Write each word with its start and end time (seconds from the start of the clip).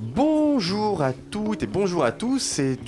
Bonjour 0.00 1.02
à 1.02 1.12
toutes 1.12 1.62
et 1.62 1.66
bonjour 1.66 2.04
à 2.04 2.12
tous. 2.12 2.38
C'est 2.38 2.78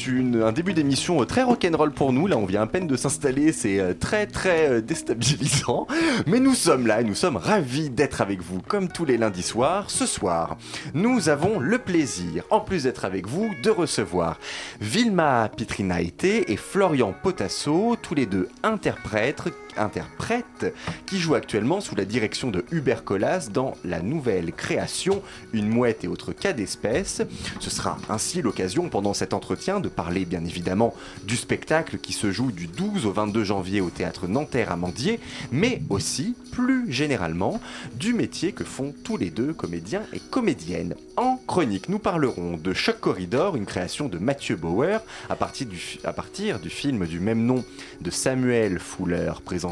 un 0.43 0.53
début 0.53 0.73
d'émission 0.73 1.21
euh, 1.21 1.27
très 1.27 1.43
rock'n'roll 1.43 1.93
pour 1.93 2.13
nous. 2.13 2.27
Là, 2.27 2.37
on 2.39 2.47
vient 2.47 2.63
à 2.63 2.67
peine 2.67 2.87
de 2.87 2.97
s'installer. 2.97 3.53
C'est 3.53 3.79
euh, 3.79 3.95
très 3.95 4.27
très 4.27 4.71
euh, 4.71 4.81
déstabilisant. 4.81 5.87
Mais 6.27 6.41
nous 6.41 6.55
sommes 6.55 6.87
là 6.87 7.01
et 7.01 7.05
nous 7.05 7.15
sommes 7.15 7.37
ravis 7.37 7.91
d'être 7.91 8.21
avec 8.21 8.41
vous 8.41 8.61
comme 8.61 8.89
tous 8.89 9.05
les 9.05 9.19
lundis 9.19 9.43
soirs. 9.43 9.91
Ce 9.91 10.07
soir, 10.07 10.57
nous 10.95 11.29
avons 11.29 11.59
le 11.59 11.79
plaisir, 11.79 12.45
en 12.51 12.61
plus 12.61 12.85
d'être 12.85 13.05
avec 13.05 13.27
vous, 13.27 13.51
de 13.63 13.71
recevoir 13.71 14.39
Vilma 14.81 15.51
Pitrinaite 15.55 16.25
et 16.25 16.57
Florian 16.57 17.15
Potasso, 17.23 17.97
tous 18.01 18.15
les 18.15 18.27
deux 18.27 18.49
interprètes, 18.63 19.43
interprètes 19.77 20.75
qui 21.07 21.19
jouent 21.19 21.35
actuellement 21.35 21.81
sous 21.81 21.95
la 21.95 22.05
direction 22.05 22.51
de 22.51 22.65
Hubert 22.71 23.05
Collas 23.05 23.49
dans 23.53 23.75
la 23.85 24.01
nouvelle 24.01 24.53
création 24.53 25.23
Une 25.53 25.69
mouette 25.69 26.05
et 26.05 26.09
autres 26.09 26.33
cas 26.33 26.53
d'espèces. 26.53 27.23
Ce 27.61 27.71
sera 27.71 27.99
ainsi 28.09 28.43
l'occasion 28.43 28.89
pendant 28.89 29.15
cet 29.15 29.35
entretien 29.35 29.81
de 29.81 29.89
parler 29.89 30.25
bien 30.25 30.45
évidemment 30.45 30.95
du 31.25 31.37
spectacle 31.37 31.99
qui 31.99 32.13
se 32.13 32.31
joue 32.31 32.53
du 32.53 32.67
12 32.67 33.07
au 33.07 33.13
22 33.13 33.45
janvier 33.45 33.81
au 33.81 33.91
théâtre 33.91 34.27
Nanterre 34.29 34.73
à 34.73 34.77
Mandier, 34.77 35.21
mais 35.51 35.83
aussi 35.91 36.35
plus 36.53 36.91
généralement 36.93 37.61
du 37.97 38.15
métier 38.15 38.53
que 38.53 38.65
font 38.65 38.95
tous 39.03 39.17
les 39.17 39.31
deux 39.31 39.53
comédiens 39.53 40.03
et 40.13 40.21
comédiennes. 40.21 40.95
En 41.17 41.37
chronique, 41.47 41.89
nous 41.89 41.99
parlerons 41.99 42.57
de 42.57 42.73
Choc 42.73 43.01
Corridor, 43.01 43.57
une 43.57 43.67
création 43.67 44.09
de 44.09 44.19
Mathieu 44.19 44.57
Bauer 44.57 45.01
à 45.29 45.37
partir 45.37 45.67
du, 45.67 45.99
à 46.05 46.13
partir 46.13 46.61
du 46.61 46.71
film 46.71 47.07
du 47.07 47.21
même 47.21 47.45
nom 47.45 47.65
de 48.01 48.11
Samuel 48.11 48.79
Fuller 48.79 49.33
présenté 49.45 49.64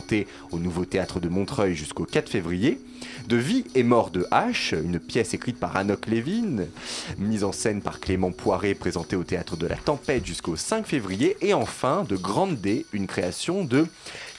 au 0.51 0.59
Nouveau 0.59 0.85
Théâtre 0.85 1.21
de 1.21 1.29
Montreuil 1.29 1.75
jusqu'au 1.75 2.05
4 2.05 2.29
février, 2.29 2.81
de 3.29 3.37
Vie 3.37 3.65
et 3.75 3.83
mort 3.83 4.11
de 4.11 4.27
H, 4.31 4.75
une 4.75 4.99
pièce 4.99 5.35
écrite 5.35 5.59
par 5.59 5.77
Anouk 5.77 6.07
Levin, 6.07 6.65
mise 7.19 7.45
en 7.45 7.53
scène 7.53 7.83
par 7.83 8.01
Clément 8.01 8.33
Poiré 8.33 8.75
présentée 8.75 9.17
au 9.17 9.25
Théâtre 9.25 9.57
de 9.57 9.67
la 9.67 9.77
Tempête 9.77 10.25
jusqu'au 10.25 10.57
5 10.57 10.87
février, 10.87 11.37
et 11.41 11.55
enfin 11.55 12.05
de 12.09 12.17
Grande 12.17 12.61
D, 12.61 12.87
une 12.93 13.07
création 13.07 13.65
de 13.65 13.87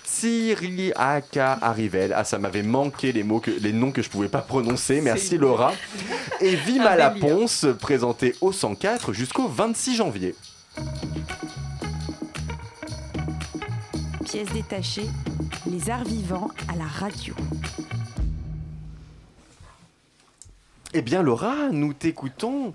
Cyril 0.04 0.94
Aka 0.96 1.58
Arrivel. 1.62 2.14
Ah, 2.16 2.24
ça 2.24 2.38
m'avait 2.38 2.64
manqué 2.64 3.12
les 3.12 3.24
mots, 3.24 3.40
que, 3.40 3.52
les 3.52 3.74
noms 3.74 3.92
que 3.92 4.02
je 4.02 4.10
pouvais 4.10 4.28
pas 4.28 4.42
prononcer. 4.42 5.02
Merci 5.02 5.38
Laura. 5.38 5.74
Et 6.42 6.56
Vima 6.56 6.96
la 6.96 7.10
Ponce, 7.10 7.66
présentée 7.80 8.36
au 8.42 8.52
104 8.52 9.14
jusqu'au 9.14 9.48
26 9.48 9.96
janvier. 9.96 10.36
Pièce 14.34 14.52
détachée, 14.52 15.06
les 15.68 15.92
arts 15.92 16.06
vivants 16.06 16.50
à 16.68 16.76
la 16.76 16.86
radio. 16.86 17.36
Eh 20.96 21.04
bien, 21.04 21.22
Laura, 21.22 21.70
nous 21.72 21.94
t'écoutons 21.94 22.74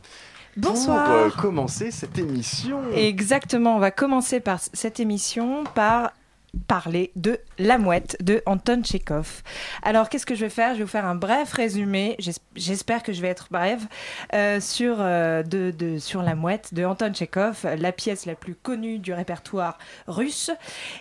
Bonsoir. 0.57 1.05
pour 1.05 1.15
euh, 1.15 1.31
commencer 1.31 1.91
cette 1.91 2.17
émission. 2.17 2.81
Exactement, 2.95 3.75
on 3.75 3.81
va 3.81 3.91
commencer 3.91 4.39
par 4.39 4.61
cette 4.73 5.01
émission 5.01 5.65
par 5.75 6.13
parler 6.67 7.13
de 7.17 7.39
La 7.59 7.79
Mouette 7.79 8.17
de 8.23 8.43
Anton 8.47 8.83
Tchekhov. 8.83 9.43
Alors, 9.83 10.09
qu'est-ce 10.09 10.27
que 10.27 10.35
je 10.35 10.41
vais 10.45 10.51
faire? 10.51 10.73
Je 10.73 10.79
vais 10.79 10.85
vous 10.85 10.91
faire 10.91 11.07
un 11.07 11.15
bref 11.15 11.53
résumé, 11.53 12.17
j'es- 12.19 12.33
j'espère 12.57 13.03
que 13.03 13.13
je 13.13 13.21
vais 13.23 13.29
être 13.29 13.49
brève, 13.51 13.87
euh, 14.35 14.61
sur, 14.61 14.97
euh, 15.01 15.43
sur 15.99 16.23
La 16.23 16.35
Mouette 16.35 16.73
de 16.75 16.85
Anton 16.85 17.13
Tchekhov, 17.13 17.67
la 17.79 17.93
pièce 17.93 18.27
la 18.27 18.35
plus 18.35 18.55
connue 18.55 18.99
du 18.99 19.13
répertoire 19.13 19.79
russe 20.07 20.51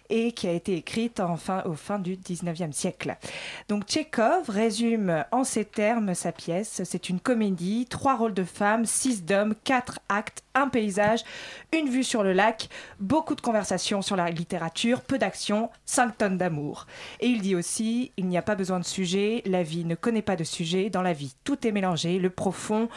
et 0.10 0.32
qui 0.34 0.48
a 0.48 0.52
été 0.52 0.76
écrite 0.76 1.20
en 1.20 1.38
fin, 1.38 1.64
au 1.64 1.74
fin 1.74 2.00
du 2.00 2.18
19e 2.18 2.74
siècle. 2.74 3.16
Donc 3.70 3.84
Tchekhov 3.86 4.50
résume 4.50 5.24
en 5.32 5.44
ces 5.44 5.66
termes 5.66 6.14
sa 6.14 6.32
pièce. 6.32 6.82
C'est 6.84 7.10
une 7.10 7.20
comédie, 7.20 7.86
trois 7.90 8.16
rôles 8.16 8.34
de 8.34 8.44
femmes, 8.44 8.86
six 8.86 9.24
d'hommes, 9.24 9.56
quatre 9.64 10.00
actes, 10.10 10.44
un 10.56 10.68
paysage, 10.70 11.22
une 11.72 11.90
vue 11.90 12.04
sur 12.04 12.24
le 12.24 12.34
lac, 12.34 12.70
beaucoup 13.00 13.36
de 13.36 13.42
conversations 13.42 14.02
sur 14.02 14.16
la 14.16 14.30
littérature, 14.30 15.02
peu 15.02 15.18
d'action, 15.18 15.37
5 15.38 16.18
tonnes 16.18 16.38
d'amour. 16.38 16.88
Et 17.20 17.28
il 17.28 17.42
dit 17.42 17.56
aussi, 17.56 18.12
il 18.18 18.28
n'y 18.28 18.38
a 18.38 18.42
pas 18.42 18.56
besoin 18.56 18.80
de 18.80 18.86
sujet, 18.86 19.42
la 19.46 19.64
vie 19.64 19.86
ne 19.86 19.96
connaît 19.96 20.22
pas 20.22 20.36
de 20.36 20.44
sujet, 20.44 20.90
dans 20.90 21.02
la 21.02 21.14
vie 21.14 21.36
tout 21.44 21.66
est 21.68 21.72
mélangé, 21.72 22.20
le 22.20 22.30
profond 22.30 22.90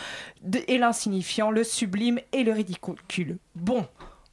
et 0.68 0.78
l'insignifiant, 0.78 1.50
le 1.50 1.64
sublime 1.64 2.20
et 2.32 2.44
le 2.44 2.52
ridicule. 2.52 3.38
Bon, 3.54 3.86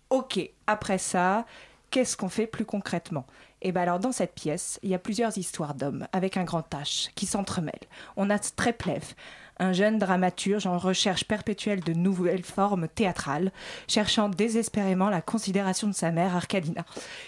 ok, 0.09 0.40
après 0.67 0.97
ça, 0.97 1.46
qu'est-ce 1.91 2.17
qu'on 2.17 2.29
fait 2.29 2.47
plus 2.47 2.66
concrètement? 2.66 3.25
Et 3.62 3.72
bien 3.72 3.81
alors 3.81 4.00
dans 4.00 4.12
cette 4.12 4.35
pièce, 4.35 4.79
il 4.84 4.90
y 4.90 4.96
a 4.96 5.00
plusieurs 5.00 5.38
histoires 5.38 5.73
d'hommes 5.73 6.07
avec 6.13 6.38
un 6.38 6.44
grand 6.44 6.67
H 6.73 7.09
qui 7.16 7.25
s'entremêlent. 7.25 7.73
On 8.16 8.29
a 8.29 8.38
Streplev, 8.38 9.16
un 9.59 9.73
jeune 9.73 9.97
dramaturge 9.97 10.68
en 10.68 10.78
recherche 10.78 11.23
perpétuelle 11.25 11.81
de 11.81 11.94
nouvelles 11.94 12.44
formes 12.44 12.88
théâtrales, 12.88 13.51
cherchant 13.88 14.29
désespérément 14.29 15.09
la 15.09 15.22
considération 15.22 15.88
de 15.88 15.94
sa 15.94 16.12
mère 16.12 16.35
Arkadina. 16.35 16.85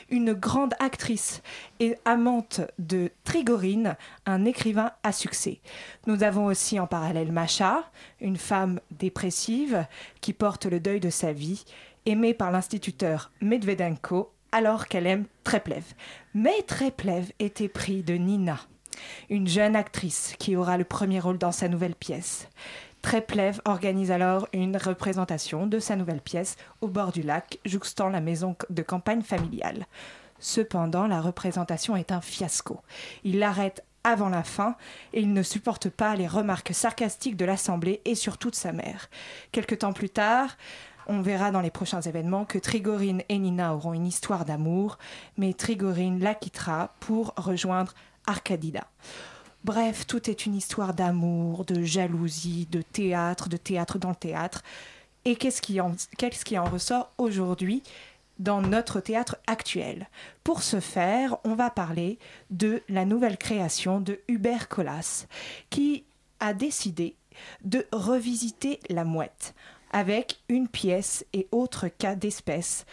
Une 0.09 0.33
grande 0.33 0.73
actrice 0.79 1.41
et 1.79 1.95
amante 2.05 2.61
de 2.77 3.11
Trigorine, 3.23 3.95
un 4.25 4.45
écrivain 4.45 4.91
à 5.03 5.11
succès. 5.11 5.59
Nous 6.07 6.23
avons 6.23 6.45
aussi 6.45 6.79
en 6.79 6.87
parallèle 6.87 7.31
Macha, 7.31 7.83
une 8.21 8.37
femme 8.37 8.79
dépressive 8.91 9.85
qui 10.21 10.33
porte 10.33 10.65
le 10.65 10.79
deuil 10.79 10.99
de 10.99 11.09
sa 11.09 11.33
vie, 11.33 11.65
aimée 12.05 12.33
par 12.33 12.51
l'instituteur 12.51 13.31
Medvedenko 13.41 14.31
alors 14.51 14.87
qu'elle 14.87 15.07
aime 15.07 15.25
Treplev. 15.43 15.83
Mais 16.33 16.61
Treplev 16.63 17.31
était 17.39 17.69
pris 17.69 18.03
de 18.03 18.15
Nina, 18.15 18.59
une 19.29 19.47
jeune 19.47 19.75
actrice 19.75 20.33
qui 20.39 20.55
aura 20.55 20.77
le 20.77 20.83
premier 20.83 21.19
rôle 21.19 21.37
dans 21.37 21.51
sa 21.51 21.67
nouvelle 21.67 21.95
pièce. 21.95 22.47
Treplev 23.01 23.61
organise 23.65 24.11
alors 24.11 24.47
une 24.51 24.75
représentation 24.75 25.67
de 25.67 25.79
sa 25.79 25.95
nouvelle 25.95 26.21
pièce 26.21 26.57
au 26.81 26.87
bord 26.87 27.11
du 27.11 27.21
lac, 27.21 27.59
jouxtant 27.65 28.09
la 28.09 28.19
maison 28.19 28.55
de 28.69 28.81
campagne 28.81 29.21
familiale. 29.21 29.85
Cependant, 30.39 31.07
la 31.07 31.21
représentation 31.21 31.95
est 31.95 32.11
un 32.11 32.21
fiasco. 32.21 32.81
Il 33.23 33.39
l'arrête 33.39 33.83
avant 34.03 34.29
la 34.29 34.43
fin 34.43 34.75
et 35.13 35.21
il 35.21 35.33
ne 35.33 35.43
supporte 35.43 35.89
pas 35.89 36.15
les 36.15 36.27
remarques 36.27 36.73
sarcastiques 36.73 37.35
de 37.35 37.45
l'Assemblée 37.45 38.01
et 38.05 38.15
surtout 38.15 38.49
de 38.49 38.55
sa 38.55 38.71
mère. 38.71 39.09
Quelque 39.51 39.75
temps 39.75 39.93
plus 39.93 40.09
tard, 40.09 40.57
on 41.07 41.21
verra 41.21 41.51
dans 41.51 41.61
les 41.61 41.71
prochains 41.71 42.01
événements 42.01 42.45
que 42.45 42.59
Trigorine 42.59 43.23
et 43.29 43.39
Nina 43.39 43.73
auront 43.73 43.93
une 43.93 44.05
histoire 44.05 44.45
d'amour, 44.45 44.97
mais 45.37 45.53
Trigorine 45.53 46.19
la 46.19 46.35
quittera 46.35 46.93
pour 46.99 47.33
rejoindre 47.35 47.93
Arkadina. 48.29 48.87
Bref, 49.63 50.05
tout 50.05 50.29
est 50.29 50.45
une 50.45 50.55
histoire 50.55 50.93
d'amour, 50.93 51.65
de 51.65 51.83
jalousie, 51.83 52.67
de 52.71 52.83
théâtre, 52.83 53.49
de 53.49 53.57
théâtre 53.57 53.97
dans 53.97 54.09
le 54.09 54.15
théâtre. 54.15 54.61
Et 55.25 55.35
qu'est-ce 55.35 55.61
qui 55.61 55.81
en, 55.81 55.95
qu'est-ce 56.17 56.45
qui 56.45 56.57
en 56.57 56.65
ressort 56.65 57.11
aujourd'hui 57.17 57.81
dans 58.37 58.61
notre 58.61 58.99
théâtre 58.99 59.37
actuel? 59.47 60.07
Pour 60.43 60.61
ce 60.61 60.79
faire, 60.79 61.37
on 61.43 61.55
va 61.55 61.71
parler 61.71 62.19
de 62.51 62.83
la 62.87 63.03
nouvelle 63.03 63.37
création 63.37 63.99
de 63.99 64.19
Hubert 64.27 64.69
Collas, 64.69 65.25
qui 65.71 66.05
a 66.39 66.53
décidé 66.53 67.15
de 67.63 67.87
revisiter 67.91 68.79
la 68.89 69.05
mouette 69.05 69.55
avec 69.91 70.39
une 70.49 70.67
pièce 70.67 71.25
et 71.33 71.47
autres 71.51 71.87
cas 71.87 72.15
d'espèces 72.15 72.85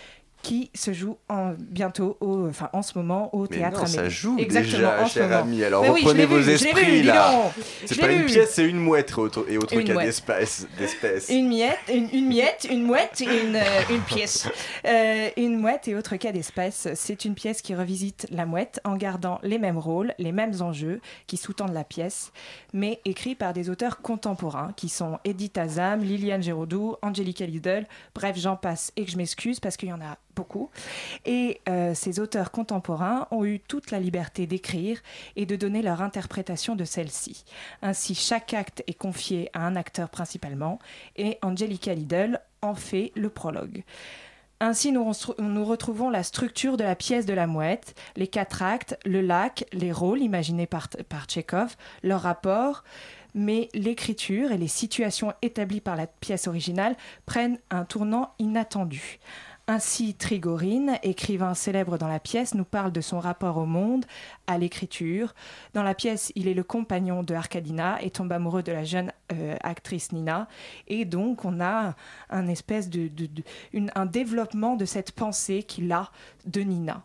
qui 0.43 0.71
se 0.75 0.93
joue 0.93 1.17
en, 1.29 1.55
bientôt, 1.59 2.17
au, 2.21 2.47
enfin 2.49 2.71
en 2.73 2.83
ce 2.83 2.97
moment, 2.97 3.35
au 3.35 3.43
Mais 3.43 3.57
théâtre 3.59 3.81
non, 3.81 3.87
ça 3.87 4.09
joue 4.09 4.37
Exactement, 4.39 4.91
déjà, 4.91 5.03
en 5.03 5.07
cher 5.07 5.33
ami. 5.33 5.65
Alors 5.65 5.83
Mais 5.83 5.91
oui, 5.91 6.01
reprenez 6.01 6.21
l'ai 6.21 6.27
vos 6.27 6.39
vu, 6.39 6.53
esprits 6.53 7.01
vu, 7.01 7.03
là. 7.03 7.51
C'est 7.85 8.01
pas 8.01 8.13
une 8.13 8.27
pièce, 8.27 8.55
c'est 8.55 8.69
une 8.69 8.79
mouette 8.79 9.13
et 9.49 9.55
et 9.55 9.75
Une 9.75 9.85
cas 9.85 10.05
d'espèces. 10.05 10.67
Une 11.29 11.49
miette, 11.49 11.79
une, 11.93 12.09
une 12.13 12.29
miette, 12.29 12.67
une 12.71 12.85
mouette, 12.85 13.21
une, 13.21 13.57
euh, 13.57 13.83
une 13.91 14.03
pièce. 14.03 14.49
Euh, 14.85 15.31
une 15.37 15.59
mouette 15.59 15.89
et 15.89 15.97
autres 15.97 16.17
cas 16.17 16.33
d'espèces, 16.33 16.89
c'est 16.95 17.25
une 17.25 17.35
pièce 17.35 17.63
qui 17.63 17.75
revisite 17.75 18.27
la 18.31 18.47
mouette 18.47 18.81
en 18.85 18.97
gardant 18.97 19.41
les 19.43 19.59
mêmes 19.59 19.79
rôles, 19.79 20.15
les 20.19 20.33
mêmes 20.33 20.55
enjeux 20.61 21.01
qui 21.27 21.37
sous-tendent 21.37 21.75
la 21.75 21.85
pièce, 21.85 22.33
mais 22.73 23.01
écrits 23.05 23.35
par 23.35 23.53
des 23.53 23.71
auteurs 23.71 24.01
contemporains 24.01 24.73
qui 24.77 24.89
sont 24.89 25.19
Edith 25.25 25.59
Azam, 25.59 26.03
Liliane 26.03 26.43
Géraudou, 26.43 26.97
Angelica 27.03 27.47
Lidl, 27.47 27.87
bref, 28.15 28.37
j'en 28.37 28.57
passe 28.57 28.93
et 28.97 29.05
que 29.05 29.11
je 29.11 29.17
m'excuse 29.17 29.61
parce 29.61 29.77
qu'il 29.77 29.89
y 29.89 29.93
en 29.93 30.01
a 30.01 30.19
beaucoup. 30.37 30.71
Et 31.25 31.61
euh, 31.69 31.95
ces 31.95 32.21
auteurs 32.21 32.53
contemporains 32.53 33.27
ont 33.33 33.45
eu 33.45 33.59
toute 33.59 33.91
la 33.91 33.99
liberté 33.99 34.47
d'écrire 34.47 35.01
et 35.35 35.47
de 35.47 35.57
donner 35.57 35.83
leur 35.83 36.03
interprétation 36.03 36.77
de 36.77 36.85
celle-ci. 36.85 37.45
Ainsi, 37.83 38.15
chaque 38.15 38.55
acte 38.55 38.85
est 38.87 38.95
confié 38.95 39.51
à 39.55 39.67
un 39.67 39.75
acteur 39.75 40.11
principalement 40.11 40.79
et 41.17 41.39
Angelica 41.43 41.95
Lidl 41.95 42.41
en 42.63 42.75
fait 42.75 43.13
le 43.17 43.31
prologue. 43.31 43.83
Ainsi, 44.59 44.91
nous, 44.91 45.13
nous, 45.39 45.65
retrouvons 45.67 46.09
la 46.09 46.23
structure 46.23 46.79
de 46.79 46.85
la 46.85 46.97
pièce 46.97 47.27
de 47.27 47.35
la 47.35 47.47
mouette, 47.47 47.95
les 48.17 48.27
quatre 48.27 48.63
actes, 48.63 48.99
le 49.05 49.21
lac, 49.21 49.67
les 49.73 49.93
rôles 49.93 50.23
imaginés 50.23 50.67
par, 50.67 50.89
par 51.11 51.27
Tchekhov, 51.27 51.77
leur 52.03 52.23
rapport, 52.23 52.83
mais 53.35 53.69
l'écriture 53.75 54.51
et 54.53 54.59
les 54.59 54.67
situations 54.67 55.35
établies 55.43 55.83
par 55.83 55.95
la 55.95 56.07
pièce 56.07 56.49
originale 56.49 56.97
prennent 57.27 57.59
un 57.71 57.85
tournant 57.85 58.33
inattendu. 58.39 59.21
Ainsi, 59.69 60.15
Trigorine, 60.15 60.97
écrivain 61.03 61.55
célèbre 61.55 61.99
dans 61.99 62.07
la 62.07 62.21
pièce, 62.21 62.55
nous 62.55 62.65
parle 62.65 62.93
de 62.93 63.01
son 63.01 63.19
rapport 63.19 63.57
au 63.57 63.67
monde, 63.67 64.05
à 64.47 64.59
l'écriture. 64.59 65.35
Dans 65.75 65.83
la 65.83 65.93
pièce, 65.93 66.31
il 66.37 66.47
est 66.47 66.55
le 66.55 66.63
compagnon 66.63 67.25
de 67.25 67.35
Arkadina 67.35 68.01
et 68.01 68.11
tombe 68.11 68.31
amoureux 68.31 68.63
de 68.63 68.71
la 68.71 68.85
jeune 68.85 69.11
euh, 69.33 69.57
actrice 69.65 70.13
Nina. 70.13 70.47
Et 70.87 71.05
donc, 71.05 71.45
on 71.45 71.61
a 71.61 71.97
un 72.31 72.47
espèce 72.47 72.89
de, 72.89 73.11
un 73.97 74.07
développement 74.07 74.77
de 74.77 74.85
cette 74.85 75.11
pensée 75.11 75.65
qu'il 75.65 75.91
a 75.91 76.13
de 76.45 76.61
Nina. 76.61 77.05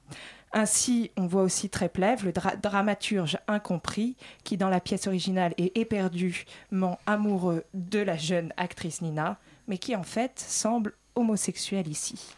Ainsi, 0.54 1.10
on 1.18 1.26
voit 1.26 1.42
aussi 1.42 1.68
Treplev, 1.68 2.26
le 2.26 2.34
dramaturge 2.62 3.40
incompris, 3.48 4.18
qui 4.44 4.58
dans 4.58 4.70
la 4.70 4.82
pièce 4.82 5.08
originale 5.08 5.56
est 5.58 5.76
éperdument 5.76 7.00
amoureux 7.08 7.64
de 7.74 8.00
la 8.00 8.18
jeune 8.18 8.54
actrice 8.58 9.02
Nina, 9.02 9.40
mais 9.68 9.78
qui 9.78 9.96
en 9.96 10.04
fait 10.04 10.40
semble 10.40 10.94
homosexuel 11.16 11.88
ici. 11.88 12.36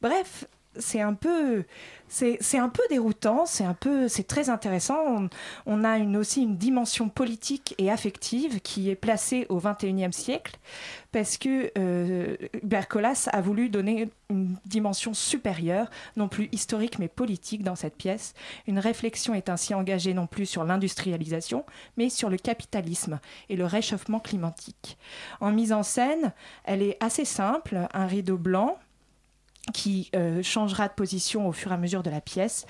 Bref, 0.00 0.44
c'est 0.78 1.00
un 1.00 1.14
peu 1.14 1.64
c'est 2.10 2.58
un 2.58 2.70
peu 2.70 2.82
déroutant, 2.88 3.44
c'est 3.44 3.64
un 3.64 3.74
peu 3.74 4.08
c'est 4.08 4.26
très 4.26 4.48
intéressant. 4.48 5.28
On, 5.66 5.84
a 5.84 5.98
une, 5.98 6.16
aussi 6.16 6.42
une 6.42 6.56
dimension 6.56 7.08
politique 7.08 7.74
et 7.78 7.90
affective 7.90 8.60
qui 8.60 8.88
est 8.88 8.94
placée 8.94 9.46
au 9.50 9.60
XXIe 9.60 10.12
siècle 10.12 10.58
parce 11.12 11.36
que 11.36 11.70
euh, 11.76 12.36
Bercolas 12.62 13.28
a 13.32 13.40
voulu 13.40 13.68
donner 13.68 14.08
une 14.30 14.56
dimension 14.64 15.14
supérieure, 15.14 15.90
non 16.16 16.28
plus 16.28 16.48
historique 16.52 16.98
mais 16.98 17.08
politique 17.08 17.62
dans 17.62 17.76
cette 17.76 17.96
pièce. 17.96 18.34
Une 18.66 18.78
réflexion 18.78 19.34
est 19.34 19.48
ainsi 19.48 19.74
engagée 19.74 20.14
non 20.14 20.26
plus 20.26 20.46
sur 20.46 20.64
l'industrialisation, 20.64 21.64
mais 21.96 22.08
sur 22.08 22.30
le 22.30 22.38
capitalisme 22.38 23.20
et 23.48 23.56
le 23.56 23.66
réchauffement 23.66 24.20
climatique. 24.20 24.98
En 25.40 25.50
mise 25.50 25.72
en 25.72 25.82
scène, 25.82 26.32
elle 26.64 26.82
est 26.82 26.96
assez 27.00 27.24
simple, 27.24 27.86
un 27.92 28.06
rideau 28.06 28.38
blanc 28.38 28.78
qui 29.72 30.10
euh, 30.14 30.42
changera 30.42 30.88
de 30.88 30.92
position 30.92 31.48
au 31.48 31.52
fur 31.52 31.70
et 31.70 31.74
à 31.74 31.78
mesure 31.78 32.02
de 32.02 32.10
la 32.10 32.20
pièce, 32.20 32.66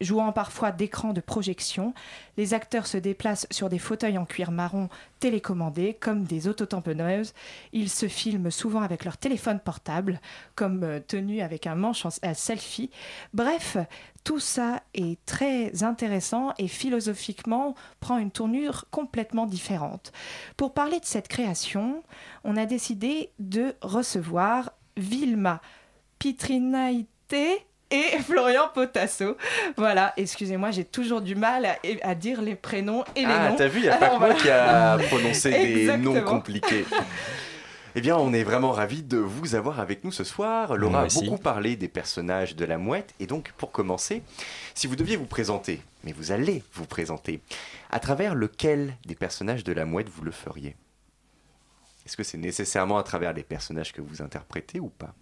jouant 0.00 0.32
parfois 0.32 0.72
d'écran 0.72 1.12
de 1.12 1.20
projection. 1.20 1.94
Les 2.36 2.54
acteurs 2.54 2.86
se 2.86 2.96
déplacent 2.96 3.46
sur 3.50 3.68
des 3.68 3.78
fauteuils 3.78 4.18
en 4.18 4.24
cuir 4.24 4.50
marron 4.50 4.88
télécommandés, 5.18 5.96
comme 6.00 6.24
des 6.24 6.48
autotamponneuses. 6.48 7.34
Ils 7.72 7.90
se 7.90 8.08
filment 8.08 8.50
souvent 8.50 8.80
avec 8.80 9.04
leur 9.04 9.16
téléphone 9.16 9.60
portable, 9.60 10.20
comme 10.54 10.82
euh, 10.84 11.00
tenu 11.00 11.40
avec 11.40 11.66
un 11.66 11.74
manche 11.74 12.06
à 12.22 12.34
selfie. 12.34 12.90
Bref, 13.34 13.76
tout 14.24 14.38
ça 14.38 14.82
est 14.94 15.18
très 15.24 15.82
intéressant 15.82 16.52
et 16.58 16.68
philosophiquement 16.68 17.74
prend 18.00 18.18
une 18.18 18.30
tournure 18.30 18.86
complètement 18.90 19.46
différente. 19.46 20.12
Pour 20.56 20.74
parler 20.74 21.00
de 21.00 21.04
cette 21.04 21.28
création, 21.28 22.02
on 22.44 22.56
a 22.56 22.66
décidé 22.66 23.30
de 23.38 23.74
recevoir 23.82 24.72
Vilma 24.96 25.60
Pitrinaïté 26.20 27.66
et 27.90 28.18
Florian 28.24 28.68
Potasso. 28.72 29.36
Voilà, 29.76 30.12
excusez-moi, 30.16 30.70
j'ai 30.70 30.84
toujours 30.84 31.22
du 31.22 31.34
mal 31.34 31.66
à, 32.02 32.14
dire 32.14 32.42
les 32.42 32.54
prénoms 32.54 33.04
et 33.16 33.20
les 33.20 33.26
ah, 33.26 33.48
noms. 33.48 33.54
Ah, 33.54 33.58
t'as 33.58 33.68
vu, 33.68 33.80
il 33.80 33.84
n'y 33.84 33.88
a 33.88 33.96
pas 33.96 34.10
que 34.14 34.18
moi 34.18 34.34
qui 34.34 34.48
a 34.50 34.98
prononcé 35.08 35.50
des 35.50 35.96
noms 35.96 36.20
compliqués. 36.22 36.84
Eh 37.96 38.00
bien, 38.02 38.16
on 38.16 38.32
est 38.32 38.44
vraiment 38.44 38.70
ravis 38.70 39.02
de 39.02 39.16
vous 39.16 39.56
avoir 39.56 39.80
avec 39.80 40.04
nous 40.04 40.12
ce 40.12 40.22
soir. 40.22 40.76
Laura 40.76 41.02
a 41.02 41.06
beaucoup 41.06 41.38
parlé 41.38 41.74
des 41.74 41.88
personnages 41.88 42.54
de 42.54 42.64
la 42.64 42.78
mouette. 42.78 43.14
Et 43.18 43.26
donc, 43.26 43.52
pour 43.56 43.72
commencer, 43.72 44.22
si 44.74 44.86
vous 44.86 44.94
deviez 44.94 45.16
vous 45.16 45.26
présenter, 45.26 45.80
mais 46.04 46.12
vous 46.12 46.30
allez 46.30 46.62
vous 46.74 46.86
présenter, 46.86 47.40
à 47.90 47.98
travers 47.98 48.34
lequel 48.36 48.94
des 49.06 49.16
personnages 49.16 49.64
de 49.64 49.72
la 49.72 49.86
mouette 49.86 50.08
vous 50.08 50.22
le 50.22 50.30
feriez? 50.30 50.76
Est-ce 52.06 52.16
que 52.16 52.22
c'est 52.22 52.38
nécessairement 52.38 52.98
à 52.98 53.02
travers 53.02 53.32
les 53.32 53.42
personnages 53.42 53.92
que 53.92 54.02
vous 54.02 54.22
interprétez 54.22 54.78
ou 54.78 54.90
pas? 54.90 55.14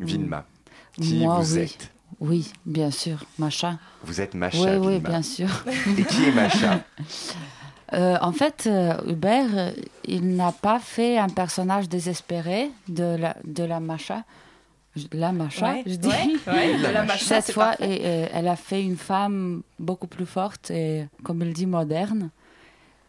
Vilma. 0.00 0.44
Qui 0.94 1.24
vous 1.24 1.58
êtes 1.58 1.90
Oui, 2.20 2.52
bien 2.66 2.90
sûr, 2.90 3.24
Macha. 3.38 3.78
Vous 4.04 4.20
êtes 4.20 4.34
Macha. 4.34 4.78
Oui, 4.78 4.86
oui, 4.86 4.98
bien 5.00 5.22
sûr. 5.22 5.48
Et 5.98 6.04
qui 6.04 6.24
est 6.24 6.32
Macha? 6.32 6.80
Euh, 7.94 8.16
en 8.22 8.32
fait, 8.32 8.66
euh, 8.66 8.96
Hubert, 9.06 9.74
il 10.06 10.34
n'a 10.34 10.50
pas 10.50 10.80
fait 10.80 11.18
un 11.18 11.28
personnage 11.28 11.90
désespéré 11.90 12.70
de 12.88 13.16
la, 13.16 13.36
de 13.44 13.64
la 13.64 13.80
Macha. 13.80 14.24
La 15.12 15.30
Macha, 15.30 15.74
je 15.84 15.96
dis. 15.96 16.08
la 16.46 17.02
Macha, 17.04 17.42
Cette 17.42 17.52
fois, 17.52 17.74
et, 17.80 18.28
elle 18.32 18.48
a 18.48 18.56
fait 18.56 18.82
une 18.82 18.96
femme 18.96 19.60
beaucoup 19.78 20.06
plus 20.06 20.24
forte 20.24 20.70
et, 20.70 21.04
comme 21.22 21.42
il 21.42 21.52
dit, 21.52 21.66
moderne. 21.66 22.30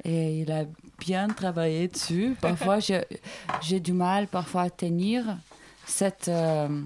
Et 0.04 0.42
il 0.42 0.52
a 0.52 0.66
bien 1.00 1.30
travaillé 1.30 1.88
dessus. 1.88 2.36
Parfois, 2.42 2.80
j'ai 2.80 3.80
du 3.80 3.94
mal 3.94 4.28
parfois 4.28 4.64
à 4.64 4.70
tenir 4.70 5.38
cette, 5.86 6.28
euh, 6.28 6.82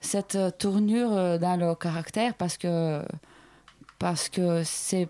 cette 0.00 0.38
tournure 0.58 1.12
euh, 1.12 1.38
dans 1.38 1.56
le 1.56 1.74
caractère 1.74 2.34
parce 2.34 2.56
que 2.56 3.02
parce 3.98 4.28
que 4.28 4.62
c'est 4.64 5.08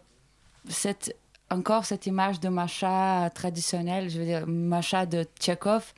cette 0.69 1.17
encore 1.51 1.85
cette 1.85 2.07
image 2.07 2.41
de 2.41 2.49
Macha 2.49 3.31
traditionnelle, 3.35 4.11
je 4.11 4.19
veux 4.19 4.25
dire 4.25 4.47
Macha 4.47 5.07
de 5.07 5.25
Tchekhov. 5.39 5.93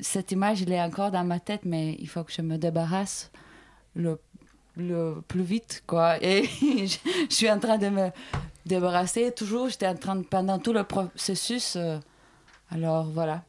Cette 0.00 0.32
image, 0.32 0.62
elle 0.62 0.72
est 0.72 0.80
encore 0.80 1.10
dans 1.10 1.24
ma 1.24 1.40
tête, 1.40 1.62
mais 1.64 1.96
il 1.98 2.08
faut 2.08 2.24
que 2.24 2.32
je 2.32 2.40
me 2.40 2.56
débarrasse 2.56 3.30
le, 3.94 4.18
le 4.76 5.20
plus 5.28 5.42
vite, 5.42 5.82
quoi. 5.86 6.16
Et 6.22 6.44
je, 6.86 6.96
suis 7.28 7.50
en 7.50 7.58
train 7.58 7.76
de 7.76 7.88
me 7.88 8.10
débarrasser 8.64 9.32
toujours. 9.32 9.68
J'étais 9.68 9.88
en 9.88 9.96
train 9.96 10.16
de, 10.16 10.22
pendant 10.22 10.58
tout 10.58 10.72
le 10.72 10.84
processus. 10.84 11.76
Euh, 11.76 11.98
alors 12.70 13.04
voilà. 13.10 13.42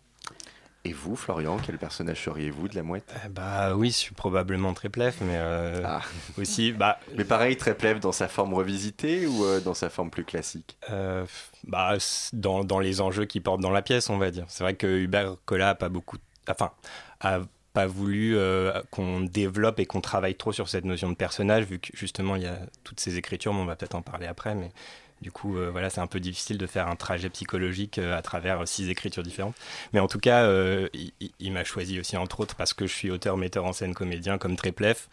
Et 0.83 0.93
vous, 0.93 1.15
Florian, 1.15 1.59
quel 1.63 1.77
personnage 1.77 2.23
seriez-vous 2.23 2.67
de 2.67 2.75
la 2.75 2.81
mouette? 2.81 3.13
Euh, 3.23 3.29
Bah 3.29 3.75
oui, 3.75 3.89
je 3.89 3.97
suis 3.97 4.15
probablement 4.15 4.73
Tréplef, 4.73 5.21
mais 5.21 5.35
euh, 5.35 5.83
ah. 5.85 6.01
aussi. 6.39 6.71
Bah, 6.71 6.99
mais 7.15 7.23
pareil, 7.23 7.55
Tréplef 7.55 7.99
dans 7.99 8.11
sa 8.11 8.27
forme 8.27 8.55
revisitée 8.55 9.27
ou 9.27 9.45
euh, 9.45 9.59
dans 9.59 9.75
sa 9.75 9.91
forme 9.91 10.09
plus 10.09 10.23
classique? 10.23 10.79
Bah, 11.67 11.97
dans, 12.33 12.63
dans, 12.63 12.79
les 12.79 12.99
enjeux 12.99 13.25
qu'il 13.25 13.43
porte 13.43 13.61
dans 13.61 13.69
la 13.69 13.83
pièce, 13.83 14.09
on 14.09 14.17
va 14.17 14.31
dire. 14.31 14.45
C'est 14.47 14.63
vrai 14.63 14.73
que 14.73 14.87
Hubert 14.87 15.35
Collat 15.45 15.69
a 15.69 15.75
pas 15.75 15.89
beaucoup. 15.89 16.17
Enfin, 16.49 16.71
a 17.19 17.41
pas 17.73 17.85
voulu 17.85 18.35
qu'on 18.89 19.21
développe 19.21 19.79
et 19.79 19.85
qu'on 19.85 20.01
travaille 20.01 20.35
trop 20.35 20.51
sur 20.51 20.67
cette 20.67 20.83
notion 20.83 21.09
de 21.09 21.15
personnage, 21.15 21.65
vu 21.65 21.79
que 21.79 21.95
justement 21.95 22.35
il 22.35 22.41
y 22.41 22.47
a 22.47 22.57
toutes 22.83 22.99
ces 22.99 23.17
écritures, 23.17 23.53
mais 23.53 23.61
on 23.61 23.65
va 23.65 23.75
peut-être 23.75 23.95
en 23.95 24.01
parler 24.01 24.25
après, 24.25 24.55
mais 24.55 24.71
du 25.21 25.31
coup, 25.31 25.57
euh, 25.57 25.69
voilà, 25.69 25.89
c'est 25.91 26.01
un 26.01 26.07
peu 26.07 26.19
difficile 26.19 26.57
de 26.57 26.65
faire 26.65 26.87
un 26.87 26.95
trajet 26.95 27.29
psychologique 27.29 27.99
euh, 27.99 28.17
à 28.17 28.23
travers 28.23 28.67
six 28.67 28.89
écritures 28.89 29.21
différentes. 29.21 29.55
Mais 29.93 29.99
en 29.99 30.07
tout 30.07 30.19
cas, 30.19 30.45
euh, 30.45 30.89
il, 31.39 31.51
m'a 31.51 31.63
choisi 31.63 31.99
aussi, 31.99 32.17
entre 32.17 32.39
autres, 32.39 32.55
parce 32.55 32.73
que 32.73 32.87
je 32.87 32.93
suis 32.93 33.11
auteur, 33.11 33.37
metteur 33.37 33.65
en 33.65 33.73
scène, 33.73 33.93
comédien, 33.93 34.39
comme 34.39 34.55
Tréplef. 34.55 35.09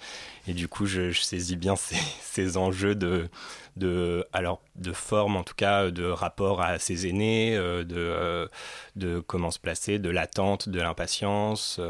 Et 0.46 0.54
du 0.54 0.66
coup, 0.66 0.86
je, 0.86 1.12
saisis 1.12 1.56
bien 1.56 1.74
ces, 2.22 2.56
enjeux 2.56 2.94
de, 2.94 3.28
de, 3.76 4.24
alors, 4.32 4.62
de 4.76 4.92
forme, 4.92 5.36
en 5.36 5.44
tout 5.44 5.54
cas, 5.54 5.90
de 5.90 6.06
rapport 6.06 6.62
à 6.62 6.78
ses 6.78 7.06
aînés, 7.06 7.54
de, 7.56 8.48
de 8.96 9.20
comment 9.20 9.50
se 9.50 9.58
placer, 9.58 9.98
de 9.98 10.08
l'attente, 10.08 10.70
de 10.70 10.80
l'impatience, 10.80 11.80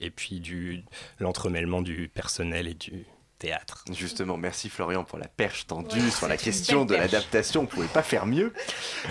et 0.00 0.10
puis 0.10 0.40
du 0.40 0.84
l'entremêlement 1.18 1.80
du 1.80 2.10
personnel 2.12 2.66
et 2.66 2.74
du, 2.74 3.06
théâtre. 3.38 3.84
Justement, 3.92 4.36
merci 4.36 4.68
Florian 4.68 5.04
pour 5.04 5.18
la 5.18 5.28
perche 5.28 5.66
tendue 5.66 6.10
sur 6.10 6.28
la 6.28 6.36
question 6.36 6.84
de 6.84 6.94
l'adaptation. 6.94 7.60
Vous 7.62 7.66
ne 7.66 7.72
pouvez 7.72 7.86
pas 7.88 8.02
faire 8.02 8.26
mieux. 8.26 8.52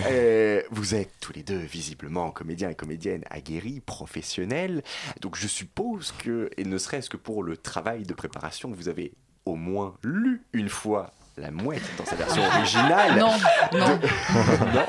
Euh, 0.09 0.61
vous 0.69 0.95
êtes 0.95 1.11
tous 1.19 1.33
les 1.33 1.43
deux 1.43 1.57
visiblement 1.57 2.29
comédiens 2.31 2.69
et 2.69 2.75
comédiennes 2.75 3.23
aguerris, 3.29 3.79
professionnels. 3.79 4.83
Donc 5.21 5.35
je 5.35 5.47
suppose 5.47 6.13
que, 6.17 6.49
et 6.55 6.63
ne 6.63 6.77
serait-ce 6.77 7.09
que 7.09 7.17
pour 7.17 7.43
le 7.43 7.57
travail 7.57 8.03
de 8.03 8.13
préparation, 8.13 8.71
vous 8.71 8.87
avez 8.89 9.13
au 9.45 9.55
moins 9.55 9.95
lu 10.03 10.43
une 10.53 10.69
fois 10.69 11.13
la 11.37 11.51
mouette 11.51 11.83
dans 11.97 12.05
sa 12.05 12.15
version 12.15 12.43
originale. 12.55 13.19
Non, 13.19 13.31
non. 13.73 13.99
non. 14.73 14.85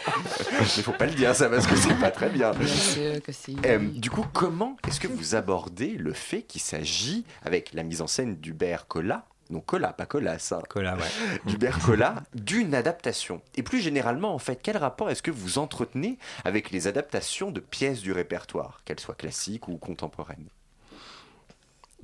Il 0.76 0.82
faut 0.82 0.92
pas 0.92 1.06
le 1.06 1.12
dire 1.12 1.34
ça 1.34 1.48
parce 1.48 1.66
que 1.66 1.76
c'est 1.76 1.94
pas 1.94 2.10
très 2.10 2.30
bien. 2.30 2.52
Bien 2.52 2.66
sûr 2.66 3.22
que 3.22 3.32
si. 3.32 3.56
Euh, 3.66 3.78
du 3.78 4.10
coup, 4.10 4.24
comment 4.32 4.76
est-ce 4.86 5.00
que 5.00 5.08
vous 5.08 5.34
abordez 5.34 5.90
le 5.90 6.12
fait 6.12 6.42
qu'il 6.42 6.60
s'agit, 6.60 7.24
avec 7.44 7.72
la 7.74 7.82
mise 7.82 8.00
en 8.00 8.06
scène 8.06 8.36
d'Hubert 8.36 8.86
Collat, 8.86 9.26
non 9.50 9.60
Collat, 9.60 9.92
pas 9.92 10.06
Collas, 10.06 10.38
ça. 10.38 10.60
Collat, 10.68 10.96
ouais. 10.96 11.40
d'Hubert 11.46 11.78
Collat, 11.78 12.22
d'une 12.34 12.74
adaptation 12.74 13.40
Et 13.56 13.62
plus 13.62 13.80
généralement, 13.80 14.34
en 14.34 14.38
fait, 14.38 14.60
quel 14.62 14.76
rapport 14.76 15.10
est-ce 15.10 15.22
que 15.22 15.30
vous 15.30 15.58
entretenez 15.58 16.18
avec 16.44 16.70
les 16.70 16.86
adaptations 16.86 17.50
de 17.50 17.60
pièces 17.60 18.00
du 18.00 18.12
répertoire, 18.12 18.80
qu'elles 18.84 19.00
soient 19.00 19.14
classiques 19.14 19.68
ou 19.68 19.76
contemporaines? 19.76 20.48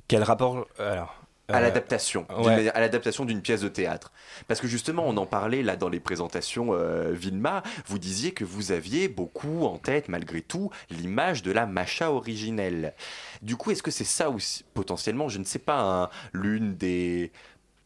Quel 0.07 0.23
rapport 0.23 0.65
Alors, 0.79 1.24
à 1.47 1.57
Euh, 1.57 1.59
l'adaptation, 1.59 2.25
ouais. 2.39 2.69
à 2.69 2.79
l'adaptation 2.79 3.25
d'une 3.25 3.41
pièce 3.41 3.61
de 3.61 3.67
théâtre. 3.67 4.11
Parce 4.47 4.59
que 4.59 4.67
justement, 4.67 5.05
on 5.07 5.15
en 5.17 5.25
parlait 5.25 5.61
là 5.61 5.75
dans 5.75 5.89
les 5.89 5.99
présentations 5.99 6.69
euh, 6.73 7.11
Vilma, 7.11 7.61
vous 7.85 7.99
disiez 7.99 8.31
que 8.31 8.43
vous 8.43 8.71
aviez 8.71 9.07
beaucoup 9.07 9.65
en 9.65 9.77
tête, 9.77 10.09
malgré 10.09 10.41
tout, 10.41 10.71
l'image 10.89 11.43
de 11.43 11.51
la 11.51 11.65
Macha 11.65 12.11
originelle. 12.11 12.93
Du 13.41 13.55
coup, 13.55 13.71
est-ce 13.71 13.83
que 13.83 13.91
c'est 13.91 14.03
ça 14.03 14.29
aussi, 14.29 14.65
potentiellement, 14.73 15.29
je 15.29 15.37
ne 15.37 15.43
sais 15.43 15.59
pas, 15.59 15.79
hein, 15.81 16.09
l'une 16.33 16.75
des 16.75 17.31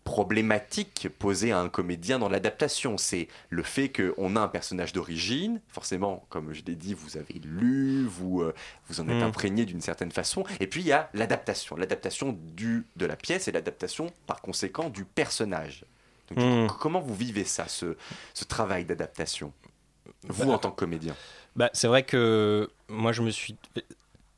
problématiques 0.09 1.07
posées 1.19 1.51
à 1.51 1.59
un 1.59 1.69
comédien 1.69 2.17
dans 2.17 2.29
l'adaptation 2.29 2.97
C'est 2.97 3.27
le 3.49 3.61
fait 3.61 3.89
qu'on 3.89 4.35
a 4.35 4.39
un 4.41 4.47
personnage 4.47 4.91
d'origine, 4.91 5.61
forcément, 5.67 6.25
comme 6.29 6.51
je 6.51 6.63
l'ai 6.65 6.73
dit, 6.75 6.95
vous 6.95 7.15
avez 7.17 7.35
lu, 7.43 8.05
vous, 8.05 8.41
euh, 8.41 8.53
vous 8.87 8.99
en 9.01 9.07
êtes 9.07 9.21
Mm. 9.21 9.27
imprégné 9.27 9.65
d'une 9.65 9.81
certaine 9.81 10.11
façon, 10.11 10.43
et 10.59 10.65
puis 10.65 10.81
il 10.81 10.87
y 10.87 10.91
a 10.91 11.09
l'adaptation, 11.13 11.75
l'adaptation 11.75 12.35
du 12.55 12.85
de 12.95 13.05
la 13.05 13.15
pièce 13.15 13.47
et 13.47 13.51
l'adaptation 13.51 14.11
par 14.25 14.41
conséquent 14.41 14.89
du 14.89 15.05
personnage. 15.05 15.85
Donc, 16.29 16.39
Mm. 16.39 16.67
Comment 16.79 16.99
vous 17.01 17.15
vivez 17.15 17.43
ça, 17.43 17.67
ce, 17.67 17.95
ce 18.33 18.45
travail 18.45 18.85
d'adaptation 18.85 19.53
Vous, 20.27 20.45
Bah, 20.47 20.53
en 20.53 20.57
tant 20.57 20.71
que 20.71 20.75
comédien? 20.79 21.15
Bah, 21.55 21.69
c'est 21.73 21.87
vrai 21.87 22.03
que 22.03 22.69
moi, 22.87 23.11
je 23.11 23.21
me 23.21 23.29
suis. 23.29 23.55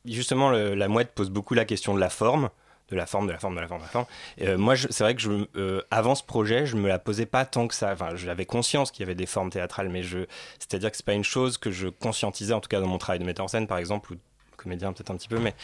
Justement, 0.05 0.49
le- 0.51 0.73
la 0.75 0.87
mouette 0.87 1.11
pose 1.13 1.29
beaucoup 1.29 1.53
la 1.53 1.63
question 1.65 1.93
de 1.95 1.99
la 1.99 2.09
forme. 2.09 2.49
De 2.91 2.97
la 2.97 3.05
forme, 3.05 3.25
de 3.25 3.31
la 3.31 3.39
forme, 3.39 3.55
de 3.55 3.61
la 3.61 3.67
forme, 3.67 3.79
de 3.79 3.85
la 3.85 3.89
forme. 3.89 4.05
Euh, 4.41 4.57
moi, 4.57 4.75
c'est 4.75 5.03
vrai 5.03 5.15
que 5.15 5.21
je, 5.21 5.31
euh, 5.55 5.81
avant 5.91 6.13
ce 6.13 6.23
projet, 6.23 6.65
je 6.65 6.75
me 6.75 6.87
la 6.89 6.99
posais 6.99 7.25
pas 7.25 7.45
tant 7.45 7.67
que 7.67 7.73
ça. 7.73 7.93
Enfin, 7.93 8.15
j'avais 8.15 8.45
conscience 8.45 8.91
qu'il 8.91 9.01
y 9.01 9.03
avait 9.03 9.15
des 9.15 9.25
formes 9.25 9.49
théâtrales, 9.49 9.87
mais 9.89 10.03
je, 10.03 10.19
c'est-à-dire 10.59 10.91
que 10.91 10.97
c'est 10.97 11.05
pas 11.05 11.13
une 11.13 11.23
chose 11.23 11.57
que 11.57 11.71
je 11.71 11.87
conscientisais, 11.87 12.53
en 12.53 12.59
tout 12.59 12.67
cas 12.67 12.81
dans 12.81 12.87
mon 12.87 12.97
travail 12.97 13.19
de 13.19 13.23
metteur 13.23 13.45
en 13.45 13.47
scène, 13.47 13.65
par 13.65 13.77
exemple, 13.77 14.13
ou 14.13 14.17
comédien 14.57 14.93
peut-être 14.93 15.09
un 15.09 15.15
petit 15.15 15.29
peu, 15.29 15.39
mais 15.39 15.55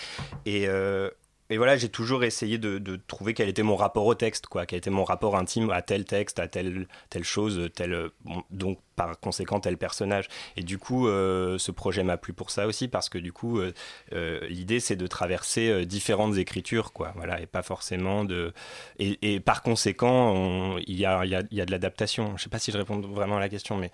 et, 0.46 0.67
euh, 0.67 1.10
et 1.50 1.58
voilà, 1.58 1.77
j'ai 1.77 1.89
toujours 1.89 2.24
essayé 2.24 2.58
de, 2.58 2.77
de 2.77 3.00
trouver 3.08 3.34
quel 3.34 3.48
était 3.48 3.63
mon 3.63 3.75
rapport 3.75 4.06
au 4.06 4.16
texte, 4.16 4.48
quoi, 4.48 4.66
quel 4.66 4.80
était 4.80 4.89
mon 4.89 5.04
rapport 5.06 5.36
intime 5.38 5.70
à 5.70 5.82
tel 5.82 6.04
texte, 6.06 6.39
à 6.39 6.48
telle, 6.48 6.88
telle 7.10 7.24
chose, 7.24 7.70
tel, 7.74 7.94
euh, 7.94 8.10
bon, 8.25 8.44
donc 8.51 8.80
par 8.98 9.18
conséquent 9.20 9.60
tel 9.62 9.77
personnage. 9.77 10.27
Et 10.58 10.63
du 10.63 10.77
coup, 10.77 11.08
euh, 11.08 11.58
ce 11.58 11.72
projet 11.72 12.04
m'a 12.04 12.18
plu 12.18 12.34
pour 12.34 12.51
ça 12.51 12.68
aussi, 12.68 12.88
parce 12.89 13.08
que 13.10 13.18
du 13.18 13.32
coup, 13.32 13.60
euh, 13.60 13.74
euh, 14.13 14.46
l'idée 14.50 14.80
c'est 14.82 14.96
de 14.98 15.08
traverser 15.08 15.86
différentes 15.86 16.36
écritures, 16.38 16.92
quoi, 16.92 17.13
voilà, 17.16 17.39
et 17.39 17.46
pas 17.46 17.63
forcément 17.63 18.25
de. 18.25 18.54
Et, 19.00 19.18
et 19.36 19.39
par 19.39 19.62
conséquent, 19.63 20.34
on- 20.36 20.77
il 20.86 20.98
y 20.98 21.06
a, 21.06 21.24
il 21.25 21.32
y, 21.32 21.36
a, 21.36 21.44
il 21.51 21.58
y 21.58 21.62
a 21.62 21.66
de 21.66 21.72
l'adaptation. 21.72 22.36
Je 22.38 22.44
sais 22.44 22.50
pas 22.50 22.60
si 22.60 22.72
je 22.72 22.77
réponds 22.77 23.00
vraiment 23.00 23.38
à 23.38 23.39
la 23.39 23.50
question, 23.50 23.77
mais 23.77 23.92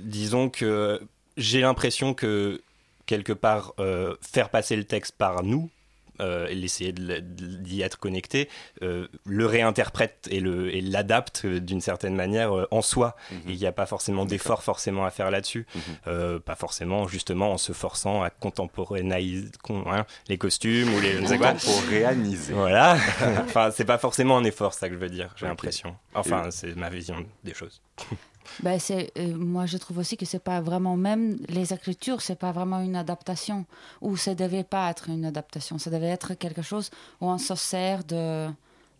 disons 0.00 0.48
que 0.50 1.00
j'ai 1.36 1.60
l'impression 1.60 2.14
que 2.14 2.60
quelque 3.06 3.32
part 3.32 3.74
euh, 3.78 4.14
faire 4.20 4.48
passer 4.50 4.76
le 4.76 4.84
texte 4.84 5.16
par 5.16 5.42
nous 5.42 5.70
euh, 6.20 6.46
et 6.46 6.54
l'essayer 6.54 6.92
d'y 6.92 7.82
être 7.82 7.98
connecté 7.98 8.48
euh, 8.82 9.08
le 9.24 9.46
réinterprète 9.46 10.28
et 10.30 10.40
l'adapte 10.80 11.42
euh, 11.44 11.58
d'une 11.58 11.80
certaine 11.80 12.14
manière 12.14 12.56
euh, 12.56 12.68
en 12.70 12.82
soi 12.82 13.16
Mhm. 13.32 13.40
il 13.48 13.56
n'y 13.56 13.66
a 13.66 13.72
pas 13.72 13.84
forcément 13.86 14.24
d'effort 14.24 14.62
forcément 14.62 15.04
à 15.04 15.10
faire 15.10 15.32
là-dessus 15.32 15.66
Mhm. 15.74 15.80
Euh, 16.06 16.38
pas 16.38 16.54
forcément 16.54 17.08
justement 17.08 17.50
en 17.52 17.58
se 17.58 17.72
forçant 17.72 18.22
à 18.22 18.30
contemporanéiser 18.30 19.48
con- 19.62 19.84
hein, 19.90 20.06
les 20.28 20.38
costumes 20.38 20.94
ou 20.94 21.00
les 21.00 21.14
je 21.14 21.18
ne 21.18 21.26
sais 21.26 21.36
quoi 21.38 21.52
Contemporanéiser. 21.54 22.52
voilà 22.52 22.96
enfin 23.46 23.70
c'est 23.72 23.84
pas 23.84 23.98
forcément 23.98 24.36
un 24.38 24.44
effort 24.44 24.72
ça 24.72 24.88
que 24.88 24.94
je 24.94 25.00
veux 25.00 25.10
dire 25.10 25.30
j'ai 25.36 25.46
Ok. 25.46 25.50
l'impression 25.50 25.96
enfin 26.14 26.50
c'est 26.52 26.76
ma 26.76 26.90
vision 26.90 27.26
des 27.42 27.54
choses 27.54 27.82
Ben, 28.62 28.78
c'est, 28.78 29.12
euh, 29.18 29.34
moi, 29.36 29.66
je 29.66 29.76
trouve 29.78 29.98
aussi 29.98 30.16
que 30.16 30.26
c'est 30.26 30.38
pas 30.42 30.60
vraiment, 30.60 30.96
même 30.96 31.36
les 31.48 31.72
écritures, 31.72 32.20
c'est 32.22 32.38
pas 32.38 32.52
vraiment 32.52 32.80
une 32.80 32.96
adaptation, 32.96 33.64
ou 34.00 34.16
ça 34.16 34.34
devait 34.34 34.64
pas 34.64 34.90
être 34.90 35.08
une 35.08 35.24
adaptation, 35.24 35.78
ça 35.78 35.90
devait 35.90 36.08
être 36.08 36.34
quelque 36.34 36.62
chose 36.62 36.90
où 37.20 37.26
on 37.26 37.38
se 37.38 37.54
sert 37.54 38.04
de, 38.04 38.48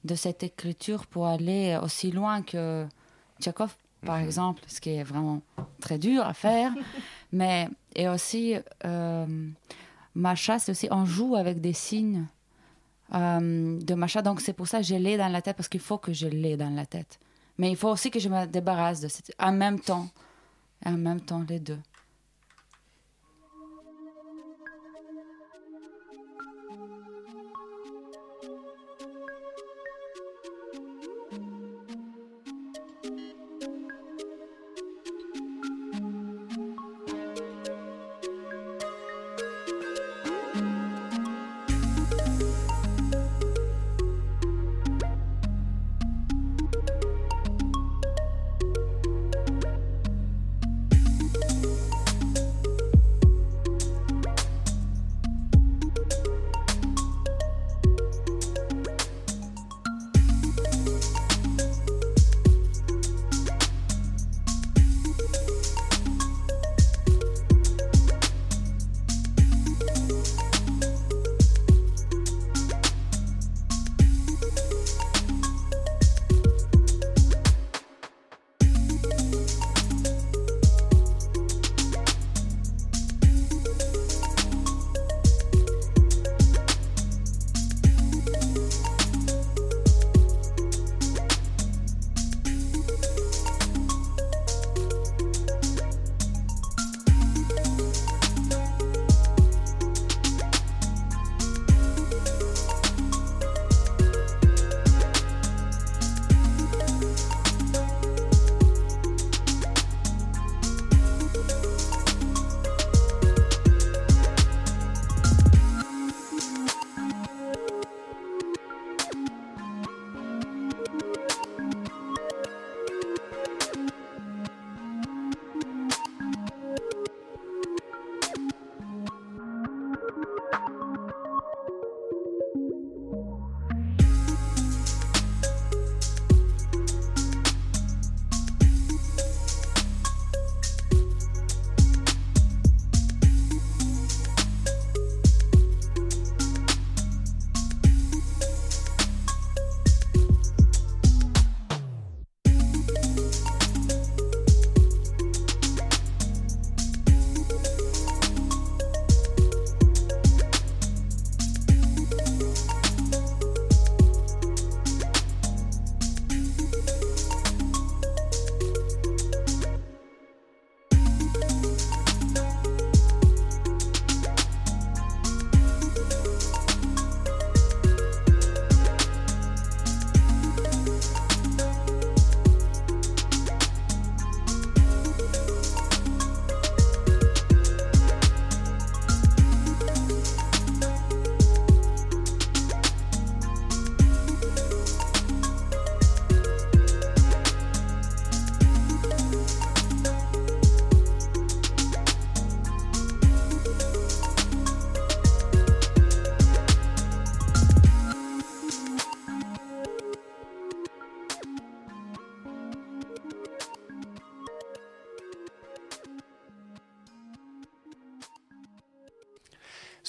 de 0.05 0.15
cette 0.15 0.43
écriture 0.43 1.07
pour 1.07 1.27
aller 1.27 1.79
aussi 1.83 2.11
loin 2.11 2.43
que 2.43 2.87
Tchekhov, 3.41 3.75
par 4.05 4.17
Mhm. 4.19 4.25
exemple, 4.25 4.63
ce 4.67 4.81
qui 4.81 4.91
est 4.91 5.03
vraiment 5.03 5.41
très 5.81 5.99
dur 5.99 6.25
à 6.27 6.35
faire. 6.35 6.73
Mais, 7.33 7.69
et 7.97 8.09
aussi, 8.09 8.55
euh, 8.85 9.27
Macha, 10.15 10.59
c'est 10.59 10.73
aussi, 10.73 10.89
on 10.91 11.05
joue 11.05 11.35
avec 11.37 11.61
des 11.61 11.73
signes 11.73 12.27
euh, 13.15 13.79
de 13.81 13.95
Macha, 13.95 14.23
donc 14.23 14.41
c'est 14.41 14.53
pour 14.53 14.67
ça 14.69 14.79
que 14.79 14.85
je 14.85 14.95
l'ai 14.95 15.17
dans 15.17 15.29
la 15.29 15.43
tête, 15.43 15.57
parce 15.57 15.69
qu'il 15.69 15.81
faut 15.81 15.99
que 15.99 16.13
je 16.13 16.27
l'ai 16.27 16.57
dans 16.57 16.71
la 16.71 16.87
tête. 16.87 17.19
Mais 17.59 17.71
il 17.71 17.77
faut 17.77 17.91
aussi 17.91 18.11
que 18.11 18.19
je 18.19 18.29
me 18.29 18.47
débarrasse 18.47 19.01
de 19.01 19.09
cette... 19.09 19.33
En 19.39 19.53
même 19.53 19.81
temps. 19.81 20.09
En 20.85 20.93
même 20.93 21.21
temps, 21.21 21.45
les 21.49 21.61
deux. 21.61 21.79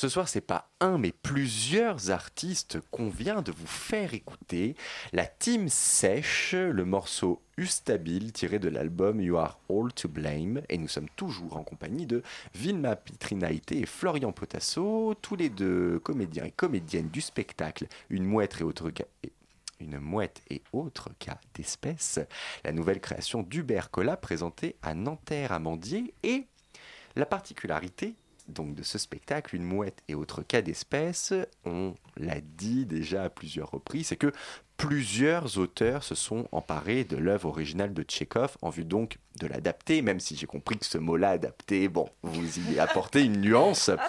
Ce 0.05 0.09
soir, 0.09 0.29
c'est 0.29 0.39
pas 0.39 0.69
un, 0.81 0.99
mais 0.99 1.11
plusieurs 1.11 2.11
artistes 2.11 2.77
qu'on 2.91 3.09
vient 3.09 3.41
de 3.41 3.51
vous 3.51 3.65
faire 3.65 4.13
écouter. 4.13 4.75
La 5.13 5.25
team 5.25 5.67
Sèche, 5.67 6.53
le 6.53 6.85
morceau 6.85 7.41
Ustabil 7.57 8.31
tiré 8.31 8.59
de 8.59 8.69
l'album 8.69 9.19
You 9.19 9.37
Are 9.37 9.57
All 9.67 9.91
to 9.93 10.07
Blame. 10.07 10.61
Et 10.69 10.77
nous 10.77 10.87
sommes 10.87 11.09
toujours 11.15 11.57
en 11.57 11.63
compagnie 11.63 12.05
de 12.05 12.21
Vilma 12.53 12.95
Pitrinaïté 12.95 13.79
et 13.79 13.87
Florian 13.87 14.31
Potasso, 14.31 15.15
tous 15.23 15.35
les 15.35 15.49
deux 15.49 15.97
comédiens 15.97 16.45
et 16.45 16.51
comédiennes 16.51 17.09
du 17.09 17.21
spectacle 17.21 17.87
Une 18.11 18.25
mouette 18.25 18.59
et 18.59 18.63
autres 20.71 21.09
cas. 21.17 21.39
D'espèces, 21.55 22.19
la 22.63 22.73
nouvelle 22.73 23.01
création 23.01 23.41
d'Hubert 23.41 23.89
Collat 23.89 24.17
présentée 24.17 24.75
à 24.83 24.93
Nanterre 24.93 25.51
Amandier 25.51 26.13
et 26.21 26.45
la 27.15 27.25
particularité 27.25 28.13
donc 28.47 28.75
de 28.75 28.83
ce 28.83 28.97
spectacle, 28.97 29.55
Une 29.55 29.63
mouette 29.63 30.01
et 30.07 30.15
autres 30.15 30.43
cas 30.43 30.61
d'espèces, 30.61 31.33
on 31.65 31.95
l'a 32.17 32.41
dit 32.41 32.85
déjà 32.85 33.23
à 33.23 33.29
plusieurs 33.29 33.71
reprises, 33.71 34.07
c'est 34.07 34.15
que 34.15 34.31
plusieurs 34.77 35.57
auteurs 35.57 36.03
se 36.03 36.15
sont 36.15 36.47
emparés 36.51 37.03
de 37.03 37.17
l'œuvre 37.17 37.49
originale 37.49 37.93
de 37.93 38.03
Tchekhov 38.03 38.57
en 38.61 38.69
vue 38.69 38.85
donc 38.85 39.17
de 39.39 39.47
l'adapter, 39.47 40.01
même 40.01 40.19
si 40.19 40.35
j'ai 40.35 40.47
compris 40.47 40.77
que 40.77 40.85
ce 40.85 40.97
mot-là, 40.97 41.31
adapté, 41.31 41.87
bon, 41.87 42.09
vous 42.23 42.59
y 42.71 42.79
apportez 42.79 43.23
une 43.23 43.41
nuance. 43.41 43.91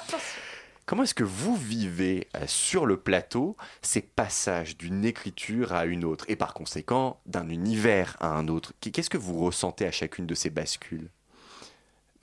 Comment 0.87 1.03
est-ce 1.03 1.15
que 1.15 1.25
vous 1.25 1.57
vivez 1.57 2.29
euh, 2.37 2.45
sur 2.47 2.87
le 2.87 2.97
plateau 2.97 3.57
ces 3.83 4.03
passages 4.03 4.77
d'une 4.77 5.05
écriture 5.05 5.73
à 5.73 5.85
une 5.85 6.05
autre 6.05 6.25
et 6.29 6.37
par 6.37 6.55
conséquent 6.55 7.19
d'un 7.27 7.49
univers 7.49 8.17
à 8.21 8.29
un 8.29 8.47
autre? 8.47 8.73
Qu'est-ce 8.81 9.11
que 9.11 9.19
vous 9.19 9.41
ressentez 9.41 9.85
à 9.85 9.91
chacune 9.91 10.27
de 10.27 10.35
ces 10.37 10.49
bascules? 10.49 11.11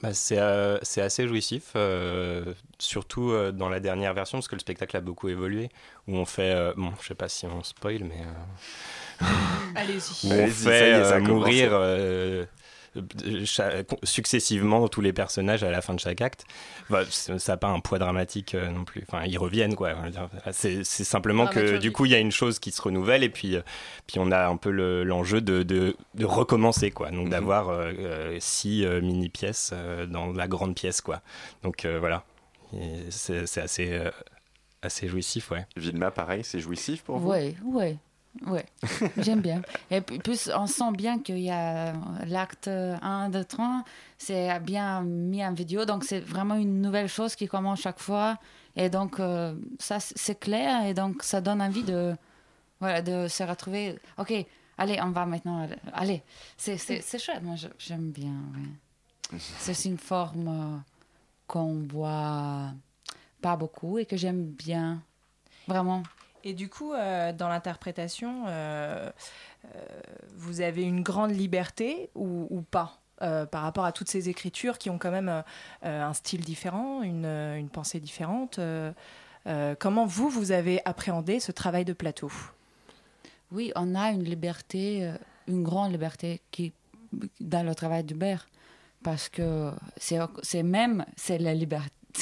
Bah, 0.03 0.09
c'est, 0.11 0.37
euh, 0.37 0.77
c'est 0.81 1.01
assez 1.01 1.29
jouissif, 1.29 1.71
euh, 1.77 2.53
surtout 2.77 3.31
euh, 3.31 3.53
dans 3.53 3.69
la 3.69 3.79
dernière 3.79 4.13
version, 4.13 4.37
parce 4.37 4.49
que 4.49 4.55
le 4.55 4.59
spectacle 4.59 4.97
a 4.97 4.99
beaucoup 4.99 5.29
évolué, 5.29 5.69
où 6.09 6.17
on 6.17 6.25
fait, 6.25 6.73
bon, 6.75 6.91
je 7.01 7.07
sais 7.07 7.15
pas 7.15 7.29
si 7.29 7.45
on 7.45 7.63
spoil, 7.63 8.03
mais... 8.03 8.21
Allez-y. 9.75 10.27
Où 10.27 10.29
on 10.29 10.31
Allez-y, 10.33 10.51
ça 10.51 10.71
y 10.71 10.81
est, 10.89 10.93
fait 10.93 11.05
ça 11.05 11.15
a 11.15 11.19
mourir 11.19 11.71
successivement 14.03 14.87
tous 14.87 15.01
les 15.01 15.13
personnages 15.13 15.63
à 15.63 15.71
la 15.71 15.81
fin 15.81 15.93
de 15.93 15.99
chaque 15.99 16.21
acte. 16.21 16.45
Bah, 16.89 17.03
ça 17.09 17.33
n'a 17.53 17.57
pas 17.57 17.67
un 17.69 17.79
poids 17.79 17.99
dramatique 17.99 18.55
euh, 18.55 18.69
non 18.69 18.83
plus. 18.85 19.03
Enfin, 19.07 19.25
ils 19.25 19.37
reviennent, 19.37 19.75
quoi. 19.75 19.93
C'est 20.51 20.83
c'est 20.83 21.03
simplement 21.03 21.47
que 21.47 21.77
du 21.77 21.91
coup, 21.91 22.05
il 22.05 22.11
y 22.11 22.15
a 22.15 22.19
une 22.19 22.31
chose 22.31 22.59
qui 22.59 22.71
se 22.71 22.81
renouvelle 22.81 23.23
et 23.23 23.29
puis, 23.29 23.55
euh, 23.55 23.61
puis 24.07 24.19
on 24.19 24.31
a 24.31 24.47
un 24.47 24.57
peu 24.57 24.69
le- 24.71 25.03
l'enjeu 25.03 25.41
de, 25.41 25.63
de, 25.63 25.95
de 26.15 26.25
recommencer, 26.25 26.91
quoi. 26.91 27.11
Donc 27.11 27.25
Mhm. 27.25 27.29
d'avoir 27.31 27.69
euh, 27.69 28.37
six 28.39 28.85
euh, 28.85 29.01
mini-pièces 29.01 29.71
euh, 29.73 30.05
dans 30.05 30.31
la 30.31 30.47
grande 30.47 30.75
pièce, 30.75 31.01
quoi. 31.01 31.21
Donc 31.63 31.85
euh, 31.85 31.99
voilà. 31.99 32.23
C'est 33.09 33.45
c'est 33.45 33.61
assez, 33.61 33.91
euh, 33.93 34.09
assez 34.81 35.07
jouissif, 35.07 35.51
ouais. 35.51 35.65
Vilma, 35.77 36.09
pareil, 36.11 36.43
c'est 36.43 36.59
jouissif 36.59 37.03
pour 37.03 37.19
vous? 37.19 37.31
Oui, 37.31 37.55
oui, 37.63 37.97
oui. 38.47 38.59
J'aime 39.17 39.41
bien. 39.41 39.61
Et 39.91 40.01
plus, 40.01 40.49
on 40.55 40.67
sent 40.67 40.91
bien 40.93 41.19
qu'il 41.19 41.39
y 41.39 41.49
a 41.51 41.93
l'acte 42.25 42.67
1, 42.67 43.29
2, 43.29 43.43
3, 43.45 43.83
c'est 44.17 44.59
bien 44.59 45.01
mis 45.01 45.45
en 45.45 45.53
vidéo. 45.53 45.85
Donc, 45.85 46.03
c'est 46.03 46.19
vraiment 46.19 46.55
une 46.55 46.81
nouvelle 46.81 47.07
chose 47.07 47.35
qui 47.35 47.47
commence 47.47 47.81
chaque 47.81 47.99
fois. 47.99 48.37
Et 48.75 48.89
donc, 48.89 49.19
euh, 49.19 49.55
ça, 49.79 49.99
c'est 49.99 50.39
clair. 50.39 50.85
Et 50.85 50.93
donc, 50.93 51.21
ça 51.23 51.41
donne 51.41 51.61
envie 51.61 51.83
de, 51.83 52.13
voilà, 52.79 53.01
de 53.01 53.27
se 53.27 53.43
retrouver. 53.43 53.99
OK, 54.17 54.33
allez, 54.77 54.99
on 55.01 55.11
va 55.11 55.25
maintenant. 55.25 55.67
Allez, 55.93 56.23
c'est 56.57 56.77
c'est- 56.77 57.01
c'est 57.01 57.19
chouette. 57.19 57.43
Moi, 57.43 57.55
j'aime 57.77 58.09
bien. 58.11 58.31
ouais. 58.55 59.39
C'est 59.59 59.85
une 59.85 59.97
forme 59.97 60.47
euh, 60.47 60.77
qu'on 61.47 61.83
voit 61.91 62.71
pas 63.41 63.55
beaucoup 63.55 63.97
et 63.97 64.05
que 64.05 64.15
j'aime 64.17 64.43
bien. 64.45 65.01
Vraiment. 65.67 66.03
Et 66.43 66.53
du 66.53 66.69
coup, 66.69 66.93
euh, 66.93 67.31
dans 67.31 67.47
l'interprétation, 67.47 68.45
euh, 68.47 69.09
euh, 69.65 69.79
vous 70.35 70.61
avez 70.61 70.83
une 70.83 71.01
grande 71.01 71.31
liberté 71.31 72.09
ou, 72.15 72.63
pas 72.69 72.99
par 73.51 73.61
rapport 73.61 73.85
à 73.85 73.93
toutes 73.93 74.09
ces 74.09 74.27
écritures 74.27 74.77
qui 74.77 74.89
ont 74.89 74.97
quand 74.97 75.11
même 75.11 75.43
un 75.81 76.13
style 76.13 76.41
différent, 76.41 77.01
une, 77.03 77.69
pensée 77.71 78.01
différente. 78.01 78.59
comment 79.79 80.05
vous, 80.05 80.27
vous 80.27 80.51
avez 80.51 80.81
appréhendé 80.83 81.39
ce 81.39 81.53
travail 81.53 81.85
de 81.85 81.93
plateau? 81.93 82.29
Oui, 83.51 83.71
on 83.77 83.95
a 83.95 84.09
une 84.09 84.23
liberté, 84.23 85.09
une 85.47 85.63
grande 85.63 85.93
liberté 85.93 86.41
dans 87.39 87.65
le 87.65 87.73
travail 87.73 88.03
d'Hubert. 88.03 88.49
Parce 89.03 89.29
que 89.29 89.71
c'est 89.95 90.63
même, 90.63 91.05
c'est 91.15 91.39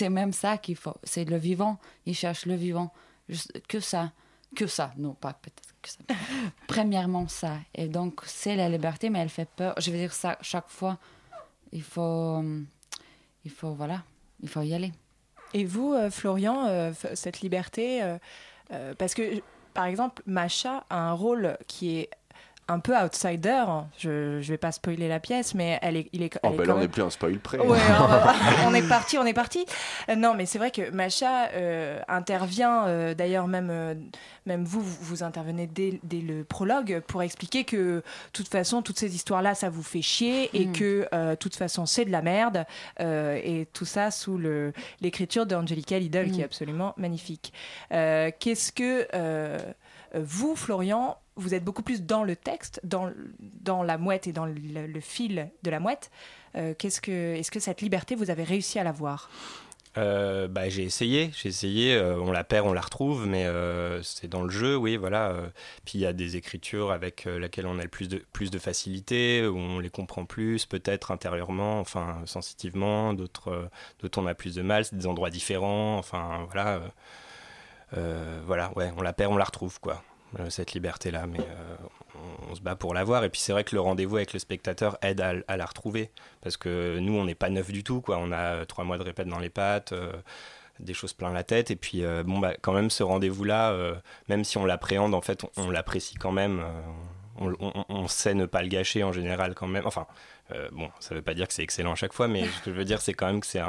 même 0.10 0.34
ça 0.34 0.60
qu'il 0.60 0.76
faut. 0.76 0.98
C'est 1.04 1.26
le 1.26 1.38
vivant. 1.38 1.80
Il 2.06 2.14
cherche 2.14 2.46
le 2.46 2.54
vivant. 2.54 2.94
Que 3.68 3.80
ça. 3.80 4.12
Que 4.56 4.68
ça. 4.68 4.92
Non, 4.98 5.14
pas 5.14 5.34
peut-être 5.34 5.74
que 5.82 5.90
ça. 5.90 6.00
Premièrement, 6.68 7.28
ça. 7.28 7.58
Et 7.74 7.88
donc, 7.88 8.22
c'est 8.26 8.56
la 8.56 8.70
liberté, 8.70 9.10
mais 9.10 9.20
elle 9.20 9.30
fait 9.30 9.48
peur. 9.50 9.74
Je 9.78 9.92
veux 9.92 9.98
dire, 9.98 10.14
ça, 10.14 10.38
chaque 10.42 10.68
fois, 10.70 10.98
il 11.72 11.84
faut. 11.84 12.02
hum, 12.02 12.66
Il 13.46 13.52
faut, 13.52 13.74
voilà. 13.74 14.04
Il 14.44 14.50
faut 14.50 14.62
y 14.62 14.74
aller. 14.74 14.92
Et 15.54 15.66
vous, 15.66 15.94
euh, 15.94 16.10
Florian, 16.10 16.66
euh, 16.68 16.92
cette 17.14 17.42
liberté, 17.42 18.02
euh, 18.04 18.18
euh, 18.72 18.94
parce 18.98 19.14
que, 19.14 19.42
par 19.74 19.86
exemple, 19.86 20.22
Macha 20.26 20.86
a 20.90 20.98
un 20.98 21.14
rôle 21.14 21.58
qui 21.68 21.98
est 21.98 22.10
un 22.72 22.80
peu 22.80 22.96
outsider. 22.98 23.64
Je 23.98 24.38
ne 24.38 24.42
vais 24.42 24.58
pas 24.58 24.72
spoiler 24.72 25.08
la 25.08 25.20
pièce, 25.20 25.54
mais 25.56 25.78
elle 25.82 25.98
est, 25.98 26.10
il 26.14 26.24
est, 26.24 26.38
Oh, 26.44 26.48
elle 26.48 26.54
est 26.54 26.58
bah 26.58 26.64
quand 26.64 26.68
là, 26.70 26.74
on 26.74 26.78
même- 26.78 26.86
n'est 26.88 26.92
plus 26.92 27.02
un 27.04 27.10
spoil 27.10 27.38
près. 27.40 27.60
Ouais, 27.60 27.78
on 28.66 28.74
est 28.74 28.88
parti, 28.88 29.18
on 29.18 29.26
est 29.26 29.34
parti. 29.34 29.66
Euh, 30.10 30.16
Non, 30.16 30.34
mais 30.36 30.46
c'est 30.46 30.58
vrai 30.58 30.72
que 30.72 30.90
Macha 30.92 31.48
euh, 31.54 32.00
intervient, 32.08 32.86
euh, 32.88 33.14
d'ailleurs 33.14 33.48
même, 33.48 33.70
euh, 33.72 33.94
même 34.46 34.64
vous, 34.64 34.82
vous, 34.82 34.98
vous 35.02 35.24
intervenez 35.24 35.68
dès, 35.68 36.00
dès 36.04 36.22
le 36.22 36.44
prologue 36.44 37.02
pour 37.08 37.22
expliquer 37.24 37.64
que, 37.64 37.76
de 37.98 38.04
toute 38.34 38.48
façon, 38.48 38.82
toutes 38.82 39.00
ces 39.00 39.14
histoires-là, 39.16 39.56
ça 39.56 39.70
vous 39.70 39.84
fait 39.84 40.02
chier 40.02 40.50
et 40.54 40.66
Mm. 40.68 40.72
que, 40.74 41.08
euh, 41.14 41.32
de 41.32 41.36
toute 41.36 41.56
façon, 41.56 41.86
c'est 41.86 42.06
de 42.06 42.12
la 42.12 42.22
merde. 42.22 42.66
euh, 43.00 43.40
et 43.44 43.68
tout 43.74 43.86
ça 43.86 44.12
sous 44.12 44.38
le- 44.38 44.74
l'écriture 45.02 45.46
d'Angelica 45.46 45.98
Lidl, 46.00 46.32
qui 46.32 46.40
est 46.40 46.44
Mm. 46.44 46.46
absolument 46.46 46.94
magnifique. 46.98 47.52
Euh, 47.92 48.30
Qu'est-ce 48.40 48.72
que 48.72 49.08
euh, 49.14 49.58
vous, 50.14 50.56
Florian, 50.56 51.18
vous 51.36 51.54
êtes 51.54 51.64
beaucoup 51.64 51.84
plus 51.84 52.04
dans 52.04 52.24
le 52.24 52.36
texte, 52.36 52.80
dans, 52.84 53.12
dans 53.40 53.84
la 53.84 53.98
mouette 53.98 54.28
et 54.28 54.34
dans 54.34 54.46
le, 54.46 55.00
fil 55.00 55.50
de 55.64 55.72
la 55.72 55.80
mouette. 55.80 56.12
Euh, 56.56 56.74
qu'est-ce 56.78 57.02
que, 57.02 57.36
est-ce 57.36 57.52
que 57.52 57.60
cette 57.60 57.82
liberté, 57.82 58.16
vous 58.16 58.30
avez 58.30 58.44
réussi 58.44 58.80
à 58.80 58.84
l'avoir 58.84 59.30
Euh, 59.98 60.48
bah, 60.48 60.70
j'ai 60.70 60.84
essayé, 60.84 61.32
j'ai 61.34 61.50
essayé. 61.50 61.96
euh, 61.96 62.18
on 62.20 62.32
la 62.32 62.44
perd, 62.44 62.68
on 62.68 62.74
la 62.74 62.82
retrouve, 62.82 63.28
mais 63.28 63.46
c'est 64.04 64.28
dans 64.28 64.44
le 64.44 64.50
jeu, 64.50 64.76
oui, 64.76 64.98
voilà. 64.98 65.36
puis 65.86 66.00
il 66.00 66.02
y 66.02 66.06
a 66.06 66.14
des 66.14 66.36
écritures 66.36 66.92
avec 66.92 67.26
lesquelles 67.26 67.68
on 67.68 67.80
a 67.80 67.84
le 67.84 67.90
plus 67.90 68.10
de 68.10 68.18
plus 68.34 68.52
de 68.52 68.60
facilité, 68.60 69.48
où 69.48 69.58
on 69.58 69.80
les 69.80 69.90
comprend 69.90 70.26
plus, 70.26 70.66
peut-être 70.66 71.12
intérieurement, 71.12 71.80
enfin 71.80 72.22
sensitivement. 72.26 73.14
D'autres, 73.14 73.70
d'autres 74.00 74.22
on 74.22 74.28
a 74.28 74.36
plus 74.36 74.56
de 74.56 74.62
mal. 74.62 74.86
C'est 74.86 74.98
des 74.98 75.08
endroits 75.08 75.30
différents. 75.30 75.98
Enfin 75.98 76.46
voilà, 76.52 76.82
voilà, 78.46 78.72
ouais, 78.76 78.92
on 78.98 79.02
la 79.02 79.14
perd, 79.14 79.32
on 79.32 79.38
la 79.38 79.46
retrouve, 79.46 79.80
quoi. 79.80 80.04
Euh, 80.40 80.50
Cette 80.50 80.74
liberté-là, 80.74 81.26
mais 81.28 81.40
euh, 81.40 81.76
on, 82.48 82.52
on 82.52 82.56
se 82.56 82.62
bat 82.62 82.76
pour 82.76 82.94
l'avoir. 82.94 83.24
Et 83.24 83.30
puis 83.30 83.42
c'est 83.42 83.52
vrai 83.52 83.64
que 83.64 83.76
le 83.76 83.82
rendez-vous 83.82 84.18
avec 84.18 84.34
le 84.34 84.40
spectateur 84.40 84.98
aide 85.02 85.22
à, 85.22 85.34
à 85.48 85.58
la 85.58 85.66
retrouver. 85.66 86.10
Parce 86.42 86.58
que 86.58 87.00
nous 87.00 87.14
on 87.14 87.26
n'est 87.26 87.36
pas 87.36 87.50
neuf 87.50 87.72
du 87.72 87.84
tout 87.84 88.02
quoi. 88.02 88.18
On 88.20 88.32
a 88.32 88.38
euh, 88.62 88.66
trois 88.66 88.84
mois 88.84 88.98
de 88.98 89.04
répète 89.04 89.28
dans 89.28 89.40
les 89.40 89.50
pattes 89.50 89.94
des 90.80 90.94
choses 90.96 91.14
plein 91.14 91.32
la 91.32 91.44
tête. 91.44 91.70
Et 91.72 91.76
puis 91.76 92.04
euh, 92.04 92.24
bon 92.24 92.40
bah 92.40 92.54
quand 92.62 92.74
même 92.74 92.90
ce 92.90 93.04
rendez-vous 93.04 93.44
là 93.44 93.76
même 94.30 94.44
si 94.44 94.58
on 94.58 94.66
l'appréhende 94.66 95.14
en 95.14 95.22
fait 95.22 95.44
on, 95.44 95.50
on 95.58 95.70
l'apprécie 95.70 96.16
quand 96.16 96.32
même 96.32 96.60
euh, 96.60 96.82
on, 97.38 97.54
on- 97.60 97.86
on 97.90 98.08
sait 98.08 98.34
ne 98.34 98.46
pas 98.46 98.62
le 98.62 98.68
gâcher 98.68 99.04
en 99.04 99.12
général 99.12 99.54
quand 99.56 99.68
même. 99.68 99.86
Enfin 99.86 100.08
bon 100.74 100.90
ça 101.00 101.16
veut 101.16 101.22
pas 101.22 101.34
dire 101.34 101.48
que 101.48 101.54
c'est 101.54 101.64
excellent 101.64 101.94
à 101.94 101.96
chaque 101.96 102.12
fois 102.14 102.28
mais 102.28 102.44
ce 102.46 102.62
que 102.64 102.72
je 102.72 102.76
veux 102.76 102.84
dire 102.84 103.00
c'est 103.02 103.14
quand 103.14 103.28
même 103.28 103.40
que 103.40 103.48
c'est 103.48 103.62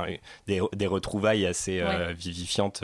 des, 0.48 0.60
des 0.72 0.86
retrouvailles 0.88 1.46
assez 1.46 1.80
vivifiantes 2.16 2.82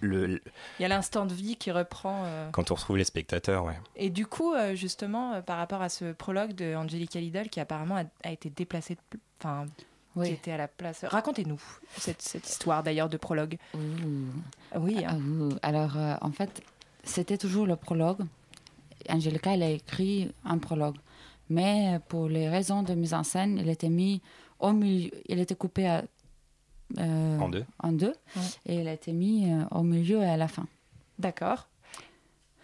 le, 0.00 0.26
le- 0.26 0.42
Il 0.78 0.82
y 0.82 0.84
a 0.84 0.88
l'instant 0.88 1.26
de 1.26 1.34
vie 1.34 1.56
qui 1.56 1.70
reprend. 1.70 2.22
euh. 2.24 2.50
quand 2.50 2.70
on 2.70 2.74
retrouve 2.74 2.96
les 2.98 3.04
spectateurs 3.04 3.64
ouais 3.64 3.78
Et 3.96 4.10
du 4.10 4.26
coup, 4.26 4.52
euh, 4.54 4.74
justement, 4.74 5.32
euh, 5.34 5.40
par 5.42 5.56
rapport 5.58 5.82
à 5.82 5.88
ce 5.88 6.12
prologue 6.12 6.52
de 6.54 6.74
Angelica 6.74 7.18
Lidl 7.20 7.48
qui 7.48 7.60
apparemment 7.60 7.96
a, 7.96 8.04
a 8.28 8.32
été 8.32 8.50
déplacé, 8.50 8.94
de 8.94 9.18
enfin, 9.40 9.66
qui 9.76 9.84
Oui. 10.16 10.28
était 10.30 10.52
à 10.52 10.56
la 10.56 10.68
place. 10.68 11.04
Racontez-nous 11.04 11.60
cette, 11.98 12.22
cette 12.22 12.48
histoire 12.48 12.82
d'ailleurs 12.82 13.08
de 13.08 13.16
prologue. 13.16 13.56
Ouh. 13.74 13.78
Oui. 14.78 14.96
Ah, 15.06 15.12
hein. 15.12 15.18
ouh. 15.20 15.48
Alors, 15.62 15.96
euh, 15.96 16.14
en 16.20 16.30
fait, 16.32 16.62
c'était 17.04 17.38
toujours 17.38 17.66
le 17.66 17.76
prologue. 17.76 18.20
Angelica, 19.08 19.54
elle 19.54 19.62
a 19.62 19.70
écrit 19.70 20.32
un 20.44 20.58
prologue. 20.58 20.96
Mais 21.48 22.00
pour 22.08 22.28
les 22.28 22.48
raisons 22.48 22.82
de 22.82 22.94
mise 22.94 23.14
en 23.14 23.22
scène, 23.22 23.58
il 23.58 23.68
était 23.68 23.88
mis 23.88 24.20
au 24.58 24.72
milieu. 24.72 25.10
Il 25.26 25.38
était 25.38 25.54
coupé 25.54 25.86
à, 25.86 26.02
euh, 26.98 27.38
en 27.38 27.48
deux 27.48 27.64
en 27.82 27.92
deux. 27.92 28.14
Ouais. 28.36 28.42
Et 28.66 28.76
il 28.80 28.88
a 28.88 28.92
été 28.92 29.12
mis 29.12 29.50
euh, 29.52 29.64
au 29.70 29.82
milieu 29.82 30.22
et 30.22 30.28
à 30.28 30.36
la 30.36 30.48
fin. 30.48 30.66
D'accord. 31.18 31.68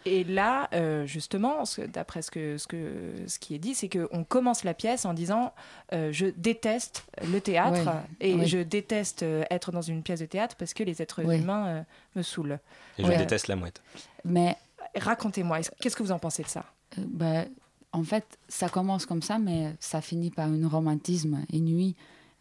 Et 0.04 0.24
là, 0.24 0.68
euh, 0.72 1.06
justement, 1.06 1.62
d'après 1.92 2.22
ce, 2.22 2.30
que, 2.32 2.58
ce, 2.58 2.66
que, 2.66 3.12
ce 3.28 3.38
qui 3.38 3.54
est 3.54 3.58
dit, 3.60 3.72
c'est 3.74 3.88
qu'on 3.88 4.24
commence 4.24 4.64
la 4.64 4.74
pièce 4.74 5.04
en 5.04 5.14
disant 5.14 5.52
euh, 5.92 6.10
Je 6.12 6.26
déteste 6.36 7.04
le 7.30 7.40
théâtre 7.40 7.84
Ouais, 7.86 7.92
et 8.20 8.34
ouais. 8.34 8.46
je 8.46 8.58
déteste 8.58 9.22
euh, 9.22 9.44
être 9.48 9.70
dans 9.70 9.80
une 9.82 10.02
pièce 10.02 10.18
de 10.18 10.26
théâtre 10.26 10.56
parce 10.56 10.74
que 10.74 10.82
les 10.82 11.00
êtres 11.02 11.22
Ouais. 11.22 11.38
humains 11.38 11.66
euh, 11.68 11.82
me 12.16 12.22
saoulent. 12.22 12.58
Et 12.98 13.04
je 13.04 13.12
déteste 13.12 13.46
la 13.46 13.54
mouette. 13.56 13.80
Mais 14.24 14.56
Racontez-moi, 14.96 15.60
est-ce- 15.60 15.70
qu'est-ce 15.80 15.94
que 15.96 16.02
vous 16.02 16.12
en 16.12 16.18
pensez 16.18 16.42
de 16.42 16.48
ça? 16.48 16.64
Euh, 16.98 17.02
ben, 17.06 17.46
en 17.92 18.02
fait, 18.02 18.26
ça 18.48 18.68
commence 18.68 19.06
comme 19.06 19.22
ça, 19.22 19.38
mais 19.38 19.72
ça 19.78 20.00
finit 20.00 20.30
par 20.30 20.48
un 20.48 20.68
romantisme 20.68 21.44
inouï. 21.52 21.94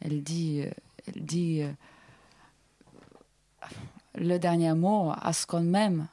Elle 0.03 0.23
dit, 0.23 0.61
euh, 0.65 0.65
elle 0.65 0.71
dit 1.15 1.61
euh, 1.63 1.71
le 4.15 4.37
dernier 4.37 4.73
mot 4.73 5.11
à 5.21 5.33
ce 5.33 5.45
qu'on 5.45 5.61
m'aime 5.61 6.07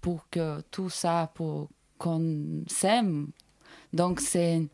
pour 0.00 0.28
que 0.30 0.60
tout 0.70 0.90
ça, 0.90 1.30
pour 1.34 1.68
qu'on 1.98 2.62
s'aime. 2.66 3.28
Donc, 3.92 4.20
c'est, 4.20 4.66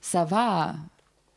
ça 0.00 0.24
va 0.24 0.74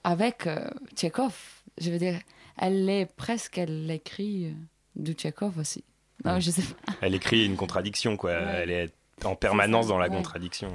avec 0.04 0.48
euh, 0.48 0.70
Tchekhov. 0.96 1.36
Je 1.80 1.92
veux 1.92 2.00
dire, 2.00 2.20
elle 2.58 2.90
est 2.90 3.06
presque, 3.06 3.58
elle 3.58 3.90
écrit 3.92 4.48
euh, 4.48 4.54
du 4.96 5.14
Tchekhov 5.14 5.58
aussi. 5.60 5.84
Non, 6.26 6.34
Ouais. 6.34 6.42
je 6.42 6.50
sais 6.50 6.64
pas. 6.64 6.94
Elle 7.02 7.14
écrit 7.14 7.46
une 7.46 7.56
contradiction, 7.56 8.18
quoi. 8.18 8.32
Ouais. 8.32 8.62
Elle 8.64 8.72
est 8.72 8.94
en 9.26 9.36
permanence 9.36 9.88
dans 9.88 10.00
la 10.00 10.08
ouais. 10.10 10.16
contradiction. 10.16 10.70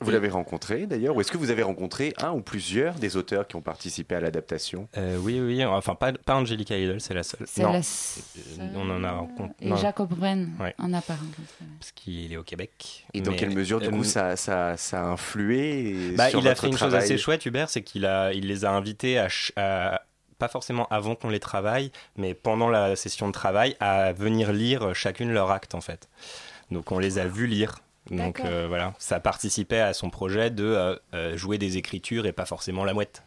Vous 0.00 0.10
l'avez 0.10 0.28
rencontré 0.28 0.86
d'ailleurs 0.86 1.16
Ou 1.16 1.20
est-ce 1.20 1.32
que 1.32 1.38
vous 1.38 1.50
avez 1.50 1.62
rencontré 1.62 2.14
un 2.20 2.30
ou 2.32 2.40
plusieurs 2.40 2.94
des 2.94 3.16
auteurs 3.16 3.46
qui 3.48 3.56
ont 3.56 3.60
participé 3.60 4.14
à 4.14 4.20
l'adaptation? 4.20 4.88
Euh, 4.96 5.18
oui, 5.20 5.40
oui, 5.40 5.64
enfin 5.64 5.94
pas, 5.94 6.12
pas 6.12 6.36
Angelica 6.36 6.76
Idol, 6.78 7.00
c'est 7.00 7.14
la 7.14 7.22
seule. 7.22 7.46
C'est 7.46 7.62
la 7.62 7.70
Euh, 7.70 8.68
on 8.76 8.88
en 8.90 9.02
a 9.04 9.10
rencontré. 9.12 9.54
Et 9.60 9.68
non, 9.68 9.76
Jacob 9.76 10.08
Bren, 10.14 10.50
Ouais. 10.60 10.74
on 10.78 10.88
n'a 10.88 11.02
pas 11.02 11.14
rencontré. 11.14 11.42
parce 11.80 11.92
qu'il 11.92 12.32
est 12.32 12.36
au 12.36 12.42
Québec. 12.44 13.06
Et 13.14 13.20
dans 13.20 13.32
quelle 13.32 13.50
mesure, 13.54 13.80
du 13.80 13.88
euh, 13.88 13.90
coup, 13.90 14.04
ça, 14.04 14.36
ça, 14.36 14.76
ça 14.76 15.00
a 15.00 15.04
influé 15.06 16.12
Bah, 16.16 16.30
sur 16.30 16.40
il 16.40 16.48
a 16.48 16.54
fait 16.54 16.68
une 16.68 16.76
chose 16.78 16.94
assez 16.94 17.18
chouette, 17.18 17.44
Hubert, 17.46 17.68
c'est 17.70 17.82
qu'il 17.82 18.06
a, 18.06 18.32
il 18.32 18.46
les 18.46 18.64
a 18.64 18.70
invités 18.72 19.18
à, 19.18 19.22
ch- 19.28 19.52
à- 19.56 20.02
pas 20.38 20.48
forcément 20.48 20.86
avant 20.90 21.16
qu'on 21.16 21.30
les 21.30 21.40
travaille, 21.40 21.90
mais 22.16 22.32
pendant 22.34 22.68
la 22.68 22.94
session 22.94 23.26
de 23.26 23.32
travail, 23.32 23.76
à 23.80 24.12
venir 24.12 24.52
lire 24.52 24.94
chacune 24.94 25.32
leur 25.32 25.50
acte 25.50 25.74
en 25.74 25.80
fait. 25.80 26.08
Donc 26.70 26.92
on 26.92 26.98
les 27.00 27.18
a 27.18 27.26
vus 27.26 27.46
lire. 27.48 27.80
Donc 28.10 28.40
euh, 28.40 28.66
voilà, 28.68 28.94
ça 28.98 29.20
participait 29.20 29.80
à 29.80 29.92
son 29.92 30.10
projet 30.10 30.50
de 30.50 30.64
euh, 30.64 30.96
euh, 31.14 31.36
jouer 31.36 31.58
des 31.58 31.76
écritures 31.76 32.26
et 32.26 32.32
pas 32.32 32.46
forcément 32.46 32.84
la 32.84 32.94
mouette. 32.94 33.22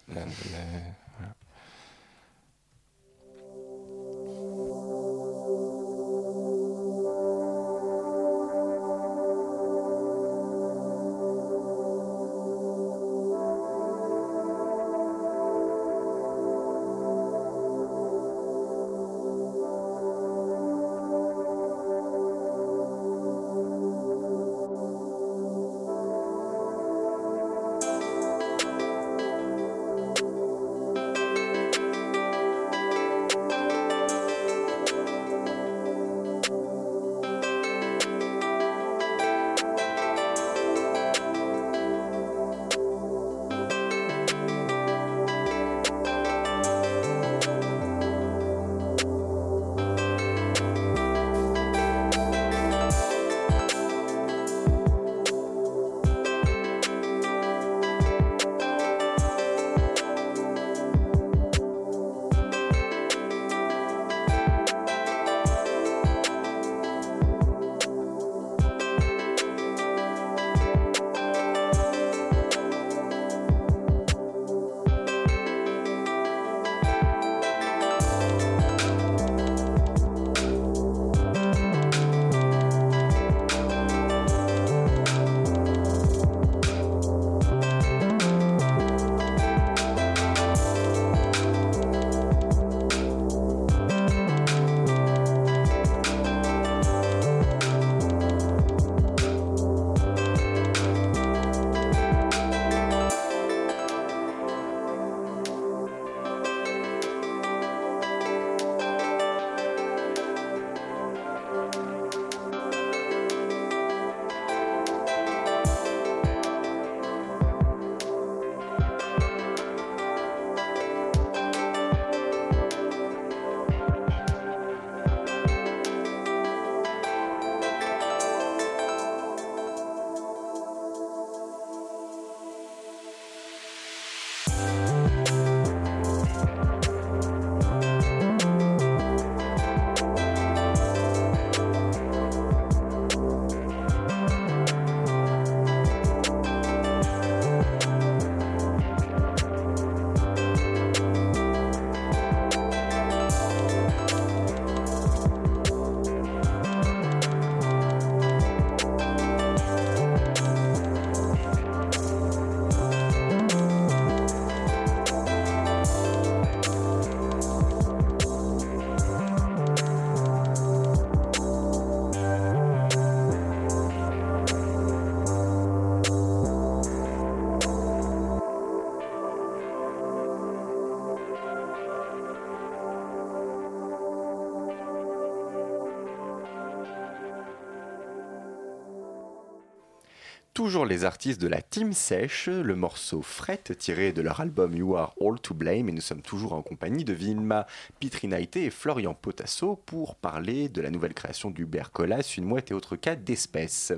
Toujours 190.62 190.86
les 190.86 191.06
artistes 191.06 191.42
de 191.42 191.48
la 191.48 191.60
Team 191.60 191.92
Sèche, 191.92 192.48
le 192.48 192.76
morceau 192.76 193.24
Fret 193.24 193.64
tiré 193.80 194.14
de 194.14 194.22
leur 194.22 194.42
album 194.42 194.76
You 194.78 194.96
Are 194.96 195.16
All 195.20 195.40
to 195.42 195.56
Blame 195.56 195.90
et 195.90 195.92
nous 195.92 196.02
sommes 196.02 196.22
toujours 196.22 196.54
en 196.54 196.62
compagnie 196.62 197.04
de 197.04 197.14
Vilma 197.14 197.66
Pitrinaité 198.00 198.66
et 198.66 198.70
Florian 198.70 199.16
Potasso 199.16 199.82
pour 199.88 200.14
parler 200.14 200.70
de 200.70 200.80
la 200.80 200.92
nouvelle 200.92 201.16
création 201.16 201.50
d'Hubert 201.50 201.92
Collas, 201.92 202.36
Une 202.38 202.46
mouette 202.46 202.70
et 202.70 202.76
autres 202.76 202.96
cas 202.96 203.16
d'espèces. 203.16 203.92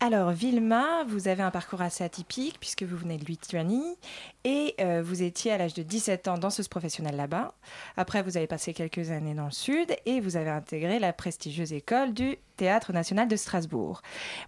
Alors, 0.00 0.30
Vilma, 0.30 1.02
vous 1.08 1.26
avez 1.26 1.42
un 1.42 1.50
parcours 1.50 1.82
assez 1.82 2.04
atypique 2.04 2.58
puisque 2.60 2.84
vous 2.84 2.96
venez 2.96 3.18
de 3.18 3.24
Lituanie 3.24 3.96
et 4.44 4.76
euh, 4.80 5.02
vous 5.04 5.24
étiez 5.24 5.50
à 5.50 5.58
l'âge 5.58 5.74
de 5.74 5.82
17 5.82 6.28
ans 6.28 6.38
danseuse 6.38 6.68
professionnelle 6.68 7.16
là-bas. 7.16 7.52
Après, 7.96 8.22
vous 8.22 8.36
avez 8.36 8.46
passé 8.46 8.72
quelques 8.74 9.10
années 9.10 9.34
dans 9.34 9.46
le 9.46 9.50
sud 9.50 9.96
et 10.06 10.20
vous 10.20 10.36
avez 10.36 10.50
intégré 10.50 11.00
la 11.00 11.12
prestigieuse 11.12 11.72
école 11.72 12.14
du 12.14 12.38
Théâtre 12.56 12.92
national 12.92 13.26
de 13.26 13.34
Strasbourg. 13.34 14.02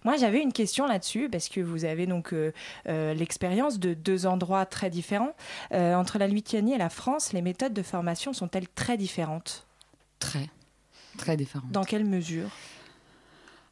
Moi, 0.05 0.15
j'avais 0.15 0.41
une 0.41 0.53
question 0.53 0.87
là-dessus 0.87 1.27
parce 1.29 1.49
que 1.49 1.59
vous 1.59 1.83
avez 1.83 2.05
donc 2.05 2.33
euh, 2.33 2.53
euh, 2.87 3.13
l'expérience 3.13 3.77
de 3.77 3.93
deux 3.93 4.25
endroits 4.25 4.65
très 4.65 4.89
différents. 4.89 5.35
Entre 5.71 6.17
la 6.17 6.27
Lituanie 6.27 6.73
et 6.73 6.77
la 6.77 6.89
France, 6.89 7.33
les 7.33 7.41
méthodes 7.41 7.73
de 7.73 7.83
formation 7.83 8.31
sont-elles 8.31 8.69
très 8.69 8.95
différentes? 8.95 9.65
Très, 10.19 10.47
très 11.17 11.35
différent. 11.35 11.67
Dans 11.71 11.83
quelle 11.83 12.05
mesure? 12.05 12.49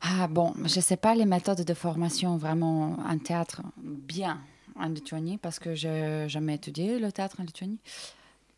Ah 0.02 0.28
bon, 0.28 0.54
je 0.58 0.78
ne 0.78 0.82
sais 0.82 0.98
pas 0.98 1.14
les 1.16 1.26
méthodes 1.26 1.64
de 1.64 1.74
formation 1.74 2.38
vraiment 2.38 2.98
en 3.06 3.18
théâtre 3.18 3.62
bien 3.78 4.40
en 4.76 4.88
Lituanie 4.88 5.38
parce 5.38 5.60
que 5.60 5.76
je 5.76 5.88
n'ai 5.88 6.30
jamais 6.30 6.56
étudié 6.56 7.00
le 7.00 7.12
théâtre 7.12 7.38
en 7.40 7.44
Lituanie. 7.44 7.80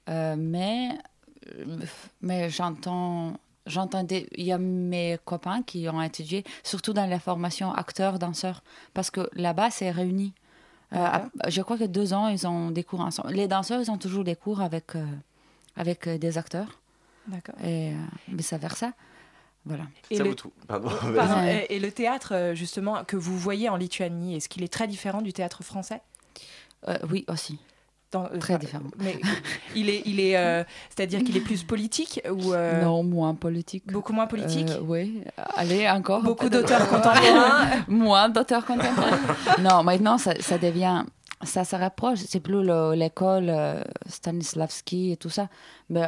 Euh, 0.10 0.36
mais 0.38 0.98
mais 2.22 2.50
j'entends, 2.50 3.34
j'entendais, 3.66 4.28
il 4.36 4.46
y 4.46 4.52
a 4.52 4.58
mes 4.58 5.18
copains 5.26 5.64
qui 5.64 5.88
ont 5.90 6.02
étudié, 6.02 6.44
surtout 6.64 6.94
dans 6.94 7.06
la 7.06 7.20
formation 7.20 7.72
acteurs-danseurs, 7.74 8.64
parce 8.94 9.10
que 9.12 9.30
là-bas, 9.34 9.70
c'est 9.72 9.92
réuni. 9.92 10.34
Euh, 10.94 11.08
je 11.48 11.62
crois 11.62 11.78
que 11.78 11.86
deux 11.86 12.14
ans, 12.14 12.28
ils 12.28 12.46
ont 12.48 12.72
des 12.72 12.84
cours 12.84 13.00
ensemble. 13.02 13.32
Les 13.34 13.48
danseurs, 13.48 13.82
ils 13.82 13.90
ont 13.90 13.98
toujours 13.98 14.24
des 14.24 14.36
cours 14.36 14.62
avec, 14.62 14.96
euh, 14.96 15.06
avec 15.76 16.08
des 16.08 16.38
acteurs 16.38 16.80
D'accord. 17.28 17.56
et 17.64 17.94
euh, 17.94 17.96
vice-versa. 18.28 18.92
Voilà. 19.66 19.84
Et 20.10 20.18
Ça 20.18 20.24
le- 20.24 20.30
vous 20.30 20.36
tout. 20.36 20.52
Pardon. 20.68 20.90
Pardon, 21.16 21.36
Ouais. 21.42 21.68
et, 21.70 21.76
et 21.76 21.80
le 21.80 21.92
théâtre, 21.92 22.34
euh, 22.34 22.56
justement, 22.56 23.04
que 23.06 23.16
vous 23.16 23.38
voyez 23.38 23.70
en 23.70 23.76
Lituanie, 23.76 24.36
est-ce 24.36 24.50
qu'il 24.50 24.64
est 24.64 24.74
très 24.74 24.88
différent 24.88 25.22
du 25.22 25.34
théâtre 25.34 25.64
français? 25.64 26.02
Euh, 26.88 26.98
oui, 27.12 27.26
aussi. 27.28 27.60
Dans- 28.12 28.26
euh, 28.26 28.40
Très 28.40 28.56
enfin, 28.56 28.60
différent. 28.66 28.84
Mais 28.98 29.16
il 29.76 29.90
est, 29.90 30.02
il 30.06 30.20
est, 30.20 30.36
euh, 30.36 30.64
c'est-à-dire 30.90 31.24
qu'il 31.24 31.38
est 31.38 31.42
plus 31.42 31.64
politique 31.64 32.20
ou 32.30 32.54
euh, 32.54 32.82
non, 32.84 33.04
moins 33.04 33.36
politique. 33.36 33.86
beaucoup 33.90 34.12
moins 34.14 34.28
politique? 34.28 34.68
Euh, 34.70 34.80
oui, 34.82 35.24
allez, 35.56 35.88
encore. 35.90 36.22
Beaucoup 36.24 36.50
d'auteurs 36.50 36.90
contemporains? 36.90 37.70
Moins 37.88 38.28
d'auteurs 38.30 38.66
contemporains. 38.66 39.20
non, 39.60 39.84
maintenant, 39.84 40.18
ça, 40.18 40.34
ça 40.42 40.58
devient. 40.58 41.04
Ça 41.44 41.64
se 41.64 41.76
rapproche. 41.76 42.20
C'est 42.28 42.40
plus 42.42 42.64
le- 42.64 42.94
l'école 42.96 43.50
Stanislavski 44.08 45.12
et 45.12 45.18
tout 45.18 45.30
ça. 45.30 45.48
Mais 45.90 46.04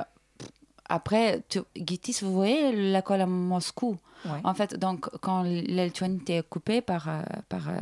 après, 0.98 1.42
tu, 1.50 1.60
Gitis, 1.76 2.18
vous 2.22 2.34
voyez 2.34 2.72
l'école 2.94 3.22
à 3.22 3.26
Moscou? 3.26 3.98
Ouais. 4.26 4.40
En 4.46 4.54
fait, 4.54 4.72
donc, 4.80 5.00
quand 5.20 5.44
la 5.44 5.84
Lituanie 5.86 6.20
était 6.22 6.42
coupée 6.54 6.82
par, 6.82 7.10
euh, 7.10 7.22
par 7.50 7.68
euh, 7.68 7.74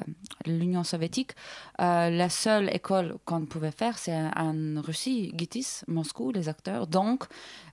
l'Union 0.48 0.84
soviétique, 0.84 1.34
euh, 1.80 2.10
la 2.10 2.30
seule 2.30 2.68
école 2.74 3.08
qu'on 3.26 3.46
pouvait 3.46 3.70
faire, 3.82 3.96
c'est 4.00 4.18
en 4.36 4.82
Russie, 4.82 5.32
Gitis, 5.38 5.82
Moscou, 5.88 6.32
les 6.32 6.50
acteurs. 6.50 6.88
Donc, 6.88 7.26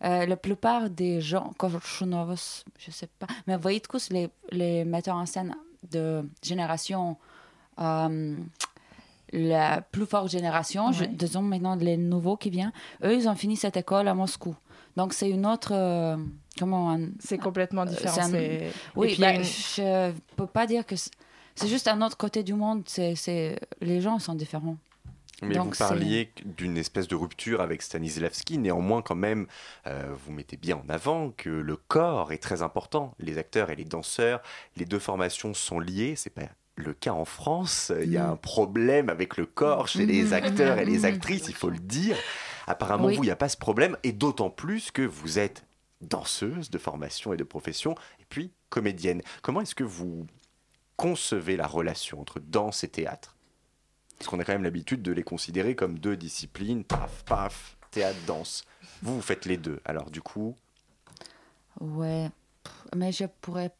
euh, 0.05 0.27
la 0.27 0.37
plupart 0.37 0.90
des 0.90 1.22
gens, 1.22 1.53
Korchunovos, 1.57 2.64
je 2.79 2.90
sais 2.90 3.09
pas, 3.18 3.27
mais 3.46 3.55
vous 3.57 3.62
voyez 3.62 3.81
tous 3.81 4.11
les, 4.11 4.29
les 4.53 4.85
metteurs 4.85 5.16
en 5.16 5.24
scène 5.24 5.55
de 5.90 6.29
génération, 6.42 7.16
euh, 7.81 8.37
la 9.33 9.81
plus 9.81 10.07
forte 10.07 10.31
génération, 10.31 10.92
je- 10.92 11.05
disons 11.05 11.42
maintenant 11.42 11.74
les 11.77 11.96
nouveaux 11.96 12.37
qui 12.37 12.51
viennent, 12.51 12.72
eux, 13.05 13.14
ils 13.14 13.29
ont 13.29 13.35
fini 13.35 13.57
cette 13.57 13.77
école 13.79 14.09
à 14.09 14.14
Moscou. 14.14 14.55
Donc, 14.99 15.13
c'est 15.15 15.31
une 15.31 15.47
autre. 15.47 15.71
euh, 15.73 16.17
comment 16.59 16.99
C'est 17.21 17.39
complètement 17.39 17.85
différent. 17.87 18.19
un- 18.19 18.31
c'est- 18.31 18.73
oui, 18.97 19.13
puis, 19.13 19.21
ben, 19.21 19.37
une- 19.37 19.45
je 19.45 20.13
peux 20.37 20.47
pas 20.49 20.67
dire 20.67 20.85
que 20.85 20.97
c'est 20.97 21.69
juste 21.69 21.87
un 21.89 22.03
autre 22.03 22.17
côté 22.17 22.43
du 22.43 22.53
monde. 22.55 22.83
C'est, 22.87 23.59
les 23.81 24.01
gens 24.01 24.19
sont 24.19 24.35
différents. 24.35 24.77
Mais 25.41 25.55
Donc, 25.55 25.69
vous 25.69 25.75
c'est- 25.75 25.85
parliez 25.87 26.33
d'une 26.45 26.77
espèce 26.77 27.07
de 27.07 27.15
rupture 27.15 27.61
avec 27.61 27.81
Stanislavski. 27.83 28.59
Néanmoins, 28.59 29.03
quand 29.03 29.15
même, 29.15 29.47
euh, 29.87 30.03
vous 30.27 30.33
mettez 30.33 30.57
bien 30.57 30.83
en 30.85 30.89
avant 30.89 31.31
que 31.37 31.49
le 31.49 31.77
corps 31.77 32.33
est 32.33 32.39
très 32.43 32.61
important. 32.63 33.15
Les 33.21 33.39
acteurs 33.39 33.71
et 33.71 33.77
les 33.77 33.85
danseurs, 33.85 34.43
les 34.77 34.85
deux 34.85 34.99
formations 34.99 35.55
sont 35.55 35.79
liées. 35.79 36.15
C'est 36.17 36.31
pas 36.35 36.43
le 36.75 36.93
cas 36.93 37.13
en 37.13 37.25
France. 37.25 37.93
Il 38.03 38.11
y 38.11 38.17
a 38.17 38.27
Non. 38.27 38.33
un 38.33 38.37
problème 38.37 39.09
avec 39.11 39.37
le 39.37 39.47
corps 39.47 39.87
chez 39.87 40.07
les 40.07 40.33
acteurs 40.33 40.79
et 40.79 40.85
les 40.85 41.05
actrices, 41.05 41.47
il 41.49 41.55
faut 41.55 41.71
le 41.71 41.79
dire. 41.79 42.17
Apparemment, 42.69 43.07
Oui. 43.07 43.17
vous, 43.17 43.25
il 43.25 43.29
n'y 43.29 43.33
a 43.33 43.37
pas 43.37 43.49
ce 43.49 43.57
problème. 43.57 43.97
Et 44.03 44.13
d'autant 44.13 44.51
plus 44.51 44.91
que 44.91 45.03
vous 45.03 45.39
êtes 45.39 45.65
danseuse 46.01 46.71
de 46.71 46.79
formation 46.79 47.33
et 47.33 47.37
de 47.37 47.45
profession, 47.45 47.95
et 48.21 48.25
puis 48.29 48.53
comédienne. 48.71 49.23
Comment 49.43 49.63
est-ce 49.63 49.75
que 49.75 49.85
vous 49.85 50.27
concevez 50.97 51.57
la 51.57 51.67
relation 51.67 52.21
entre 52.21 52.39
danse 52.41 52.85
et 52.85 52.89
théâtre? 52.89 53.37
Parce 54.19 54.29
qu'on 54.29 54.39
a 54.41 54.45
quand 54.45 54.53
même 54.53 54.65
l'habitude 54.65 55.03
de 55.03 55.13
les 55.13 55.23
considérer 55.23 55.75
comme 55.75 55.99
deux 55.99 56.17
disciplines, 56.17 56.85
paf, 56.85 57.25
paf, 57.25 57.77
théâtre, 57.91 58.19
danse. 58.27 58.65
Vous, 59.03 59.15
vous 59.17 59.23
faites 59.23 59.47
les 59.47 59.57
deux. 59.57 59.81
Alors 59.85 60.11
du 60.11 60.21
coup, 60.21 60.55
Ouais, 61.81 62.29
mais 62.97 63.13
je 63.13 63.25
pourrais 63.41 63.73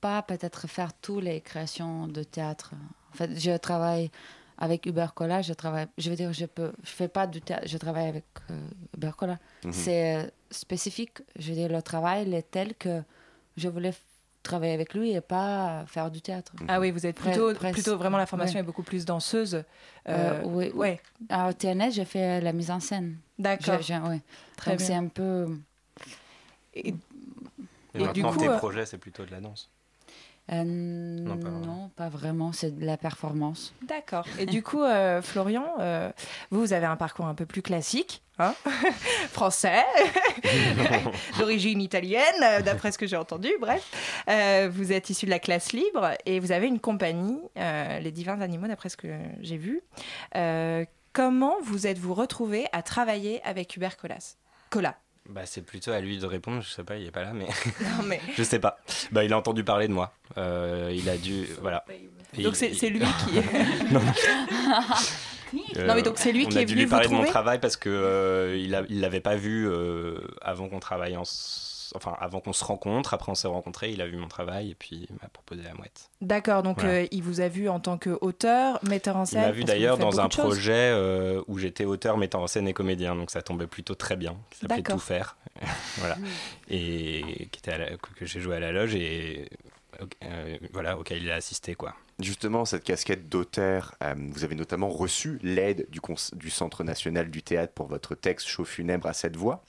pas 0.00 0.22
peut-être 0.22 0.66
faire 0.68 0.92
toutes 0.94 1.22
les 1.22 1.40
créations 1.40 2.08
de 2.08 2.22
théâtre. 2.24 2.72
En 3.12 3.16
fait, 3.16 3.38
je 3.38 3.56
travaille 3.56 4.10
avec 4.58 4.86
Hubert 4.86 5.14
Collat. 5.14 5.42
Je 5.42 5.52
travaille, 5.52 5.86
je 5.98 6.10
veux 6.10 6.16
dire, 6.16 6.32
je 6.32 6.46
peux, 6.46 6.72
je 6.82 6.90
fais 6.90 7.08
pas 7.08 7.26
du 7.26 7.40
théâtre. 7.40 7.66
Je 7.66 7.76
travaille 7.78 8.08
avec 8.08 8.24
euh, 8.50 8.58
Hubert 8.96 9.16
Collat. 9.16 9.38
Mhm. 9.64 9.72
C'est 9.72 10.16
euh, 10.16 10.26
spécifique. 10.50 11.18
Je 11.38 11.48
veux 11.50 11.54
dire, 11.56 11.68
le 11.68 11.82
travail 11.82 12.24
il 12.26 12.34
est 12.34 12.50
tel 12.50 12.74
que 12.74 13.02
je 13.56 13.68
voulais 13.68 13.90
f- 13.90 13.98
travailler 14.42 14.74
avec 14.74 14.92
lui 14.94 15.12
et 15.12 15.20
pas 15.20 15.84
faire 15.86 16.10
du 16.10 16.20
théâtre. 16.20 16.52
Ah 16.68 16.78
oui, 16.80 16.90
vous 16.90 17.06
êtes 17.06 17.16
plutôt, 17.16 17.54
plutôt 17.54 17.96
vraiment 17.96 18.18
la 18.18 18.26
formation 18.26 18.56
Ouais. 18.56 18.60
est 18.60 18.66
beaucoup 18.66 18.82
plus 18.82 19.04
danseuse. 19.04 19.54
Euh, 19.54 19.62
Euh, 20.08 20.40
oui, 20.44 20.70
oui. 20.74 20.78
ouais, 20.78 21.00
À 21.30 21.52
TNS, 21.54 21.92
j'ai 21.92 22.04
fait 22.04 22.40
la 22.40 22.52
mise 22.52 22.70
en 22.70 22.78
scène. 22.80 23.16
d'accord. 23.38 23.80
Je- 23.80 23.94
je- 23.94 24.08
ouais. 24.08 24.20
Très 24.56 24.72
Donc 24.72 24.78
bien. 24.78 24.86
c'est 24.86 24.94
un 24.94 25.08
peu. 25.08 25.56
Et- 26.74 26.88
Et, 26.88 26.94
Et 27.94 27.98
maintenant, 28.04 28.12
du 28.12 28.22
coup, 28.24 28.36
tes 28.42 28.48
euh, 28.48 28.58
projets, 28.58 28.86
c'est 28.86 28.98
plutôt 28.98 29.24
de 29.24 29.30
la 29.30 29.40
danse. 29.40 29.70
Euh, 30.52 30.62
Non, 30.64 31.36
pas 31.36 31.48
vraiment. 31.48 31.66
non, 31.66 31.88
pas 31.96 32.08
vraiment. 32.08 32.52
C'est 32.52 32.78
de 32.78 32.84
la 32.84 32.96
performance. 32.96 33.72
D'accord. 33.82 34.26
Et 34.38 34.46
du 34.46 34.62
coup, 34.62 34.82
euh, 34.82 35.22
Florian, 35.22 35.64
euh, 35.80 36.10
vous, 36.50 36.60
vous 36.60 36.72
avez 36.72 36.86
un 36.86 36.96
parcours 36.96 37.26
un 37.26 37.34
peu 37.34 37.46
plus 37.46 37.62
classique, 37.62 38.22
hein 38.38 38.54
français, 39.32 39.82
d'origine 41.38 41.80
italienne, 41.80 42.62
d'après 42.64 42.92
ce 42.92 42.98
que 42.98 43.06
j'ai 43.06 43.16
entendu. 43.16 43.48
Bref, 43.60 43.90
Euh, 44.28 44.68
vous 44.72 44.92
êtes 44.92 45.10
issu 45.10 45.26
de 45.26 45.30
la 45.30 45.38
classe 45.38 45.72
libre 45.72 46.10
et 46.26 46.40
vous 46.40 46.52
avez 46.52 46.66
une 46.66 46.80
compagnie, 46.80 47.38
euh, 47.58 47.98
les 48.00 48.10
Divins 48.12 48.40
Animaux, 48.40 48.66
d'après 48.66 48.88
ce 48.88 48.96
que 48.96 49.08
j'ai 49.40 49.56
vu. 49.56 49.80
Euh, 50.36 50.84
comment 51.12 51.56
vous 51.62 51.86
êtes-vous 51.86 52.14
retrouvé 52.14 52.66
à 52.72 52.82
travailler 52.82 53.42
avec 53.44 53.76
Hubert 53.76 53.96
Collas 53.96 54.36
Collat. 54.70 54.96
Bah, 55.28 55.42
c'est 55.46 55.62
plutôt 55.62 55.90
à 55.92 56.00
lui 56.00 56.18
de 56.18 56.26
répondre. 56.26 56.60
Je 56.62 56.68
sais 56.68 56.84
pas, 56.84 56.96
il 56.96 57.06
est 57.06 57.10
pas 57.10 57.22
là, 57.22 57.32
mais 57.32 57.46
Non, 57.80 58.02
mais... 58.06 58.20
je 58.36 58.42
sais 58.42 58.58
pas. 58.58 58.78
Bah, 59.10 59.24
il 59.24 59.32
a 59.32 59.38
entendu 59.38 59.64
parler 59.64 59.88
de 59.88 59.92
moi. 59.92 60.12
Euh, 60.36 60.92
il 60.94 61.08
a 61.08 61.16
dû, 61.16 61.46
voilà. 61.60 61.84
Et 62.36 62.42
Donc 62.42 62.52
il- 62.52 62.56
c'est 62.56 62.74
c'est 62.74 62.88
lui 62.90 63.00
qui. 63.00 63.38
Euh, 65.76 65.86
Non, 65.86 65.94
mais 65.94 66.02
donc 66.02 66.18
c'est 66.18 66.32
lui 66.32 66.46
on 66.46 66.48
qui 66.48 66.58
a 66.58 66.62
est 66.62 66.64
dû 66.64 66.72
venu 66.72 66.80
lui 66.82 66.86
vous 66.86 66.90
parler 66.90 67.06
de 67.06 67.12
mon 67.12 67.24
travail 67.24 67.60
parce 67.60 67.76
que 67.76 67.88
euh, 67.88 68.56
il, 68.56 68.74
a- 68.74 68.82
il 68.88 69.00
l'avait 69.00 69.20
pas 69.20 69.36
vu 69.36 69.68
euh, 69.68 70.18
avant 70.42 70.68
qu'on 70.68 70.80
travaille 70.80 71.16
en 71.16 71.22
enfin 71.94 72.16
avant 72.20 72.40
qu'on 72.40 72.52
se 72.52 72.64
rencontre 72.64 73.14
après 73.14 73.30
on 73.30 73.34
s'est 73.34 73.48
rencontrés 73.48 73.90
il 73.92 74.00
a 74.00 74.06
vu 74.06 74.16
mon 74.16 74.28
travail 74.28 74.70
et 74.70 74.74
puis 74.74 75.06
il 75.08 75.14
m'a 75.22 75.28
proposé 75.28 75.62
la 75.62 75.74
mouette 75.74 76.10
D'accord, 76.20 76.62
donc 76.62 76.80
Voilà. 76.80 77.00
euh, 77.00 77.06
il 77.10 77.22
vous 77.22 77.40
a 77.40 77.48
vu 77.48 77.68
en 77.68 77.80
tant 77.80 77.98
qu'auteur, 77.98 78.78
metteur 78.84 79.16
en 79.16 79.24
il 79.24 79.28
scène. 79.28 79.42
m'a 79.42 79.50
vu 79.52 79.64
d'ailleurs 79.64 79.98
dans 79.98 80.20
un 80.20 80.28
projet 80.28 80.72
euh, 80.92 81.42
où 81.48 81.58
j'étais 81.58 81.84
auteur 81.84 82.16
metteur 82.16 82.40
en 82.40 82.46
scène 82.46 82.66
et 82.68 82.72
comédien 82.74 83.14
donc 83.14 83.30
ça 83.30 83.42
tombait 83.42 83.66
plutôt 83.66 83.94
très 83.94 84.16
bien 84.16 84.36
qui 84.50 84.58
s'appelait 84.60 84.82
tout 84.82 84.98
faire 84.98 85.36
voilà 85.98 86.16
et 86.68 87.48
qui 87.52 87.58
était 87.60 87.72
à 87.72 87.78
la- 87.78 87.96
que 87.96 88.24
j'ai 88.26 88.40
joué 88.40 88.56
à 88.56 88.60
la 88.60 88.72
loge 88.72 88.94
et 88.94 89.48
euh, 90.24 90.58
voilà 90.72 90.98
auquel 90.98 91.22
il 91.22 91.30
a 91.30 91.34
assisté 91.36 91.74
quoi 91.74 91.94
justement, 92.20 92.64
cette 92.64 92.84
casquette 92.84 93.28
d'auteur, 93.28 93.96
euh, 94.04 94.14
vous 94.16 94.44
avez 94.44 94.54
notamment 94.54 94.88
reçu 94.88 95.40
l'aide 95.42 95.88
du 95.90 96.48
Centre 96.50 96.84
national 96.84 97.28
du 97.28 97.42
théâtre 97.42 97.72
pour 97.72 97.88
votre 97.88 98.14
texte 98.14 98.46
Chaud 98.46 98.64
funèbre 98.64 99.08
à 99.08 99.12
cette 99.12 99.36
voix. 99.36 99.64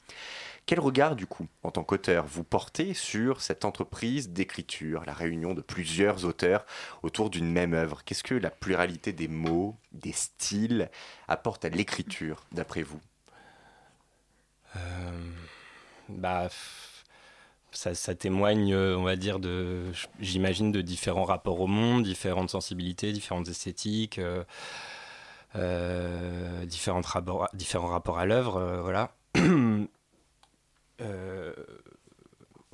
Quel 0.66 0.80
regard, 0.80 1.16
du 1.16 1.28
coup, 1.28 1.48
en 1.62 1.70
tant 1.70 1.84
qu'auteur, 1.84 2.26
vous 2.26 2.44
portez 2.44 2.96
sur 2.96 3.40
cette 3.42 3.66
entreprise 3.66 4.30
d'écriture, 4.30 5.04
la 5.06 5.14
réunion 5.14 5.54
de 5.54 5.62
plusieurs 5.62 6.26
auteurs 6.26 6.66
autour 7.04 7.30
d'une 7.30 7.52
même 7.52 7.76
œuvre? 7.76 8.04
Qu'est-ce 8.04 8.24
que 8.24 8.34
la 8.34 8.50
pluralité 8.50 9.14
des 9.14 9.28
mots, 9.28 9.78
des 9.92 10.12
styles 10.12 10.90
apporte 11.28 11.66
à 11.66 11.70
l'écriture, 11.70 12.46
d'après 12.52 12.82
vous? 12.82 13.00
Euh, 14.76 15.32
bah, 16.10 16.50
ça, 17.72 18.16
témoigne, 18.16 18.74
euh, 18.74 18.98
on 18.98 19.04
va 19.04 19.16
dire, 19.18 19.38
de, 19.38 19.92
j'imagine, 20.20 20.72
de 20.72 20.82
différents 20.82 21.26
rapports 21.26 21.60
au 21.62 21.68
monde, 21.68 22.04
différentes 22.04 22.50
sensibilités, 22.50 23.12
différentes 23.12 23.50
esthétiques, 23.50 24.20
euh, 25.56 26.66
différentes 26.66 27.06
rapports, 27.06 27.50
différents 27.54 27.90
rapports 27.90 28.18
à 28.18 28.26
l'œuvre, 28.26 28.80
voilà. 28.82 29.12
Euh, 31.02 31.54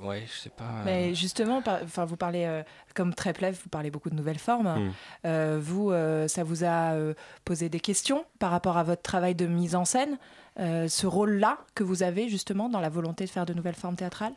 Ouais, 0.02 0.24
je 0.26 0.32
sais 0.36 0.50
pas. 0.50 0.82
Mais 0.84 1.14
justement, 1.14 1.62
par- 1.62 1.80
enfin, 1.84 2.04
vous 2.04 2.16
parlez, 2.16 2.44
euh, 2.44 2.62
comme 2.94 3.14
Treplev, 3.14 3.56
vous 3.62 3.68
parlez 3.68 3.90
beaucoup 3.90 4.10
de 4.10 4.16
nouvelles 4.16 4.38
formes. 4.38 4.66
Hmm. 4.88 4.92
Euh, 5.26 5.60
vous, 5.62 5.92
euh, 5.92 6.26
ça 6.26 6.42
vous 6.42 6.64
a 6.64 6.94
euh, 6.94 7.14
posé 7.44 7.68
des 7.68 7.78
questions 7.78 8.24
par 8.40 8.50
rapport 8.50 8.76
à 8.76 8.82
votre 8.82 9.02
travail 9.02 9.34
de 9.36 9.46
mise 9.46 9.76
en 9.76 9.84
scène 9.84 10.18
euh, 10.58 10.88
Ce 10.88 11.06
rôle-là 11.06 11.58
que 11.76 11.84
vous 11.84 12.02
avez 12.02 12.28
justement 12.28 12.68
dans 12.68 12.80
la 12.80 12.88
volonté 12.88 13.24
de 13.26 13.30
faire 13.30 13.46
de 13.46 13.54
nouvelles 13.54 13.76
formes 13.76 13.94
théâtrales? 13.96 14.32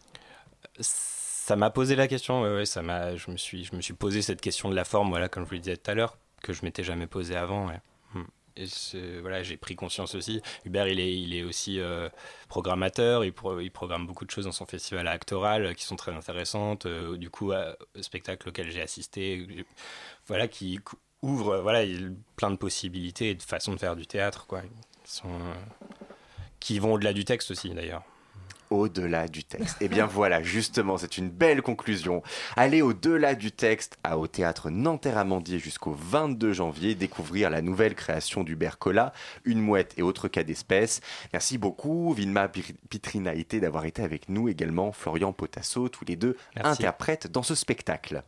Ça 0.80 1.56
m'a 1.56 1.72
posé 1.72 1.96
la 1.96 2.08
question, 2.08 2.44
ouais, 2.44 2.54
ouais, 2.56 2.66
ça 2.66 2.82
m'a, 2.84 3.16
je, 3.16 3.32
me 3.32 3.38
suis, 3.38 3.64
je 3.64 3.76
me 3.76 3.82
suis 3.82 3.94
posé 3.94 4.22
cette 4.22 4.42
question 4.42 4.70
de 4.70 4.76
la 4.76 4.86
forme, 4.86 5.10
voilà, 5.10 5.30
comme 5.30 5.44
je 5.46 5.50
vous 5.50 5.56
le 5.56 5.62
disais 5.62 5.78
tout 5.78 5.90
à 5.90 5.94
l'heure, 5.96 6.18
que 6.44 6.54
je 6.54 6.64
m'étais 6.64 6.84
jamais 6.84 7.08
posé 7.08 7.36
avant. 7.36 7.68
ouais. 7.68 7.80
Voilà, 9.22 9.44
j'ai 9.44 9.58
pris 9.58 9.76
conscience 9.76 10.16
aussi. 10.16 10.42
Hubert, 10.66 10.88
il 10.88 11.00
est, 11.00 11.14
il 11.14 11.36
est 11.36 11.44
aussi 11.44 11.80
euh, 11.80 12.10
programmateur, 12.48 13.26
il, 13.26 13.34
pro- 13.34 13.60
il 13.60 13.70
programme 13.72 14.08
beaucoup 14.08 14.26
de 14.26 14.32
choses 14.32 14.46
dans 14.46 14.52
son 14.52 14.66
festival 14.66 15.08
à 15.08 15.12
Actoral 15.12 15.66
euh, 15.66 15.74
qui 15.74 15.84
sont 15.84 15.96
très 15.96 16.14
intéressantes. 16.14 16.86
euh, 16.86 17.18
du 17.18 17.30
coup, 17.30 17.52
euh, 17.52 17.74
au 17.98 18.02
spectacle 18.02 18.48
auquel 18.50 18.72
j'ai 18.72 18.82
assisté, 18.82 19.66
voilà, 20.28 20.48
qui 20.48 20.80
ouvre 21.22 21.58
voilà, 21.58 21.86
plein 22.36 22.52
de 22.52 22.56
possibilités 22.56 23.32
et 23.32 23.36
de 23.36 23.42
façons 23.44 23.74
de 23.74 23.80
faire 23.80 23.96
du 23.96 24.08
théâtre, 24.08 24.48
quoi. 24.48 24.62
Euh, 25.26 25.54
qui 26.60 26.80
vont 26.80 26.94
au-delà 26.94 27.14
du 27.14 27.26
texte 27.26 27.52
aussi, 27.52 27.70
d'ailleurs. 27.72 28.04
Au-delà 28.70 29.28
du 29.28 29.44
texte. 29.44 29.78
Eh 29.82 29.88
bien 29.88 30.06
voilà, 30.06 30.42
justement, 30.42 30.98
c'est 30.98 31.18
une 31.18 31.30
belle 31.30 31.62
conclusion. 31.62 32.24
Allez 32.56 32.82
au-delà 32.82 33.36
du 33.36 33.52
texte, 33.52 33.98
à 34.04 34.18
au 34.18 34.28
théâtre 34.28 34.70
Nanterre-Amandier 34.70 35.60
jusqu'au 35.60 35.96
22 35.98 36.54
janvier, 36.54 36.96
découvrir 36.96 37.50
la 37.50 37.62
nouvelle 37.62 37.96
création 37.96 38.44
d'Hubert 38.44 38.78
Collat, 38.78 39.14
Une 39.44 39.62
mouette 39.62 39.94
et 39.98 40.02
autres 40.02 40.28
cas 40.28 40.44
d'espèces. 40.44 41.02
Merci 41.34 41.58
beaucoup, 41.58 42.14
Vilma 42.14 42.48
Pitrinaïté, 42.48 43.60
d'avoir 43.60 43.86
été 43.86 44.02
avec 44.02 44.30
nous 44.30 44.50
également, 44.50 44.92
Florian 44.92 45.34
Potasso, 45.34 45.90
tous 45.90 46.06
les 46.06 46.16
deux 46.16 46.38
Merci. 46.56 46.84
interprètes 46.84 47.32
dans 47.32 47.44
ce 47.44 47.56
spectacle. 47.56 48.24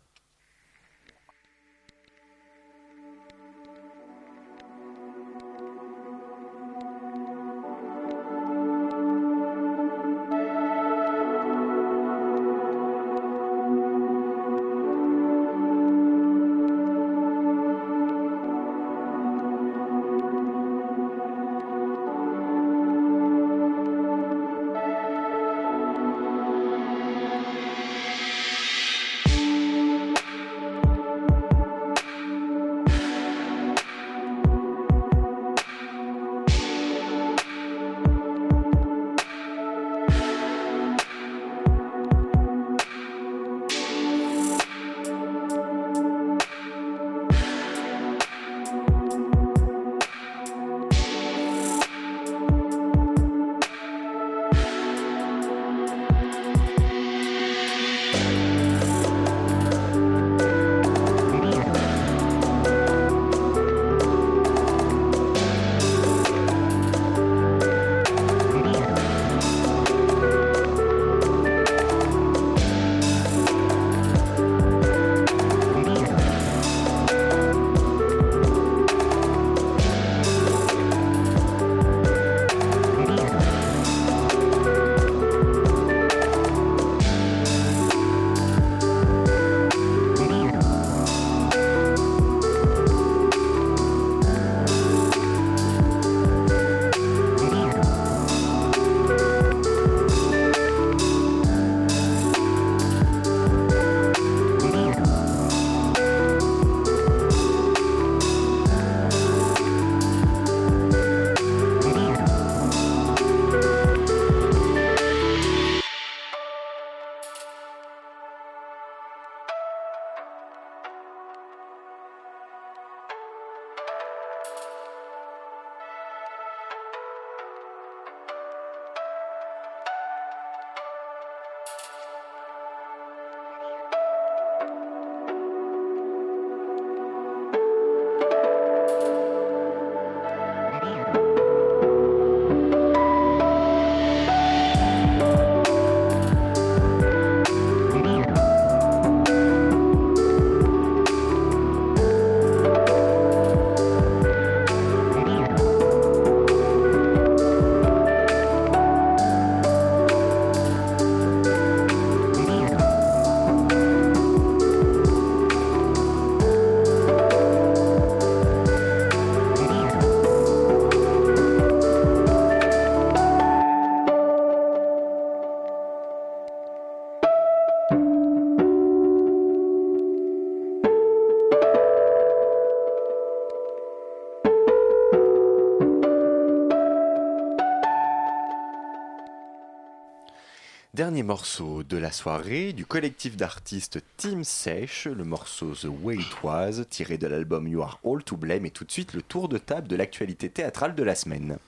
Dernier 191.08 191.24
morceau 191.24 191.84
de 191.84 191.96
la 191.96 192.12
soirée 192.12 192.74
du 192.74 192.86
collectif 192.86 193.38
d'artistes 193.38 194.04
Team 194.18 194.44
Sèche, 194.44 195.08
le 195.08 195.24
morceau 195.24 195.72
The 195.72 195.88
Way 196.04 196.18
It 196.18 196.44
Was, 196.44 196.84
tiré 196.90 197.18
de 197.18 197.28
l'album 197.28 197.66
You 197.66 197.82
Are 197.82 197.98
All 198.04 198.22
to 198.26 198.36
Blame, 198.36 198.66
et 198.66 198.72
tout 198.72 198.84
de 198.84 198.92
suite 198.92 199.14
le 199.14 199.22
tour 199.22 199.48
de 199.48 199.58
table 199.58 199.88
de 199.88 199.96
l'actualité 199.96 200.50
théâtrale 200.50 200.96
de 200.96 201.04
la 201.04 201.16
semaine. 201.16 201.60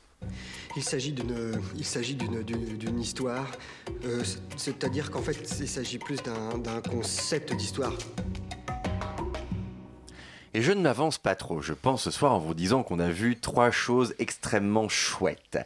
Il 0.76 0.84
s'agit 0.84 1.14
d'une, 1.14 1.54
il 1.78 1.86
s'agit 1.86 2.16
d'une, 2.16 3.00
histoire, 3.00 3.50
euh, 4.04 4.22
c'est-à-dire 4.58 5.10
qu'en 5.10 5.22
fait, 5.22 5.38
il 5.62 5.70
s'agit 5.70 6.00
plus 6.00 6.22
d'un, 6.22 6.58
d'un 6.58 6.82
concept 6.82 7.56
d'histoire. 7.56 7.94
Et 10.60 10.62
je 10.62 10.74
ne 10.74 10.82
m'avance 10.82 11.18
pas 11.18 11.36
trop, 11.36 11.62
je 11.62 11.72
pense 11.72 12.04
ce 12.04 12.12
soir 12.12 12.34
en 12.34 12.40
vous 12.40 12.54
disant 12.54 12.84
qu'on 12.84 13.00
a 13.00 13.08
vu 13.08 13.40
trois 13.40 13.72
choses 13.72 14.14
extrêmement 14.20 14.90
chouettes. 14.90 15.58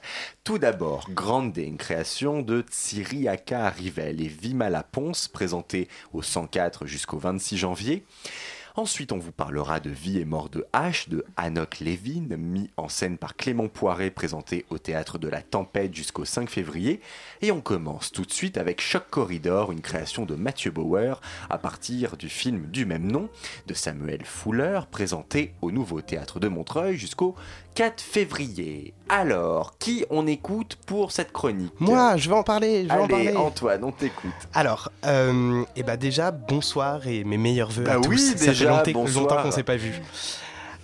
Tout 0.43 0.59
d'abord, 0.59 1.09
Grande, 1.09 1.57
une 1.57 1.77
création 1.77 2.43
de 2.43 2.61
Tsiriaka 2.61 3.71
Rivel 3.71 4.21
et 4.21 4.27
Vimala 4.27 4.83
Ponce, 4.83 5.27
présentée 5.27 5.87
au 6.13 6.21
104 6.21 6.85
jusqu'au 6.85 7.17
26 7.17 7.57
janvier. 7.57 8.05
Ensuite, 8.75 9.11
on 9.11 9.19
vous 9.19 9.31
parlera 9.31 9.79
de 9.79 9.91
Vie 9.91 10.17
et 10.17 10.25
mort 10.25 10.49
de 10.49 10.65
H 10.73 11.07
de 11.07 11.23
Hanok 11.37 11.79
Levin, 11.79 12.35
mis 12.35 12.71
en 12.75 12.89
scène 12.89 13.19
par 13.19 13.35
Clément 13.35 13.67
Poiret, 13.67 14.09
présenté 14.09 14.65
au 14.71 14.79
théâtre 14.79 15.19
de 15.19 15.27
la 15.27 15.43
Tempête 15.43 15.93
jusqu'au 15.93 16.25
5 16.25 16.49
février. 16.49 16.99
Et 17.43 17.51
on 17.51 17.61
commence 17.61 18.11
tout 18.11 18.23
de 18.23 18.31
suite 18.31 18.57
avec 18.57 18.81
Choc 18.81 19.03
Corridor, 19.11 19.71
une 19.71 19.81
création 19.81 20.25
de 20.25 20.33
Mathieu 20.33 20.71
Bauer 20.71 21.21
à 21.51 21.59
partir 21.59 22.17
du 22.17 22.29
film 22.29 22.65
du 22.71 22.87
même 22.87 23.05
nom 23.05 23.29
de 23.67 23.75
Samuel 23.75 24.25
Fuller, 24.25 24.79
présenté 24.89 25.53
au 25.61 25.69
nouveau 25.69 26.01
théâtre 26.01 26.39
de 26.39 26.47
Montreuil 26.47 26.97
jusqu'au 26.97 27.35
4 27.75 28.01
février. 28.01 28.93
Alors, 29.09 29.77
qui 29.79 30.05
on 30.09 30.27
écoute 30.27 30.77
pour 30.85 31.11
cette 31.11 31.31
chronique 31.31 31.73
Moi, 31.79 32.17
je 32.17 32.29
vais 32.29 32.35
en 32.35 32.43
parler. 32.43 32.83
Je 32.83 32.87
vais 32.87 32.93
en 32.93 33.03
Allez, 33.05 33.07
parler. 33.07 33.35
Antoine, 33.35 33.83
on 33.83 33.91
t'écoute. 33.91 34.31
Alors, 34.53 34.91
euh, 35.05 35.63
et 35.75 35.83
bah 35.83 35.97
déjà, 35.97 36.31
bonsoir 36.31 37.07
et 37.07 37.23
mes 37.23 37.37
meilleurs 37.37 37.71
voeux 37.71 37.83
Bah 37.83 37.93
à 37.93 37.99
tous. 37.99 38.09
oui, 38.09 38.19
Ça 38.19 38.33
déjà, 38.47 38.83
fait 38.83 38.91
longtemps, 38.93 39.41
qu'on 39.41 39.51
s'est 39.51 39.63
pas 39.63 39.75
vu. 39.75 40.01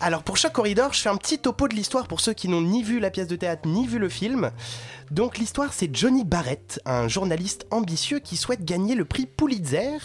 Alors 0.01 0.23
pour 0.23 0.37
chaque 0.37 0.53
corridor, 0.53 0.93
je 0.93 1.01
fais 1.01 1.09
un 1.09 1.17
petit 1.17 1.39
topo 1.39 1.67
de 1.67 1.75
l'histoire 1.75 2.07
pour 2.07 2.21
ceux 2.21 2.31
qui 2.31 2.47
n'ont 2.47 2.61
ni 2.61 2.83
vu 2.83 3.01
la 3.01 3.11
pièce 3.11 3.27
de 3.27 3.35
théâtre 3.35 3.67
ni 3.67 3.85
vu 3.85 3.99
le 3.99 4.07
film. 4.07 4.51
Donc 5.11 5.37
l'histoire 5.37 5.73
c'est 5.73 5.93
Johnny 5.93 6.23
Barrett, 6.23 6.79
un 6.85 7.09
journaliste 7.09 7.67
ambitieux 7.69 8.19
qui 8.19 8.37
souhaite 8.37 8.63
gagner 8.63 8.95
le 8.95 9.03
prix 9.03 9.25
Pulitzer 9.25 9.97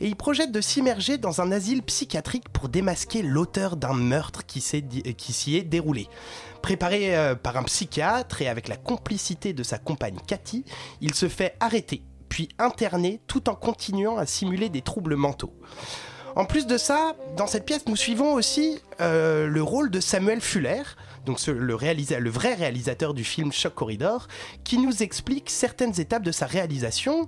et 0.00 0.08
il 0.08 0.16
projette 0.16 0.50
de 0.50 0.60
s'immerger 0.60 1.16
dans 1.16 1.40
un 1.40 1.52
asile 1.52 1.84
psychiatrique 1.84 2.48
pour 2.48 2.68
démasquer 2.68 3.22
l'auteur 3.22 3.76
d'un 3.76 3.94
meurtre 3.94 4.44
qui 4.44 4.60
s'y 4.60 5.56
est 5.56 5.62
déroulé. 5.62 6.08
Préparé 6.60 7.16
euh, 7.16 7.36
par 7.36 7.56
un 7.56 7.62
psychiatre 7.62 8.42
et 8.42 8.48
avec 8.48 8.66
la 8.66 8.76
complicité 8.76 9.52
de 9.52 9.62
sa 9.62 9.78
compagne 9.78 10.18
Cathy, 10.26 10.64
il 11.00 11.14
se 11.14 11.28
fait 11.28 11.54
arrêter 11.60 12.02
puis 12.28 12.48
interné 12.58 13.20
tout 13.28 13.48
en 13.48 13.54
continuant 13.54 14.16
à 14.16 14.26
simuler 14.26 14.68
des 14.68 14.82
troubles 14.82 15.14
mentaux. 15.14 15.54
En 16.36 16.44
plus 16.44 16.66
de 16.66 16.76
ça, 16.76 17.16
dans 17.38 17.46
cette 17.46 17.64
pièce, 17.64 17.86
nous 17.86 17.96
suivons 17.96 18.34
aussi 18.34 18.78
euh, 19.00 19.46
le 19.46 19.62
rôle 19.62 19.90
de 19.90 20.00
Samuel 20.00 20.42
Fuller, 20.42 20.82
le, 21.26 22.18
le 22.18 22.30
vrai 22.30 22.54
réalisateur 22.54 23.14
du 23.14 23.24
film 23.24 23.52
Choc 23.52 23.74
Corridor, 23.74 24.28
qui 24.62 24.76
nous 24.76 25.02
explique 25.02 25.48
certaines 25.48 25.98
étapes 25.98 26.22
de 26.22 26.32
sa 26.32 26.44
réalisation. 26.44 27.26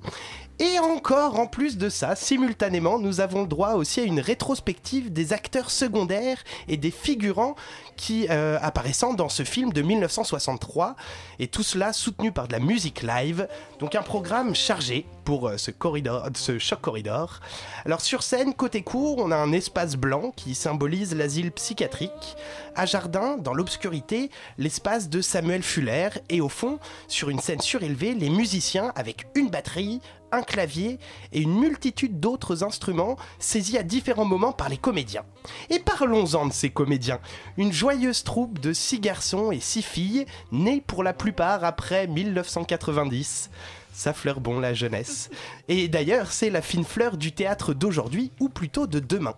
Et 0.61 0.81
encore, 0.81 1.39
en 1.39 1.47
plus 1.47 1.79
de 1.79 1.89
ça, 1.89 2.17
simultanément, 2.17 2.99
nous 2.99 3.21
avons 3.21 3.43
le 3.43 3.47
droit 3.47 3.75
aussi 3.75 4.01
à 4.01 4.03
une 4.03 4.19
rétrospective 4.19 5.13
des 5.13 5.33
acteurs 5.33 5.71
secondaires 5.71 6.43
et 6.67 6.77
des 6.77 6.91
figurants 6.91 7.55
qui 7.97 8.27
euh, 8.31 8.59
apparaissant 8.61 9.15
dans 9.15 9.29
ce 9.29 9.45
film 9.45 9.73
de 9.73 9.83
1963, 9.83 10.97
et 11.39 11.47
tout 11.47 11.63
cela 11.63 11.93
soutenu 11.93 12.33
par 12.33 12.49
de 12.49 12.53
la 12.53 12.59
musique 12.59 13.03
live, 13.03 13.49
donc 13.79 13.95
un 13.95 14.03
programme 14.03 14.55
chargé 14.55 15.07
pour 15.25 15.49
euh, 15.49 15.59
ce, 15.59 15.71
corridor, 15.71 16.27
ce 16.35 16.59
choc 16.59 16.81
corridor. 16.81 17.41
Alors 17.85 18.01
sur 18.01 18.23
scène, 18.23 18.55
côté 18.55 18.83
court, 18.83 19.19
on 19.19 19.31
a 19.31 19.37
un 19.37 19.53
espace 19.53 19.97
blanc 19.97 20.33
qui 20.35 20.55
symbolise 20.55 21.15
l'asile 21.15 21.53
psychiatrique, 21.53 22.37
à 22.75 22.87
jardin, 22.87 23.37
dans 23.37 23.55
l'obscurité, 23.55 24.31
l'espace 24.59 25.09
de 25.09 25.21
Samuel 25.21 25.63
Fuller, 25.63 26.11
et 26.29 26.41
au 26.41 26.49
fond, 26.49 26.79
sur 27.09 27.31
une 27.31 27.41
scène 27.41 27.61
surélevée, 27.61 28.15
les 28.15 28.31
musiciens 28.31 28.93
avec 28.95 29.27
une 29.35 29.51
batterie, 29.51 30.01
un 30.33 30.43
clavier 30.43 30.99
et 31.33 31.41
une 31.41 31.59
multitude 31.59 32.21
d'autres 32.21 32.65
instruments 32.65 33.17
saisis 33.39 33.79
à 33.79 33.83
différents 33.83 34.25
moments 34.25 34.53
par 34.53 34.69
les 34.69 34.77
comédiens. 34.77 35.25
Et 35.71 35.79
parlons-en 35.79 36.47
de 36.47 36.53
ces 36.53 36.71
comédiens. 36.71 37.21
Une 37.57 37.73
joyeuse 37.73 38.25
troupe 38.25 38.59
de 38.59 38.73
six 38.73 39.01
garçons 39.01 39.53
et 39.53 39.61
six 39.61 39.83
filles, 39.83 40.27
nés 40.53 40.83
pour 40.87 41.03
la 41.03 41.13
plupart 41.13 41.65
après 41.65 42.07
1990. 42.07 43.51
Ça 43.99 44.13
fleure 44.13 44.41
bon 44.41 44.61
la 44.61 44.75
jeunesse. 44.75 45.29
Et 45.67 45.89
d'ailleurs, 45.89 46.31
c'est 46.31 46.51
la 46.51 46.63
fine 46.63 46.85
fleur 46.85 47.17
du 47.17 47.33
théâtre 47.33 47.75
d'aujourd'hui, 47.75 48.31
ou 48.39 48.49
plutôt 48.49 48.87
de 48.87 49.01
demain. 49.01 49.35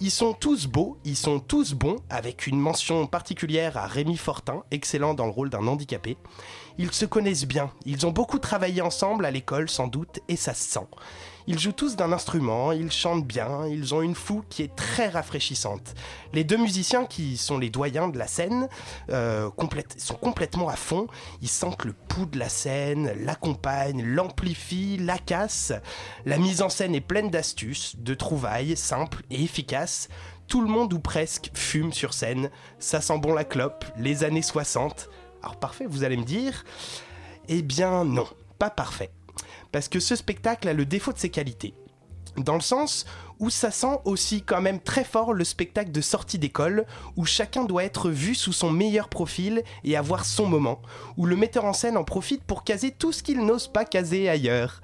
Ils 0.00 0.10
sont 0.10 0.32
tous 0.32 0.66
beaux, 0.66 0.98
ils 1.04 1.16
sont 1.16 1.38
tous 1.38 1.74
bons, 1.74 1.94
avec 2.10 2.48
une 2.48 2.58
mention 2.58 3.06
particulière 3.06 3.76
à 3.76 3.86
Rémi 3.86 4.16
Fortin, 4.16 4.64
excellent 4.72 5.14
dans 5.14 5.26
le 5.26 5.30
rôle 5.30 5.48
d'un 5.48 5.64
handicapé. 5.68 6.16
Ils 6.82 6.92
se 6.92 7.04
connaissent 7.04 7.44
bien, 7.44 7.70
ils 7.84 8.06
ont 8.06 8.10
beaucoup 8.10 8.38
travaillé 8.38 8.80
ensemble 8.80 9.26
à 9.26 9.30
l'école 9.30 9.68
sans 9.68 9.86
doute, 9.86 10.20
et 10.28 10.36
ça 10.36 10.54
se 10.54 10.66
sent. 10.66 10.86
Ils 11.46 11.58
jouent 11.58 11.72
tous 11.72 11.94
d'un 11.94 12.10
instrument, 12.10 12.72
ils 12.72 12.90
chantent 12.90 13.26
bien, 13.26 13.66
ils 13.66 13.94
ont 13.94 14.00
une 14.00 14.14
fougue 14.14 14.46
qui 14.48 14.62
est 14.62 14.74
très 14.74 15.10
rafraîchissante. 15.10 15.94
Les 16.32 16.42
deux 16.42 16.56
musiciens 16.56 17.04
qui 17.04 17.36
sont 17.36 17.58
les 17.58 17.68
doyens 17.68 18.08
de 18.08 18.16
la 18.16 18.26
scène 18.26 18.66
euh, 19.10 19.50
sont 19.98 20.14
complètement 20.14 20.70
à 20.70 20.76
fond, 20.76 21.06
ils 21.42 21.50
sentent 21.50 21.84
le 21.84 21.92
pouls 21.92 22.24
de 22.24 22.38
la 22.38 22.48
scène, 22.48 23.12
l'accompagnent, 23.26 24.02
l'amplifient, 24.02 24.96
la 24.96 25.18
cassent. 25.18 25.74
La 26.24 26.38
mise 26.38 26.62
en 26.62 26.70
scène 26.70 26.94
est 26.94 27.02
pleine 27.02 27.28
d'astuces, 27.28 27.96
de 27.98 28.14
trouvailles 28.14 28.74
simples 28.74 29.22
et 29.28 29.44
efficaces. 29.44 30.08
Tout 30.48 30.62
le 30.62 30.68
monde 30.68 30.94
ou 30.94 30.98
presque 30.98 31.50
fume 31.52 31.92
sur 31.92 32.14
scène, 32.14 32.48
ça 32.78 33.02
sent 33.02 33.18
bon 33.18 33.34
la 33.34 33.44
clope, 33.44 33.84
les 33.98 34.24
années 34.24 34.40
60. 34.40 35.10
Alors 35.42 35.56
parfait, 35.56 35.86
vous 35.88 36.04
allez 36.04 36.16
me 36.16 36.24
dire 36.24 36.64
Eh 37.48 37.62
bien 37.62 38.04
non, 38.04 38.26
pas 38.58 38.70
parfait. 38.70 39.10
Parce 39.72 39.88
que 39.88 40.00
ce 40.00 40.16
spectacle 40.16 40.68
a 40.68 40.72
le 40.72 40.84
défaut 40.84 41.12
de 41.12 41.18
ses 41.18 41.30
qualités. 41.30 41.74
Dans 42.36 42.54
le 42.54 42.60
sens 42.60 43.06
où 43.40 43.50
ça 43.50 43.70
sent 43.70 43.98
aussi 44.04 44.42
quand 44.42 44.60
même 44.60 44.80
très 44.80 45.02
fort 45.02 45.32
le 45.32 45.44
spectacle 45.44 45.90
de 45.90 46.00
sortie 46.00 46.38
d'école, 46.38 46.86
où 47.16 47.24
chacun 47.24 47.64
doit 47.64 47.84
être 47.84 48.10
vu 48.10 48.34
sous 48.34 48.52
son 48.52 48.70
meilleur 48.70 49.08
profil 49.08 49.62
et 49.82 49.96
avoir 49.96 50.24
son 50.24 50.46
moment, 50.46 50.80
où 51.16 51.26
le 51.26 51.36
metteur 51.36 51.64
en 51.64 51.72
scène 51.72 51.96
en 51.96 52.04
profite 52.04 52.44
pour 52.44 52.62
caser 52.62 52.92
tout 52.92 53.12
ce 53.12 53.22
qu'il 53.22 53.44
n'ose 53.44 53.66
pas 53.66 53.84
caser 53.84 54.28
ailleurs. 54.28 54.80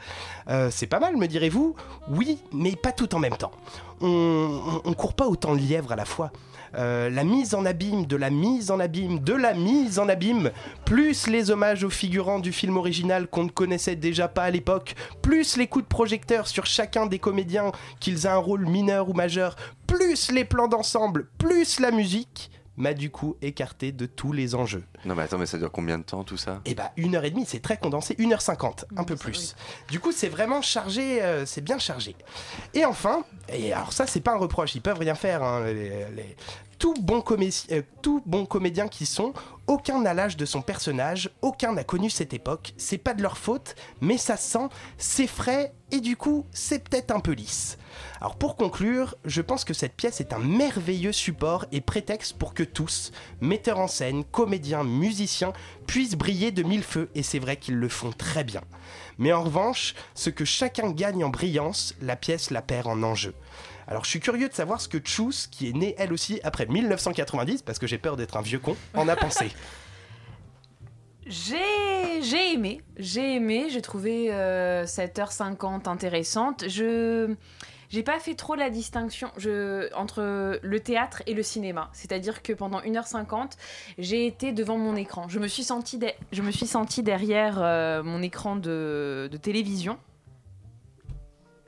Euh, 0.49 0.71
c'est 0.73 0.87
pas 0.87 0.99
mal, 0.99 1.17
me 1.17 1.29
direz-vous? 1.29 1.77
Oui, 2.09 2.39
mais 2.53 2.75
pas 2.75 2.93
tout 2.93 3.15
en 3.15 3.19
même 3.19 3.37
temps. 3.37 3.53
On, 4.01 4.09
on, 4.09 4.83
on 4.85 4.95
court 4.95 5.15
pas 5.15 5.27
autant 5.27 5.55
de 5.55 5.61
lièvres 5.61 5.93
à 5.93 5.97
la 5.97 6.05
fois. 6.07 6.33
Euh, 6.75 7.11
la 7.11 7.25
mise 7.25 7.55
en 7.55 7.65
abîme, 7.65 8.07
de 8.07 8.17
la 8.17 8.31
mise 8.31 8.71
en 8.71 8.81
abîme, 8.81 9.21
de 9.21 9.35
la 9.35 9.55
mise 9.55 9.99
en 9.99 10.09
abîme, 10.09 10.51
plus 10.85 11.27
les 11.27 11.51
hommages 11.51 11.85
aux 11.85 11.91
figurants 11.91 12.39
du 12.39 12.53
film 12.53 12.77
original 12.77 13.27
qu'on 13.27 13.45
ne 13.45 13.51
connaissait 13.51 13.97
déjà 13.97 14.29
pas 14.29 14.45
à 14.45 14.51
l'époque, 14.51 14.95
plus 15.23 15.57
les 15.57 15.67
coups 15.67 15.85
de 15.85 15.89
projecteur 15.89 16.49
sur 16.49 16.67
chacun 16.67 17.07
des 17.07 17.19
comédiens, 17.19 17.73
qu'ils 18.01 18.27
aient 18.27 18.31
un 18.31 18.37
rôle 18.37 18.67
mineur 18.67 19.09
ou 19.09 19.13
majeur, 19.13 19.57
plus 19.87 20.31
les 20.33 20.45
plans 20.45 20.69
d'ensemble, 20.69 21.29
plus 21.39 21.81
la 21.81 21.91
musique, 21.91 22.51
m'a 22.77 22.95
du 22.95 23.11
coup 23.11 23.37
écarté 23.43 23.93
de 23.93 24.07
tous 24.07 24.33
les 24.33 24.55
enjeux. 24.55 24.85
Non 25.05 25.15
mais 25.15 25.23
attends, 25.23 25.39
mais 25.39 25.47
ça 25.47 25.59
dure 25.59 25.71
combien 25.73 25.99
de 25.99 26.03
temps 26.05 26.25
tout 26.25 26.37
ça? 26.37 26.61
Et 26.65 26.75
bah 26.75 26.93
une 26.97 27.15
heure 27.15 27.25
et 27.25 27.31
demie, 27.31 27.45
c'est 27.47 27.61
très 27.61 27.77
condensé, 27.77 28.15
1h50, 28.15 28.85
un 28.97 29.05
peu 29.05 29.17
plus. 29.17 29.55
Du 29.89 30.01
coup, 30.01 30.13
c'est 30.13 30.29
vraiment 30.29 30.63
chargé, 30.63 31.23
euh, 31.23 31.47
c'est 31.47 31.63
bien 31.63 31.79
chargé. 31.79 32.15
Et 32.75 32.85
enfin, 32.85 33.25
et 33.49 33.73
alors 33.73 33.93
ça, 33.93 34.07
c'est 34.07 34.21
pas 34.21 34.33
un 34.33 34.39
reproche, 34.39 34.75
ils 34.75 34.83
peuvent 34.83 34.99
rien 34.99 35.15
faire, 35.15 35.43
hein, 35.43 35.65
les, 35.65 36.07
les- 36.15 36.37
tout, 36.79 36.93
bon 37.01 37.23
comédien, 37.23 37.77
euh, 37.79 37.83
tout 38.03 38.23
bon 38.27 38.45
comédien 38.45 38.87
qui 38.89 39.07
sont, 39.07 39.33
aucun 39.67 40.01
n'a 40.01 40.15
l'âge 40.15 40.37
de 40.37 40.45
son 40.45 40.63
personnage, 40.63 41.31
aucun 41.43 41.73
n'a 41.73 41.85
connu 41.85 42.11
cette 42.11 42.35
époque, 42.35 42.75
c'est 42.77 42.99
pas 42.99 43.15
de 43.15 43.23
leur 43.23 43.39
faute, 43.39 43.75
mais 44.01 44.19
ça 44.19 44.37
se 44.37 44.51
sent, 44.51 44.69
c'est 44.99 45.27
frais, 45.27 45.73
et 45.91 46.01
du 46.01 46.17
coup, 46.17 46.47
c'est 46.53 46.89
peut-être 46.89 47.11
un 47.11 47.21
peu 47.21 47.33
lisse. 47.33 47.79
Alors 48.21 48.37
pour 48.37 48.57
conclure, 48.57 49.15
je 49.25 49.43
pense 49.43 49.65
que 49.65 49.75
cette 49.75 49.95
pièce 49.95 50.21
est 50.21 50.33
un 50.33 50.39
merveilleux 50.39 51.13
support 51.13 51.67
et 51.73 51.81
prétexte 51.81 52.37
pour 52.39 52.55
que 52.55 52.63
tous, 52.63 53.13
metteurs 53.41 53.79
en 53.79 53.89
scène, 53.89 54.25
comédiens, 54.25 54.85
musiciens, 54.85 55.53
puissent 55.87 56.17
briller 56.17 56.51
de 56.51 56.63
mille 56.63 56.85
feux, 56.85 57.11
et 57.15 57.23
c'est 57.23 57.39
vrai 57.39 57.57
qu'ils 57.57 57.77
le 57.77 57.89
font 57.89 58.13
très 58.13 58.45
bien. 58.45 58.63
Mais 59.19 59.33
en 59.33 59.45
revanche, 59.45 59.95
ce 60.15 60.31
que 60.31 60.45
chacun 60.45 60.91
gagne 60.91 61.25
en 61.25 61.29
brillance, 61.29 61.95
la 62.01 62.17
pièce 62.17 62.51
la 62.51 62.63
perd 62.63 62.87
en 62.87 63.03
enjeu. 63.03 63.35
Alors 63.89 64.05
je 64.05 64.11
suis 64.11 64.21
curieux 64.21 64.49
de 64.49 64.55
savoir 64.55 64.81
ce 64.81 64.89
que 64.89 64.99
Chus, 65.05 65.47
qui 65.51 65.69
est 65.69 65.73
née 65.73 65.95
elle 65.99 66.13
aussi 66.13 66.41
après 66.43 66.67
1990, 66.67 67.63
parce 67.63 67.79
que 67.79 67.87
j'ai 67.87 67.99
peur 67.99 68.17
d'être 68.17 68.37
un 68.37 68.43
vieux 68.43 68.59
con, 68.59 68.77
en 68.95 69.07
a 69.09 69.17
pensé. 69.17 69.51
J'ai 71.27 72.23
j'ai 72.23 72.53
aimé, 72.55 72.81
j'ai 72.97 73.35
aimé, 73.37 73.67
j'ai 73.71 73.83
trouvé 73.83 74.33
euh, 74.33 74.87
cette 74.87 75.19
heure 75.19 75.33
50 75.33 75.89
intéressante. 75.89 76.65
Je 76.69 77.35
j'ai 77.89 78.03
pas 78.03 78.19
fait 78.19 78.35
trop 78.35 78.55
la 78.57 78.69
distinction 78.71 79.31
je, 79.37 79.93
entre 79.95 80.59
le 80.63 80.81
théâtre 80.81 81.23
et 81.27 81.35
le 81.35 81.43
cinéma. 81.43 81.91
C'est-à-dire 81.93 82.43
que 82.43 82.53
pendant 82.53 82.81
1h50, 82.81 83.53
j'ai 83.99 84.27
été 84.27 84.53
devant 84.53 84.79
mon 84.79 84.97
écran. 84.97 85.29
Je 85.29 85.39
me 85.39 85.47
suis 85.47 85.63
sentie, 85.63 85.99
de- 85.99 86.11
je 86.33 86.43
me 86.43 86.51
suis 86.51 86.67
sentie 86.67 87.03
derrière 87.05 87.59
euh, 87.61 88.03
mon 88.03 88.23
écran 88.23 88.57
de, 88.57 89.29
de 89.31 89.37
télévision. 89.37 89.99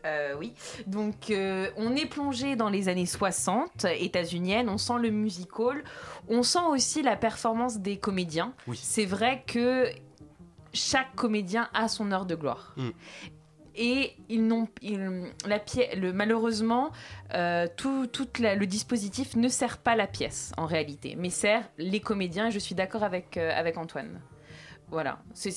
Euh, 0.05 0.35
oui. 0.39 0.53
Donc, 0.87 1.31
euh, 1.31 1.71
on 1.77 1.97
est 1.97 2.07
plongé 2.07 2.57
dans 2.57 2.69
les 2.69 2.89
années 2.89 3.07
60 3.07 3.85
états-uniennes. 3.99 4.69
On 4.69 4.79
sent 4.79 4.99
le 5.01 5.11
musical. 5.11 5.83
On 6.29 6.43
sent 6.43 6.65
aussi 6.69 7.03
la 7.03 7.17
performance 7.17 7.79
des 7.79 7.97
comédiens. 7.99 8.53
C'est 8.75 9.05
vrai 9.07 9.43
que 9.47 9.91
chaque 10.73 11.15
comédien 11.17 11.69
a 11.75 11.89
son 11.89 12.13
heure 12.13 12.27
de 12.27 12.35
gloire. 12.35 12.75
Mm. 12.77 12.89
Et 13.81 14.17
ils 14.29 14.45
n'ont, 14.45 14.67
la 15.47 15.59
pièce, 15.61 15.95
le, 15.97 16.13
malheureusement, 16.13 16.91
euh, 17.35 17.69
tout, 17.77 18.09
tout 18.09 18.27
la- 18.41 18.57
le 18.57 18.67
dispositif 18.67 19.37
ne 19.37 19.49
sert 19.49 19.79
pas 19.79 19.95
la 19.95 20.09
pièce 20.09 20.53
en 20.57 20.67
réalité, 20.67 21.15
mais 21.17 21.31
sert 21.31 21.63
les 21.79 22.01
comédiens. 22.01 22.49
Et 22.49 22.51
je 22.51 22.59
suis 22.59 22.75
d'accord 22.75 23.05
avec, 23.05 23.37
avec 23.37 23.79
Antoine. 23.79 24.21
Voilà, 24.91 25.19
c'est, 25.35 25.51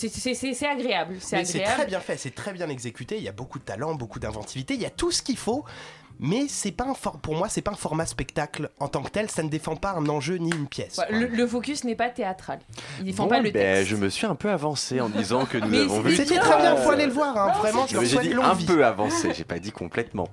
agréable. 0.66 1.18
C'est 1.20 1.64
très 1.64 1.86
bien 1.86 2.00
fait, 2.02 2.18
c'est 2.18 2.36
très 2.36 2.52
bien 2.52 2.68
exécuté, 2.68 3.18
il 3.18 3.24
y 3.24 3.30
a 3.30 3.32
beaucoup 3.32 3.60
de 3.60 3.64
talent, 3.64 3.96
beaucoup 3.96 4.20
d'inventivité, 4.20 4.74
il 4.74 4.82
y 4.82 4.86
a 4.86 4.90
tout 4.90 5.12
ce 5.12 5.22
qu'il 5.22 5.38
faut. 5.38 5.64
Mais 6.22 6.46
c'est 6.48 6.72
pas 6.72 6.86
un 6.86 6.94
for- 6.94 7.20
pour 7.20 7.36
moi, 7.36 7.50
c'est 7.50 7.62
pas 7.62 7.72
un 7.72 7.76
format 7.76 8.06
spectacle 8.06 8.70
en 8.80 8.88
tant 8.88 9.02
que 9.02 9.10
tel. 9.10 9.30
Ça 9.30 9.44
ne 9.44 9.50
défend 9.50 9.76
pas 9.76 9.92
un 9.92 10.08
enjeu 10.08 10.36
ni 10.38 10.50
une 10.52 10.68
pièce. 10.68 10.98
Ouais, 11.00 11.20
le, 11.20 11.28
le 11.28 11.48
focus 11.48 11.84
n'est 11.84 11.96
pas 11.96 12.10
théâtral. 12.10 12.60
Il 13.00 13.06
défend 13.06 13.24
Bon, 13.24 13.30
pas 13.30 13.40
le 13.42 13.52
ben, 13.52 13.54
texte. 13.78 13.90
je 13.90 13.96
me 13.98 14.08
suis 14.10 14.26
un 14.28 14.36
peu 14.36 14.50
avancé 14.50 15.02
en 15.02 15.10
disant 15.10 15.46
que 15.46 15.58
nous 15.62 15.68
Mais 15.68 15.80
avons 15.82 16.00
vu. 16.02 16.16
C'était 16.16 16.38
très 16.40 16.58
bien, 16.62 16.76
faut 16.78 16.92
aller 16.92 17.08
le 17.08 17.12
voir. 17.12 17.36
hein. 17.38 17.52
Vraiment, 17.60 17.86
je 17.88 18.00
J'ai 18.06 18.20
dit 18.20 18.34
un 18.34 18.54
vie. 18.54 18.66
peu 18.66 18.86
avancé, 18.86 19.34
j'ai 19.34 19.44
pas 19.44 19.60
dit 19.60 19.72
complètement. 19.72 20.28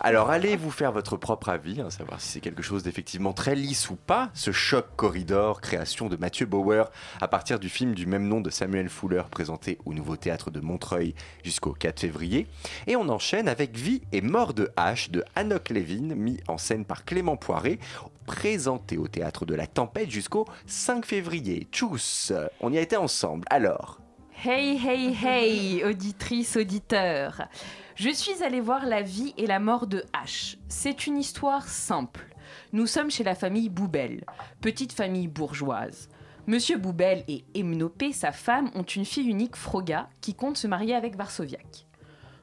Alors 0.00 0.30
allez 0.30 0.56
vous 0.56 0.70
faire 0.70 0.92
votre 0.92 1.16
propre 1.16 1.48
avis, 1.50 1.80
hein, 1.80 1.90
savoir 1.90 2.20
si 2.20 2.28
c'est 2.28 2.40
quelque 2.40 2.62
chose 2.62 2.82
d'effectivement 2.84 3.32
très 3.32 3.54
lisse 3.54 3.90
ou 3.90 3.96
pas, 3.96 4.30
ce 4.34 4.52
choc 4.52 4.86
corridor, 4.96 5.60
création 5.60 6.08
de 6.08 6.16
Mathieu 6.16 6.46
Bauer 6.46 6.90
à 7.20 7.28
partir 7.28 7.58
du 7.58 7.68
film 7.68 7.94
du 7.94 8.06
même 8.06 8.28
nom 8.28 8.40
de 8.40 8.50
Samuel 8.50 8.88
Fuller 8.88 9.22
présenté 9.30 9.78
au 9.84 9.92
Nouveau 9.92 10.16
Théâtre 10.16 10.50
de 10.50 10.60
Montreuil 10.60 11.14
jusqu'au 11.44 11.72
4 11.72 12.00
février. 12.00 12.46
Et 12.86 12.94
on 12.96 13.08
enchaîne 13.08 13.48
avec 13.48 13.76
Vie 13.76 14.02
et 14.12 14.20
mort 14.20 14.54
de 14.54 14.70
H 14.76 15.10
de 15.10 15.24
Hanok 15.34 15.70
Levin, 15.70 16.14
mis 16.14 16.38
en 16.48 16.58
scène 16.58 16.84
par 16.84 17.04
Clément 17.04 17.36
Poiré, 17.36 17.78
présenté 18.26 18.98
au 18.98 19.08
Théâtre 19.08 19.46
de 19.46 19.54
la 19.54 19.66
Tempête 19.66 20.10
jusqu'au 20.10 20.46
5 20.66 21.04
février. 21.06 21.66
Tchuss 21.72 22.32
On 22.60 22.72
y 22.72 22.78
a 22.78 22.82
été 22.82 22.96
ensemble. 22.96 23.46
Alors 23.50 23.98
Hey, 24.44 24.76
hey, 24.84 25.16
hey, 25.24 25.84
auditrice, 25.84 26.56
auditeur. 26.56 27.46
Je 27.94 28.10
suis 28.10 28.42
allée 28.42 28.60
voir 28.60 28.86
la 28.86 29.00
vie 29.00 29.34
et 29.36 29.46
la 29.46 29.60
mort 29.60 29.86
de 29.86 30.04
H. 30.12 30.56
C'est 30.68 31.06
une 31.06 31.16
histoire 31.16 31.68
simple. 31.68 32.26
Nous 32.72 32.86
sommes 32.86 33.10
chez 33.10 33.22
la 33.22 33.36
famille 33.36 33.68
Boubel, 33.68 34.24
petite 34.60 34.92
famille 34.92 35.28
bourgeoise. 35.28 36.08
Monsieur 36.48 36.76
Boubel 36.76 37.22
et 37.28 37.44
Emnopé, 37.56 38.12
sa 38.12 38.32
femme, 38.32 38.70
ont 38.74 38.82
une 38.82 39.04
fille 39.04 39.28
unique, 39.28 39.54
Froga, 39.54 40.08
qui 40.20 40.34
compte 40.34 40.56
se 40.56 40.66
marier 40.66 40.96
avec 40.96 41.16
Varsoviak. 41.16 41.86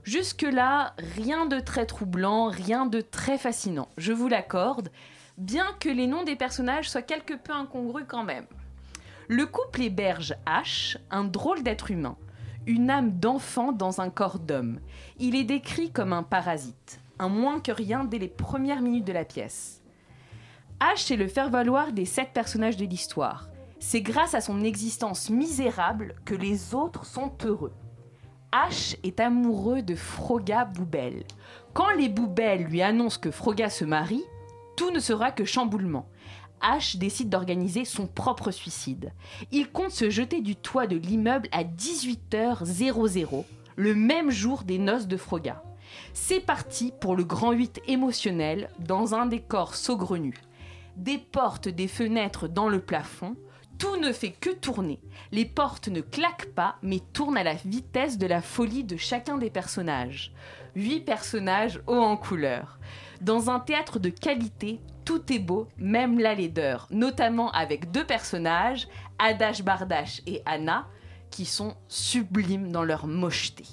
Jusque-là, 0.04 0.94
rien 1.16 1.46
de 1.46 1.60
très 1.60 1.86
troublant, 1.86 2.48
rien 2.48 2.86
de 2.86 3.02
très 3.02 3.38
fascinant, 3.38 3.90
je 3.98 4.14
vous 4.14 4.28
l'accorde, 4.28 4.90
bien 5.38 5.68
que 5.80 5.90
les 5.90 6.08
noms 6.08 6.24
des 6.24 6.36
personnages 6.36 6.90
soient 6.90 7.02
quelque 7.02 7.34
peu 7.34 7.54
incongrus 7.54 8.06
quand 8.08 8.24
même. 8.24 8.46
Le 9.28 9.46
couple 9.46 9.82
héberge 9.82 10.36
H, 10.48 10.98
un 11.12 11.24
drôle 11.24 11.64
d'être 11.64 11.92
humain, 11.92 12.18
une 12.66 12.90
âme 12.90 13.20
d'enfant 13.20 13.72
dans 13.72 14.02
un 14.02 14.10
corps 14.10 14.40
d'homme. 14.40 14.80
Il 15.20 15.36
est 15.36 15.44
décrit 15.44 15.92
comme 15.92 16.14
un 16.14 16.24
parasite, 16.24 17.00
un 17.20 17.30
moins 17.30 17.60
que 17.60 17.72
rien 17.72 18.04
dès 18.04 18.18
les 18.18 18.28
premières 18.28 18.82
minutes 18.82 19.06
de 19.06 19.14
la 19.14 19.26
pièce. 19.26 19.82
H 20.80 21.14
est 21.14 21.18
le 21.18 21.28
faire-valoir 21.28 21.92
des 21.92 22.06
sept 22.06 22.30
personnages 22.34 22.78
de 22.78 22.86
l'histoire. 22.86 23.50
C'est 23.80 24.02
grâce 24.02 24.34
à 24.34 24.42
son 24.42 24.64
existence 24.64 25.30
misérable 25.30 26.16
que 26.26 26.36
les 26.36 26.74
autres 26.74 27.06
sont 27.06 27.32
heureux. 27.44 27.74
H 28.52 28.98
est 29.04 29.20
amoureux 29.20 29.84
de 29.84 29.94
Froga 29.94 30.66
Boubel. 30.66 31.24
Quand 31.74 31.92
les 31.92 32.10
Boubel 32.10 32.64
lui 32.64 32.82
annoncent 32.82 33.20
que 33.20 33.30
Froga 33.30 33.70
se 33.70 33.86
marie, 33.86 34.24
tout 34.76 34.90
ne 34.90 35.00
sera 35.00 35.32
que 35.32 35.46
chamboulement. 35.46 36.10
H 36.64 36.98
décide 36.98 37.30
d'organiser 37.30 37.86
son 37.86 38.08
propre 38.08 38.50
suicide. 38.50 39.14
Il 39.52 39.70
compte 39.70 39.92
se 39.92 40.10
jeter 40.10 40.42
du 40.42 40.56
toit 40.56 40.88
de 40.88 40.96
l'immeuble 40.96 41.48
à 41.52 41.64
18h00, 41.64 43.46
le 43.76 43.94
même 43.94 44.32
jour 44.32 44.64
des 44.64 44.80
noces 44.80 45.08
de 45.08 45.18
Froga. 45.18 45.62
C'est 46.14 46.40
parti 46.40 46.92
pour 47.00 47.16
le 47.16 47.24
grand 47.24 47.52
8 47.52 47.84
émotionnel 47.88 48.72
dans 48.80 49.14
un 49.14 49.28
décor 49.28 49.76
saugrenu. 49.76 50.34
Des 50.98 51.20
portes, 51.20 51.70
des 51.70 51.88
fenêtres 51.88 52.48
dans 52.48 52.68
le 52.68 52.82
plafond, 52.82 53.36
tout 53.80 53.96
ne 53.96 54.12
fait 54.12 54.32
que 54.32 54.52
tourner. 54.52 55.00
Les 55.32 55.46
portes 55.46 55.88
ne 55.88 56.02
claquent 56.02 56.54
pas, 56.54 56.76
mais 56.84 57.00
tournent 57.00 57.38
à 57.38 57.44
la 57.44 57.56
vitesse 57.56 58.18
de 58.18 58.28
la 58.28 58.42
folie 58.42 58.84
de 58.84 58.98
chacun 58.98 59.38
des 59.38 59.50
personnages. 59.50 60.34
Huit 60.76 61.00
personnages 61.00 61.82
hauts 61.88 62.04
en 62.04 62.18
couleur. 62.18 62.78
Dans 63.22 63.50
un 63.50 63.60
théâtre 63.60 63.98
de 63.98 64.10
qualité, 64.10 64.80
tout 65.06 65.34
est 65.34 65.40
beau, 65.40 65.68
même 65.78 66.20
la 66.20 66.36
laideur, 66.36 66.88
notamment 66.92 67.52
avec 67.52 67.90
deux 67.92 68.06
personnages, 68.06 68.88
Adash 69.18 69.64
Bardash 69.64 70.22
et 70.28 70.44
Anna, 70.46 70.86
qui 71.32 71.46
sont 71.46 71.76
sublimes 71.88 72.72
dans 72.72 72.84
leur 72.84 73.08
mocheté. 73.08 73.64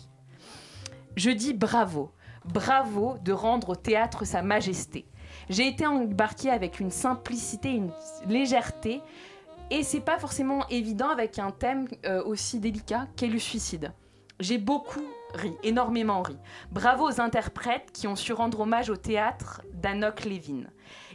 Je 1.17 1.31
dis 1.31 1.53
bravo, 1.53 2.13
bravo 2.45 3.17
de 3.25 3.33
rendre 3.33 3.71
au 3.71 3.77
théâtre 3.77 4.25
sa 4.25 4.43
majesté. 4.43 5.07
J'ai 5.49 5.69
été 5.69 5.87
embarquée 5.87 6.51
avec 6.51 6.81
une 6.81 6.91
simplicité, 6.91 7.71
une 7.71 7.91
légèreté, 8.27 9.01
et 9.71 9.83
c'est 9.83 10.01
pas 10.01 10.19
forcément 10.19 10.67
évident 10.69 11.09
avec 11.09 11.39
un 11.39 11.51
thème 11.51 11.89
euh, 12.05 12.23
aussi 12.25 12.61
délicat 12.61 13.09
qu'est 13.17 13.27
le 13.27 13.39
suicide. 13.39 13.93
J'ai 14.39 14.59
beaucoup 14.59 15.05
ri, 15.35 15.53
énormément 15.63 16.23
ri. 16.23 16.37
Bravo 16.71 17.09
aux 17.09 17.21
interprètes 17.21 17.91
qui 17.93 18.07
ont 18.07 18.17
su 18.17 18.33
rendre 18.33 18.61
hommage 18.61 18.91
au 18.91 18.97
théâtre 18.97 19.63
d'Anok 19.73 20.25
Levin. 20.25 20.65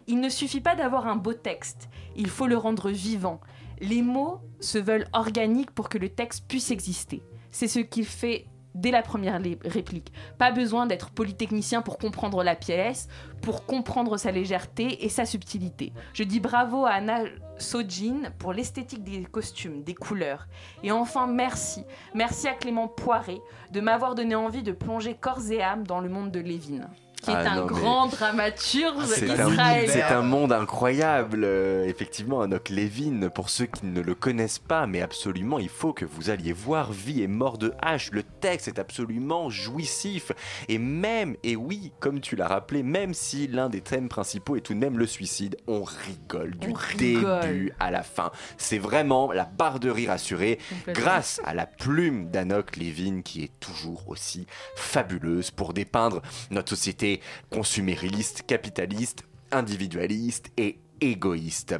Il 0.07 0.19
ne 0.19 0.29
suffit 0.29 0.61
pas 0.61 0.75
d'avoir 0.75 1.07
un 1.07 1.15
beau 1.15 1.33
texte, 1.33 1.89
il 2.15 2.29
faut 2.29 2.47
le 2.47 2.57
rendre 2.57 2.89
vivant. 2.89 3.39
Les 3.79 4.01
mots 4.01 4.41
se 4.59 4.77
veulent 4.77 5.07
organiques 5.13 5.71
pour 5.71 5.89
que 5.89 5.97
le 5.97 6.09
texte 6.09 6.45
puisse 6.47 6.71
exister. 6.71 7.21
C'est 7.51 7.67
ce 7.67 7.79
qu'il 7.79 8.05
fait 8.05 8.47
dès 8.75 8.91
la 8.91 9.01
première 9.01 9.41
réplique. 9.65 10.11
Pas 10.37 10.51
besoin 10.51 10.85
d'être 10.85 11.11
polytechnicien 11.11 11.81
pour 11.81 11.97
comprendre 11.97 12.43
la 12.43 12.55
pièce, 12.55 13.07
pour 13.41 13.65
comprendre 13.65 14.17
sa 14.17 14.31
légèreté 14.31 15.05
et 15.05 15.09
sa 15.09 15.25
subtilité. 15.25 15.93
Je 16.13 16.23
dis 16.23 16.39
bravo 16.39 16.85
à 16.85 16.91
Anna 16.91 17.23
Sojin 17.57 18.31
pour 18.39 18.53
l'esthétique 18.53 19.03
des 19.03 19.23
costumes, 19.23 19.83
des 19.83 19.95
couleurs. 19.95 20.47
Et 20.83 20.91
enfin, 20.91 21.27
merci. 21.27 21.83
Merci 22.13 22.47
à 22.47 22.53
Clément 22.53 22.87
Poiré 22.87 23.41
de 23.71 23.79
m'avoir 23.79 24.15
donné 24.15 24.35
envie 24.35 24.63
de 24.63 24.71
plonger 24.71 25.15
corps 25.15 25.51
et 25.51 25.61
âme 25.61 25.85
dans 25.85 25.99
le 25.99 26.09
monde 26.09 26.31
de 26.31 26.39
Lévin, 26.39 26.89
qui 27.21 27.29
est 27.31 27.33
Ah 27.35 27.51
un 27.51 27.55
non, 27.61 27.65
grand 27.67 28.07
dramaturge 28.07 29.05
C'est 29.05 29.29
un, 29.29 29.49
israélien. 29.49 29.91
c'est 29.93 30.01
un 30.03 30.21
monde 30.21 30.51
incroyable, 30.51 31.41
euh, 31.43 31.85
effectivement, 31.85 32.41
Anok 32.41 32.69
Levin, 32.69 33.29
pour 33.29 33.49
ceux 33.49 33.65
qui 33.65 33.85
ne 33.85 34.01
le 34.01 34.15
connaissent 34.15 34.59
pas, 34.59 34.87
mais 34.87 35.01
absolument, 35.01 35.59
il 35.59 35.69
faut 35.69 35.93
que 35.93 36.05
vous 36.05 36.29
alliez 36.29 36.53
voir 36.53 36.91
Vie 36.91 37.21
et 37.21 37.27
mort 37.27 37.57
de 37.57 37.73
H. 37.83 38.09
Le 38.11 38.23
texte 38.23 38.67
est 38.67 38.79
absolument 38.79 39.49
jouissif. 39.49 40.31
Et 40.67 40.77
même, 40.77 41.35
et 41.43 41.55
oui, 41.55 41.91
comme 41.99 42.19
tu 42.21 42.35
l'as 42.35 42.47
rappelé, 42.47 42.83
même 42.83 43.13
si 43.13 43.47
l'un 43.47 43.69
des 43.69 43.81
thèmes 43.81 44.09
principaux 44.09 44.55
est 44.55 44.61
tout 44.61 44.73
de 44.73 44.79
même 44.79 44.97
le 44.97 45.05
suicide, 45.05 45.57
on 45.67 45.83
rigole 45.83 46.55
du 46.57 46.69
On 46.69 46.73
rigole. 46.73 47.41
début 47.41 47.73
à 47.79 47.91
la 47.91 48.03
fin. 48.03 48.31
C'est 48.57 48.77
vraiment 48.79 49.31
la 49.31 49.45
barre 49.45 49.79
de 49.79 49.89
rire 49.89 50.11
assurée, 50.11 50.57
grâce 50.87 51.39
à 51.45 51.53
la 51.53 51.65
plume 51.65 52.29
d'Anok 52.31 52.77
Levin, 52.77 53.21
qui 53.21 53.43
est 53.43 53.51
toujours 53.59 54.09
aussi 54.09 54.47
fabuleuse 54.75 55.51
pour 55.51 55.73
dépeindre 55.73 56.21
notre 56.49 56.69
société 56.69 57.10
consumériste, 57.49 58.43
capitaliste, 58.47 59.25
individualiste 59.51 60.51
et 60.57 60.79
égoïste. 61.01 61.75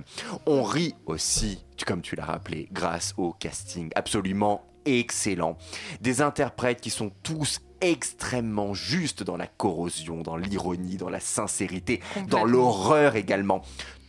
On 0.46 0.64
rit 0.64 0.96
aussi, 1.06 1.64
comme 1.86 2.02
tu 2.02 2.16
l'as 2.16 2.26
rappelé, 2.26 2.68
grâce 2.72 3.14
au 3.18 3.34
casting 3.34 3.90
absolument 3.96 4.66
excellent. 4.86 5.58
Des 6.02 6.22
interprètes 6.22 6.82
qui 6.82 6.90
sont 6.90 7.12
tous 7.24 7.62
extrêmement 7.82 8.74
justes 8.74 9.24
dans 9.24 9.38
la 9.38 9.48
corrosion, 9.48 10.22
dans 10.22 10.38
l'ironie, 10.38 10.98
dans 10.98 11.10
la 11.10 11.20
sincérité, 11.20 12.02
dans 12.28 12.46
l'horreur 12.46 13.16
également. 13.16 13.64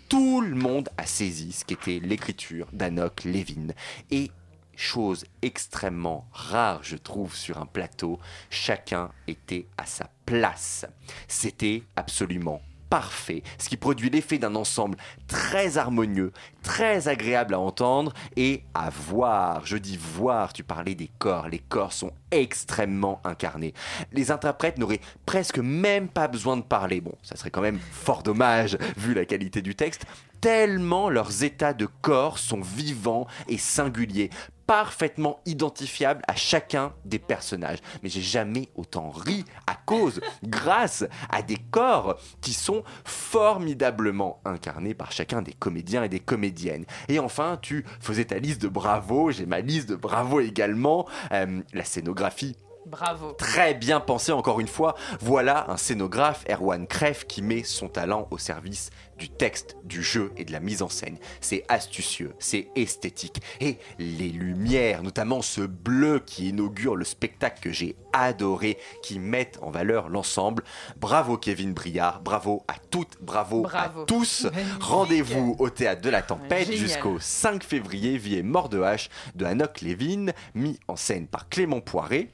Tout 0.08 0.42
le 0.42 0.54
monde 0.54 0.90
a 0.98 1.06
saisi 1.06 1.52
ce 1.52 1.64
qu'était 1.64 1.98
l'écriture 1.98 2.66
d'Anok 2.72 3.24
Levin. 3.24 3.68
Et 4.10 4.30
chose 4.76 5.24
extrêmement 5.42 6.26
rare, 6.32 6.82
je 6.82 6.96
trouve, 6.96 7.34
sur 7.34 7.58
un 7.58 7.66
plateau, 7.66 8.18
chacun 8.50 9.10
était 9.26 9.66
à 9.76 9.86
sa 9.86 10.10
place. 10.26 10.86
C'était 11.28 11.82
absolument 11.96 12.60
parfait, 12.92 13.42
ce 13.56 13.70
qui 13.70 13.78
produit 13.78 14.10
l'effet 14.10 14.36
d'un 14.36 14.54
ensemble 14.54 14.98
très 15.26 15.78
harmonieux, 15.78 16.30
très 16.62 17.08
agréable 17.08 17.54
à 17.54 17.58
entendre 17.58 18.12
et 18.36 18.64
à 18.74 18.90
voir. 18.90 19.64
Je 19.64 19.78
dis 19.78 19.96
voir, 19.96 20.52
tu 20.52 20.62
parlais 20.62 20.94
des 20.94 21.08
corps, 21.18 21.48
les 21.48 21.58
corps 21.58 21.94
sont 21.94 22.12
extrêmement 22.30 23.22
incarnés. 23.24 23.72
Les 24.12 24.30
interprètes 24.30 24.76
n'auraient 24.76 25.00
presque 25.24 25.58
même 25.58 26.06
pas 26.06 26.28
besoin 26.28 26.58
de 26.58 26.62
parler. 26.62 27.00
Bon, 27.00 27.14
ça 27.22 27.34
serait 27.34 27.50
quand 27.50 27.62
même 27.62 27.78
fort 27.78 28.22
dommage 28.22 28.76
vu 28.98 29.14
la 29.14 29.24
qualité 29.24 29.62
du 29.62 29.74
texte, 29.74 30.04
tellement 30.42 31.08
leurs 31.08 31.44
états 31.44 31.72
de 31.72 31.86
corps 31.86 32.36
sont 32.36 32.60
vivants 32.60 33.26
et 33.48 33.56
singuliers, 33.56 34.28
parfaitement 34.72 35.40
identifiables 35.44 36.22
à 36.26 36.34
chacun 36.34 36.94
des 37.04 37.18
personnages. 37.18 37.80
Mais 38.02 38.08
j'ai 38.08 38.22
jamais 38.22 38.70
autant 38.74 39.10
ri 39.10 39.44
à 39.66 39.74
cause, 39.74 40.22
grâce 40.44 41.04
à 41.28 41.42
des 41.42 41.58
corps 41.70 42.18
qui 42.40 42.54
sont 42.54 42.82
formidablement 43.04 44.40
incarnés 44.46 44.94
par 44.94 45.12
chacun 45.12 45.42
des 45.42 45.52
comédiens 45.52 46.04
et 46.04 46.08
des 46.08 46.20
comédiennes. 46.20 46.86
Et 47.08 47.18
enfin, 47.18 47.58
tu 47.60 47.84
faisais 48.00 48.24
ta 48.24 48.38
liste 48.38 48.62
de 48.62 48.68
bravo, 48.68 49.30
j'ai 49.30 49.44
ma 49.44 49.60
liste 49.60 49.90
de 49.90 49.94
bravo 49.94 50.40
également. 50.40 51.06
Euh, 51.32 51.60
la 51.74 51.84
scénographie 51.84 52.56
Bravo. 52.86 53.32
Très 53.32 53.74
bien 53.74 54.00
pensé 54.00 54.32
encore 54.32 54.58
une 54.58 54.68
fois. 54.68 54.96
Voilà 55.20 55.70
un 55.70 55.76
scénographe, 55.76 56.44
Erwan 56.50 56.86
Kreff, 56.86 57.26
qui 57.26 57.40
met 57.40 57.62
son 57.62 57.88
talent 57.88 58.26
au 58.30 58.38
service 58.38 58.90
du 59.22 59.28
texte, 59.28 59.76
du 59.84 60.02
jeu 60.02 60.32
et 60.36 60.44
de 60.44 60.50
la 60.50 60.58
mise 60.58 60.82
en 60.82 60.88
scène. 60.88 61.16
C'est 61.40 61.64
astucieux, 61.68 62.32
c'est 62.40 62.66
esthétique. 62.74 63.40
Et 63.60 63.78
les 64.00 64.30
lumières, 64.30 65.04
notamment 65.04 65.42
ce 65.42 65.60
bleu 65.60 66.18
qui 66.26 66.48
inaugure 66.48 66.96
le 66.96 67.04
spectacle 67.04 67.60
que 67.62 67.70
j'ai 67.70 67.94
adoré, 68.12 68.78
qui 69.04 69.20
mettent 69.20 69.60
en 69.62 69.70
valeur 69.70 70.08
l'ensemble. 70.08 70.64
Bravo 70.96 71.36
Kevin 71.36 71.72
Briard, 71.72 72.20
bravo 72.22 72.64
à 72.66 72.74
toutes, 72.90 73.16
bravo, 73.20 73.62
Bravo. 73.62 74.02
à 74.02 74.06
tous. 74.06 74.48
Rendez-vous 74.80 75.54
au 75.60 75.70
Théâtre 75.70 76.02
de 76.02 76.10
la 76.10 76.22
Tempête 76.22 76.66
Génial. 76.66 76.80
jusqu'au 76.80 77.20
5 77.20 77.62
février, 77.62 78.18
Vie 78.18 78.34
et 78.34 78.42
mort 78.42 78.68
de 78.68 78.80
hache 78.82 79.08
de 79.36 79.44
Hanok 79.44 79.82
Levin, 79.82 80.32
mis 80.56 80.80
en 80.88 80.96
scène 80.96 81.28
par 81.28 81.48
Clément 81.48 81.80
Poiré. 81.80 82.32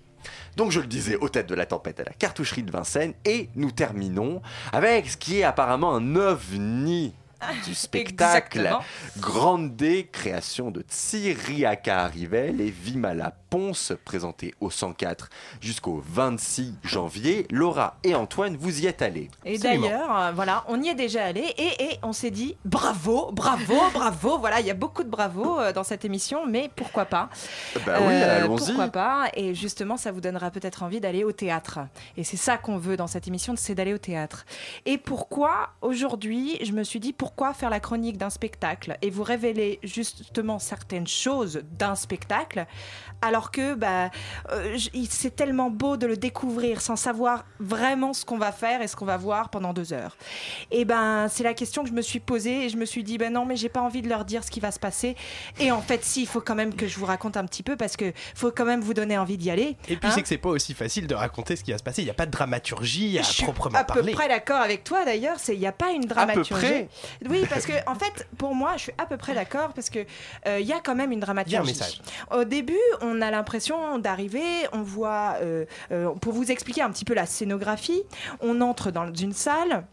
Donc 0.56 0.70
je 0.70 0.80
le 0.80 0.86
disais, 0.86 1.16
au 1.16 1.28
tête 1.28 1.46
de 1.46 1.54
la 1.54 1.66
tempête 1.66 2.00
à 2.00 2.04
la 2.04 2.12
cartoucherie 2.12 2.62
de 2.62 2.70
Vincennes. 2.70 3.14
Et 3.24 3.48
nous 3.54 3.70
terminons 3.70 4.42
avec 4.72 5.10
ce 5.10 5.16
qui 5.16 5.38
est 5.40 5.44
apparemment 5.44 5.94
un 5.94 6.16
ovni 6.16 7.14
du 7.66 7.74
spectacle. 7.74 8.70
Grande 9.18 9.76
D, 9.76 10.08
création 10.10 10.70
de 10.70 10.82
Tsiriaka 10.82 12.04
Arrivel 12.04 12.60
et 12.60 12.70
Vimala 12.70 13.34
Ponce, 13.50 13.92
présenté 14.04 14.54
au 14.60 14.70
104 14.70 15.28
jusqu'au 15.60 16.02
26 16.06 16.74
janvier. 16.84 17.46
Laura 17.50 17.96
et 18.04 18.14
Antoine, 18.14 18.56
vous 18.56 18.80
y 18.82 18.86
êtes 18.86 19.02
allés. 19.02 19.30
Et 19.44 19.58
d'ailleurs, 19.58 20.16
euh, 20.18 20.32
voilà, 20.32 20.64
on 20.68 20.82
y 20.82 20.88
est 20.88 20.94
déjà 20.94 21.24
allé 21.24 21.40
et, 21.56 21.84
et 21.84 21.98
on 22.02 22.12
s'est 22.12 22.30
dit 22.30 22.56
bravo, 22.64 23.30
bravo, 23.32 23.74
bravo. 23.94 24.38
Voilà, 24.38 24.60
il 24.60 24.66
y 24.66 24.70
a 24.70 24.74
beaucoup 24.74 25.02
de 25.02 25.08
bravo 25.08 25.58
euh, 25.58 25.72
dans 25.72 25.84
cette 25.84 26.04
émission, 26.04 26.46
mais 26.46 26.70
pourquoi 26.76 27.04
pas? 27.06 27.30
Bah 27.86 27.98
oui, 28.00 28.06
Euh, 28.12 28.44
allons-y. 28.44 28.66
Pourquoi 28.66 28.88
pas? 28.88 29.30
Et 29.34 29.54
justement, 29.54 29.96
ça 29.96 30.12
vous 30.12 30.20
donnera 30.20 30.50
peut-être 30.50 30.82
envie 30.82 31.00
d'aller 31.00 31.24
au 31.24 31.32
théâtre. 31.32 31.78
Et 32.16 32.24
c'est 32.24 32.36
ça 32.36 32.58
qu'on 32.58 32.76
veut 32.78 32.96
dans 32.96 33.06
cette 33.06 33.28
émission, 33.28 33.54
c'est 33.56 33.74
d'aller 33.74 33.94
au 33.94 33.98
théâtre. 33.98 34.44
Et 34.86 34.98
pourquoi 34.98 35.70
aujourd'hui, 35.80 36.58
je 36.64 36.72
me 36.72 36.84
suis 36.84 37.00
dit 37.00 37.12
pourquoi 37.12 37.54
faire 37.54 37.70
la 37.70 37.80
chronique 37.80 38.18
d'un 38.18 38.30
spectacle 38.30 38.98
et 39.02 39.10
vous 39.10 39.22
révéler 39.22 39.78
justement 39.82 40.58
certaines 40.58 41.06
choses 41.06 41.62
d'un 41.78 41.94
spectacle? 41.94 42.66
Alors 43.22 43.37
que 43.50 43.74
bah, 43.74 44.10
euh, 44.52 44.76
c'est 45.08 45.34
tellement 45.34 45.70
beau 45.70 45.96
de 45.96 46.06
le 46.06 46.16
découvrir 46.16 46.80
sans 46.80 46.96
savoir 46.96 47.44
vraiment 47.60 48.12
ce 48.12 48.24
qu'on 48.24 48.38
va 48.38 48.52
faire 48.52 48.82
et 48.82 48.88
ce 48.88 48.96
qu'on 48.96 49.04
va 49.04 49.16
voir 49.16 49.50
pendant 49.50 49.72
deux 49.72 49.92
heures. 49.92 50.16
Et 50.70 50.84
ben 50.84 51.28
c'est 51.28 51.44
la 51.44 51.54
question 51.54 51.82
que 51.82 51.88
je 51.88 51.94
me 51.94 52.02
suis 52.02 52.20
posée 52.20 52.64
et 52.64 52.68
je 52.68 52.76
me 52.76 52.84
suis 52.84 53.04
dit 53.04 53.18
ben 53.18 53.32
non 53.32 53.44
mais 53.44 53.56
j'ai 53.56 53.68
pas 53.68 53.80
envie 53.80 54.02
de 54.02 54.08
leur 54.08 54.24
dire 54.24 54.44
ce 54.44 54.50
qui 54.50 54.60
va 54.60 54.70
se 54.70 54.78
passer. 54.78 55.16
Et 55.58 55.70
en 55.72 55.80
fait 55.80 56.04
si, 56.04 56.22
il 56.22 56.26
faut 56.26 56.40
quand 56.40 56.54
même 56.54 56.74
que 56.74 56.86
je 56.86 56.98
vous 56.98 57.06
raconte 57.06 57.36
un 57.36 57.44
petit 57.44 57.62
peu 57.62 57.76
parce 57.76 57.96
que 57.96 58.12
faut 58.34 58.50
quand 58.50 58.64
même 58.64 58.80
vous 58.80 58.94
donner 58.94 59.16
envie 59.18 59.36
d'y 59.36 59.50
aller. 59.50 59.76
Et 59.88 59.96
puis 59.96 60.08
hein. 60.08 60.12
c'est 60.14 60.22
que 60.22 60.28
c'est 60.28 60.38
pas 60.38 60.50
aussi 60.50 60.74
facile 60.74 61.06
de 61.06 61.14
raconter 61.14 61.56
ce 61.56 61.64
qui 61.64 61.72
va 61.72 61.78
se 61.78 61.82
passer. 61.82 62.02
Il 62.02 62.06
n'y 62.06 62.10
a 62.10 62.14
pas 62.14 62.26
de 62.26 62.30
dramaturgie 62.30 63.18
à 63.18 63.22
Je 63.22 63.32
suis 63.32 63.44
proprement 63.44 63.78
à 63.78 63.84
peu 63.84 63.94
parler. 63.94 64.12
près 64.12 64.28
d'accord 64.28 64.60
avec 64.60 64.84
toi 64.84 65.04
d'ailleurs, 65.04 65.38
c'est 65.38 65.54
il 65.54 65.60
n'y 65.60 65.66
a 65.66 65.72
pas 65.72 65.90
une 65.90 66.02
peu 66.02 66.08
dramaturgie. 66.08 66.50
près 66.50 66.88
Oui, 67.28 67.44
parce 67.48 67.66
que 67.66 67.72
en 67.86 67.94
fait, 67.94 68.26
pour 68.36 68.54
moi, 68.54 68.72
je 68.76 68.82
suis 68.84 68.92
à 68.98 69.06
peu 69.06 69.16
près 69.16 69.34
d'accord 69.34 69.72
parce 69.74 69.90
que 69.90 70.00
euh, 70.46 70.60
il 70.60 70.66
y 70.66 70.72
a 70.72 70.80
quand 70.80 70.94
même 70.94 71.12
une 71.12 71.20
dramaturgie. 71.20 71.54
Il 71.54 71.54
y 71.54 71.58
a 71.58 71.62
un 71.62 71.64
message. 71.64 72.00
Au 72.30 72.44
début, 72.44 72.78
on 73.00 73.20
a 73.20 73.27
l'impression 73.30 73.98
d'arriver, 73.98 74.44
on 74.72 74.82
voit, 74.82 75.36
euh, 75.40 75.64
euh, 75.90 76.10
pour 76.14 76.32
vous 76.32 76.50
expliquer 76.50 76.82
un 76.82 76.90
petit 76.90 77.04
peu 77.04 77.14
la 77.14 77.26
scénographie, 77.26 78.02
on 78.40 78.60
entre 78.60 78.90
dans 78.90 79.12
une 79.12 79.32
salle 79.32 79.84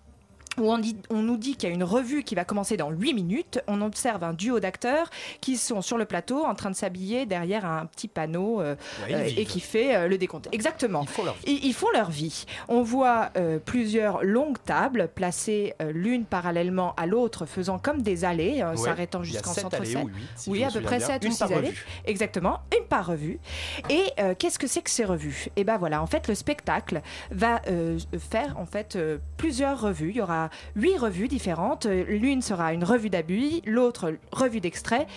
où 0.57 0.71
on, 0.71 0.77
dit- 0.77 0.97
on 1.09 1.21
nous 1.21 1.37
dit 1.37 1.55
qu'il 1.55 1.69
y 1.69 1.71
a 1.71 1.75
une 1.75 1.83
revue 1.83 2.23
qui 2.23 2.35
va 2.35 2.45
commencer 2.45 2.77
dans 2.77 2.89
8 2.91 3.13
minutes. 3.13 3.59
On 3.67 3.81
observe 3.81 4.23
un 4.23 4.33
duo 4.33 4.59
d'acteurs 4.59 5.09
qui 5.41 5.57
sont 5.57 5.81
sur 5.81 5.97
le 5.97 6.05
plateau 6.05 6.45
en 6.45 6.55
train 6.55 6.69
de 6.69 6.75
s'habiller 6.75 7.25
derrière 7.25 7.65
un 7.65 7.85
petit 7.85 8.07
panneau 8.07 8.61
euh, 8.61 8.75
euh, 9.09 9.29
et 9.37 9.45
qui 9.45 9.59
fait 9.59 9.95
euh, 9.95 10.07
le 10.07 10.17
décompte. 10.17 10.47
Exactement. 10.51 11.01
Ils 11.03 11.07
font 11.09 11.23
leur 11.25 11.35
vie. 11.35 11.43
Ils, 11.47 11.65
ils 11.65 11.73
font 11.73 11.89
leur 11.93 12.09
vie. 12.11 12.45
On 12.67 12.81
voit 12.81 13.31
plusieurs 13.65 14.23
longues 14.23 14.57
tables 14.65 15.09
placées 15.13 15.73
l'une 15.91 16.25
parallèlement 16.25 16.93
à 16.95 17.05
l'autre, 17.05 17.45
faisant 17.45 17.79
comme 17.79 18.01
des 18.01 18.25
allées, 18.25 18.63
Ouais. 18.63 18.77
s'arrêtant 18.77 19.23
jusqu'en 19.23 19.53
centre 19.53 19.75
allées 19.77 19.95
si 20.35 20.49
oui, 20.49 20.61
me 20.61 20.65
à 20.67 20.71
peu 20.71 20.81
près 20.81 20.97
bien. 20.97 21.07
7 21.07 21.23
ou 21.23 21.25
Une 21.27 21.31
6 21.33 21.39
par 21.39 21.51
allées. 21.51 21.67
revue. 21.67 21.85
Exactement, 22.05 22.59
une 22.77 22.85
par 22.87 23.05
revue. 23.07 23.39
Et 23.89 24.03
qu'est-ce 24.39 24.57
que 24.59 24.67
c'est 24.67 24.81
que 24.81 24.89
ces 24.89 25.05
revues? 25.05 25.47
Et 25.55 25.63
ben 25.63 25.77
voilà, 25.77 26.01
en 26.01 26.07
fait, 26.07 26.27
le 26.27 26.35
spectacle 26.35 27.01
va 27.31 27.61
faire 28.19 28.57
en 28.57 28.65
fait 28.65 28.97
plusieurs 29.37 29.79
revues. 29.81 30.09
Il 30.11 30.17
y 30.17 30.21
aura 30.21 30.44
huit 30.75 30.97
revues 30.97 31.27
différentes. 31.27 31.85
L'une 31.85 32.41
sera 32.41 32.73
une 32.73 32.83
revue 32.83 33.09
d'abus, 33.09 33.61
l'autre 33.65 34.17
revue 34.31 34.61
d'extrait. 34.61 35.07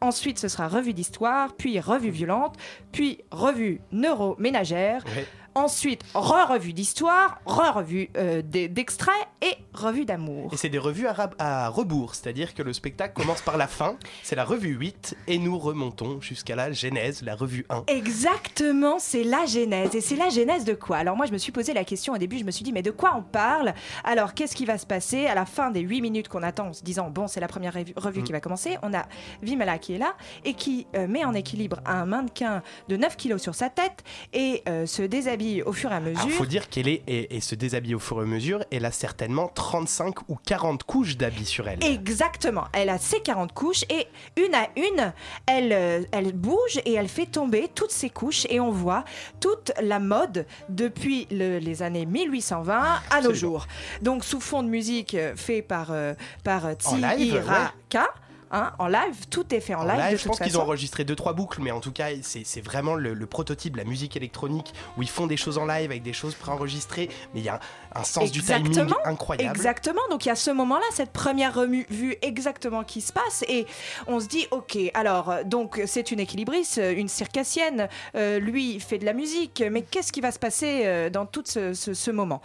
Ensuite, 0.00 0.38
ce 0.38 0.48
sera 0.48 0.68
revue 0.68 0.92
d'histoire, 0.92 1.54
puis 1.54 1.80
revue 1.80 2.10
violente, 2.10 2.56
puis 2.92 3.20
revue 3.30 3.80
neuroménagère. 3.92 5.04
Ouais. 5.06 5.26
Ensuite, 5.56 6.02
re-revue 6.14 6.72
d'histoire, 6.74 7.40
re-revue 7.46 8.10
euh, 8.18 8.42
d'e- 8.42 8.68
d'extrait 8.68 9.10
et 9.40 9.54
revue 9.72 10.04
d'amour. 10.04 10.52
Et 10.52 10.56
c'est 10.58 10.68
des 10.68 10.78
revues 10.78 11.06
à, 11.38 11.68
rebours, 11.70 12.14
c'est-à-dire 12.14 12.54
que 12.54 12.62
le 12.62 12.72
spectacle 12.74 13.14
commence 13.14 13.40
par 13.40 13.56
la 13.56 13.66
fin, 13.66 13.96
c'est 14.22 14.36
la 14.36 14.44
revue 14.44 14.74
8, 14.76 15.16
et 15.28 15.38
nous 15.38 15.58
remontons 15.58 16.20
jusqu'à 16.20 16.56
la 16.56 16.72
genèse, 16.72 17.22
la 17.22 17.34
revue 17.34 17.64
1. 17.70 17.84
Exactement, 17.86 18.98
c'est 18.98 19.24
la 19.24 19.46
genèse. 19.46 19.94
Et 19.94 20.00
c'est 20.02 20.16
la 20.16 20.28
genèse 20.28 20.64
de 20.64 20.74
quoi? 20.74 20.98
Alors 20.98 21.16
moi, 21.16 21.24
je 21.26 21.32
me 21.32 21.38
suis 21.38 21.52
posé 21.52 21.72
la 21.72 21.84
question 21.84 22.12
au 22.12 22.18
début, 22.18 22.38
je 22.38 22.44
me 22.44 22.50
suis 22.50 22.62
dit, 22.64 22.72
mais 22.72 22.82
de 22.82 22.90
quoi 22.90 23.14
on 23.16 23.22
parle? 23.22 23.72
Alors, 24.04 24.34
qu'est-ce 24.34 24.54
qui 24.54 24.66
va 24.66 24.76
se 24.76 24.84
passer? 24.86 25.26
À 25.26 25.34
la 25.34 25.46
fin 25.46 25.70
des 25.70 25.80
8 25.80 26.02
minutes 26.02 26.28
qu'on 26.28 26.42
attend 26.42 26.68
en 26.68 26.72
se 26.74 26.82
disant, 26.82 27.08
bon, 27.08 27.28
c'est 27.28 27.40
la 27.40 27.48
première 27.48 27.72
revu- 27.74 27.94
revue 27.96 28.20
Mm. 28.20 28.24
qui 28.24 28.32
va 28.32 28.40
commencer 28.40 28.76
On 28.82 28.92
a 28.92 29.04
Vimala 29.42 29.78
qui 29.78 29.94
est 29.94 29.98
là 29.98 30.14
et 30.44 30.52
qui 30.54 30.86
euh, 30.96 31.06
met 31.06 31.24
en 31.24 31.32
équilibre 31.34 31.80
un 31.86 32.04
mannequin 32.04 32.62
de 32.88 32.96
9 32.96 33.16
kilos 33.16 33.40
sur 33.40 33.54
sa 33.54 33.70
tête 33.70 34.02
et 34.32 34.62
euh, 34.68 34.84
se 34.86 35.02
déshabille 35.02 35.45
au 35.64 35.72
fur 35.72 35.90
et 35.92 35.94
à 35.94 36.00
mesure. 36.00 36.18
Alors 36.20 36.30
faut 36.30 36.46
dire 36.46 36.68
qu'elle 36.68 36.88
est 36.88 37.02
et, 37.06 37.36
et 37.36 37.40
se 37.40 37.54
déshabille 37.54 37.94
au 37.94 37.98
fur 37.98 38.18
et 38.20 38.22
à 38.22 38.26
mesure, 38.26 38.64
elle 38.70 38.84
a 38.84 38.90
certainement 38.92 39.48
35 39.48 40.28
ou 40.28 40.36
40 40.44 40.82
couches 40.84 41.16
d'habits 41.16 41.44
sur 41.46 41.68
elle. 41.68 41.82
Exactement. 41.84 42.64
Elle 42.72 42.88
a 42.88 42.98
ses 42.98 43.20
40 43.20 43.52
couches 43.52 43.84
et 43.90 44.06
une 44.36 44.54
à 44.54 44.68
une, 44.76 45.12
elle, 45.46 45.72
euh, 45.72 46.02
elle 46.12 46.32
bouge 46.32 46.78
et 46.84 46.94
elle 46.94 47.08
fait 47.08 47.26
tomber 47.26 47.68
toutes 47.74 47.90
ses 47.92 48.10
couches 48.10 48.46
et 48.50 48.60
on 48.60 48.70
voit 48.70 49.04
toute 49.40 49.72
la 49.82 49.98
mode 49.98 50.46
depuis 50.68 51.26
le- 51.30 51.58
les 51.58 51.82
années 51.82 52.06
1820 52.06 53.00
à 53.10 53.20
nos 53.20 53.34
jours. 53.34 53.66
Donc 54.02 54.24
sous 54.24 54.40
fond 54.40 54.62
de 54.62 54.68
musique 54.68 55.14
euh, 55.14 55.34
fait 55.36 55.62
par, 55.62 55.88
euh, 55.90 56.14
par 56.44 56.62
Tsihiraka. 56.74 58.08
Hein, 58.50 58.72
en 58.78 58.86
live, 58.88 59.26
tout 59.30 59.54
est 59.54 59.60
fait 59.60 59.74
en, 59.74 59.80
En 59.80 59.84
live. 59.96 60.18
je 60.18 60.26
pense 60.26 60.38
qu'ils 60.38 60.58
ont 60.58 60.62
enregistré 60.62 61.04
deux 61.04 61.16
trois 61.16 61.32
boucles, 61.32 61.60
mais 61.62 61.70
en 61.70 61.80
tout 61.80 61.92
cas, 61.92 62.08
c'est 62.22 62.60
vraiment 62.60 62.94
le, 62.94 63.14
le 63.14 63.26
prototype, 63.26 63.76
la 63.76 63.84
musique 63.84 64.16
électronique, 64.16 64.72
où 64.96 65.02
ils 65.02 65.08
font 65.08 65.26
des 65.26 65.36
choses 65.36 65.58
en 65.58 65.66
live 65.66 65.90
avec 65.90 66.02
des 66.02 66.12
choses 66.12 66.34
préenregistrées, 66.34 67.08
mais 67.34 67.40
il 67.40 67.44
y 67.46 67.48
a 67.48 67.60
un, 67.94 68.00
un 68.00 68.04
sens 68.04 68.30
du 68.30 68.42
timing 68.42 68.72
incroyable. 69.04 69.56
Exactement. 69.56 70.00
Donc 70.10 70.24
il 70.24 70.28
y 70.28 70.32
a 70.32 70.36
ce 70.36 70.50
moment-là, 70.50 70.84
cette 70.92 71.12
première 71.12 71.54
remu- 71.56 71.86
vue 71.90 72.16
exactement 72.22 72.84
qui 72.84 73.00
se 73.00 73.12
passe 73.12 73.44
et 73.48 73.66
on 74.06 74.20
se 74.20 74.26
dit 74.26 74.46
ok. 74.50 74.78
Alors 74.94 75.34
donc 75.44 75.80
c'est 75.86 76.10
une 76.10 76.20
équilibriste, 76.20 76.80
une 76.96 77.08
circassienne. 77.08 77.88
euh, 78.14 78.38
lui 78.38 78.78
fait 78.80 78.98
de 78.98 79.04
la 79.04 79.12
musique, 79.12 79.62
mais 79.70 79.82
qu'est-ce 79.82 80.12
qui 80.12 80.20
va 80.20 80.30
se 80.30 80.38
passer 80.38 80.82
euh, 80.84 81.10
dans 81.10 81.26
tout 81.26 81.42
ce, 81.46 81.72
ce- 81.74 81.94
ce 81.94 82.10
moment? 82.10 82.40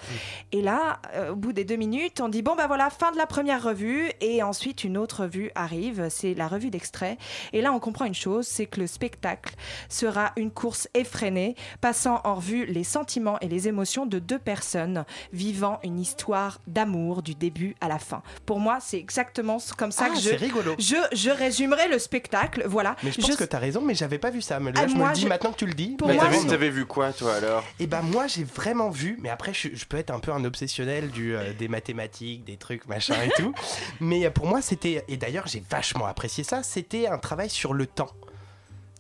Et 0.51 0.61
là, 0.61 0.99
euh, 1.15 1.31
au 1.31 1.35
bout 1.35 1.53
des 1.53 1.63
deux 1.65 1.75
minutes, 1.75 2.21
on 2.21 2.29
dit 2.29 2.41
bon 2.41 2.55
ben 2.55 2.67
voilà, 2.67 2.89
fin 2.89 3.11
de 3.11 3.17
la 3.17 3.25
première 3.25 3.61
revue 3.63 4.09
et 4.21 4.41
ensuite 4.43 4.83
une 4.83 4.97
autre 4.97 5.23
revue 5.23 5.51
arrive. 5.55 5.90
C'est 6.09 6.33
la 6.33 6.47
revue 6.47 6.69
d'extrait. 6.69 7.17
Et 7.53 7.61
là, 7.61 7.71
on 7.73 7.79
comprend 7.79 8.05
une 8.05 8.13
chose, 8.15 8.47
c'est 8.47 8.65
que 8.65 8.79
le 8.79 8.87
spectacle 8.87 9.53
sera 9.89 10.31
une 10.37 10.51
course 10.51 10.87
effrénée, 10.93 11.55
passant 11.81 12.21
en 12.23 12.35
revue 12.35 12.65
les 12.65 12.83
sentiments 12.83 13.39
et 13.39 13.47
les 13.47 13.67
émotions 13.67 14.05
de 14.05 14.19
deux 14.19 14.39
personnes 14.39 15.05
vivant 15.33 15.79
une 15.83 15.99
histoire 15.99 16.59
d'amour 16.67 17.21
du 17.21 17.35
début 17.35 17.75
à 17.81 17.87
la 17.87 17.99
fin. 17.99 18.21
Pour 18.45 18.59
moi, 18.59 18.79
c'est 18.81 18.97
exactement 18.97 19.57
comme 19.77 19.91
ça 19.91 20.07
Ah, 20.09 20.13
que 20.15 20.19
je, 20.19 20.29
rigolo. 20.35 20.75
je, 20.79 20.95
je 21.13 21.29
résumerai 21.29 21.87
le 21.87 21.99
spectacle. 21.99 22.63
Voilà. 22.67 22.95
Mais 23.03 23.11
je 23.11 23.21
pense 23.21 23.35
que 23.35 23.43
tu 23.43 23.55
as 23.55 23.59
raison, 23.59 23.81
mais 23.81 23.95
j'avais 23.95 24.17
pas 24.17 24.29
vu 24.29 24.41
ça. 24.41 24.59
Mais 24.59 24.71
là, 24.71 24.81
Ah, 24.83 24.87
je 24.87 24.95
me 24.95 25.05
le 25.07 25.13
dis 25.13 25.21
je- 25.21 25.27
maintenant 25.27 25.51
que 25.51 25.57
tu 25.57 25.65
le 25.65 25.73
dis. 25.73 25.95
Pour 25.97 26.07
Mais 26.07 26.15
moi, 26.15 26.25
t'avais, 26.47 26.69
vu 26.69 26.85
quoi, 26.85 27.11
toi, 27.13 27.35
alors? 27.35 27.63
Et 27.79 27.87
ben 27.87 28.01
moi 28.01 28.27
j'ai 28.27 28.43
vraiment 28.43 28.89
vu, 28.89 29.17
mais 29.21 29.29
après 29.29 29.53
je, 29.53 29.69
je 29.73 29.85
peux 29.85 29.97
être 29.97 30.11
un 30.11 30.19
peu 30.19 30.31
un 30.31 30.43
obsessionnel 30.45 31.09
du, 31.09 31.35
euh, 31.35 31.53
des 31.53 31.67
mathématiques, 31.67 32.43
des 32.45 32.57
trucs 32.57 32.87
machin 32.87 33.15
et 33.23 33.29
tout. 33.41 33.53
mais 33.99 34.25
euh, 34.25 34.29
pour 34.29 34.45
moi 34.47 34.61
c'était, 34.61 35.03
et 35.07 35.17
d'ailleurs 35.17 35.47
j'ai 35.47 35.63
vachement 35.69 35.80
apprécié 36.05 36.43
ça, 36.43 36.63
c'était 36.63 37.07
un 37.07 37.17
travail 37.17 37.49
sur 37.49 37.73
le 37.73 37.85
temps. 37.85 38.11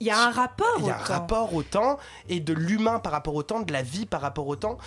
Il 0.01 0.07
y 0.07 0.09
a 0.09 0.19
un 0.27 0.31
rapport 0.31 0.65
Il 0.79 0.85
y 0.85 0.89
a 0.89 0.93
au 0.97 0.99
un 0.99 1.03
temps. 1.03 1.13
rapport 1.13 1.53
au 1.53 1.61
temps 1.63 1.97
et 2.27 2.39
de 2.39 2.53
l'humain 2.53 2.97
par 2.99 3.11
rapport 3.11 3.35
au 3.35 3.43
temps, 3.43 3.59
de 3.59 3.71
la 3.71 3.83
vie 3.83 4.07
par 4.07 4.19
rapport 4.21 4.47
au 4.47 4.55
temps. 4.55 4.77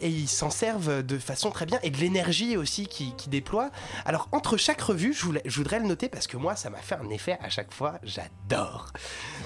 Et 0.00 0.08
ils 0.08 0.26
s'en 0.28 0.50
servent 0.50 1.02
de 1.04 1.18
façon 1.18 1.50
très 1.52 1.64
bien 1.64 1.78
et 1.84 1.90
de 1.90 1.96
l'énergie 1.98 2.56
aussi 2.56 2.88
qui, 2.88 3.14
qui 3.16 3.28
déploie. 3.28 3.70
Alors 4.04 4.28
entre 4.32 4.56
chaque 4.56 4.80
revue, 4.80 5.12
je, 5.14 5.24
voulais- 5.24 5.42
je 5.44 5.56
voudrais 5.56 5.78
le 5.78 5.86
noter 5.86 6.08
parce 6.08 6.26
que 6.26 6.36
moi 6.36 6.56
ça 6.56 6.70
m'a 6.70 6.78
fait 6.78 6.96
un 6.96 7.08
effet 7.10 7.38
à 7.40 7.48
chaque 7.50 7.72
fois, 7.72 7.94
j'adore. 8.02 8.88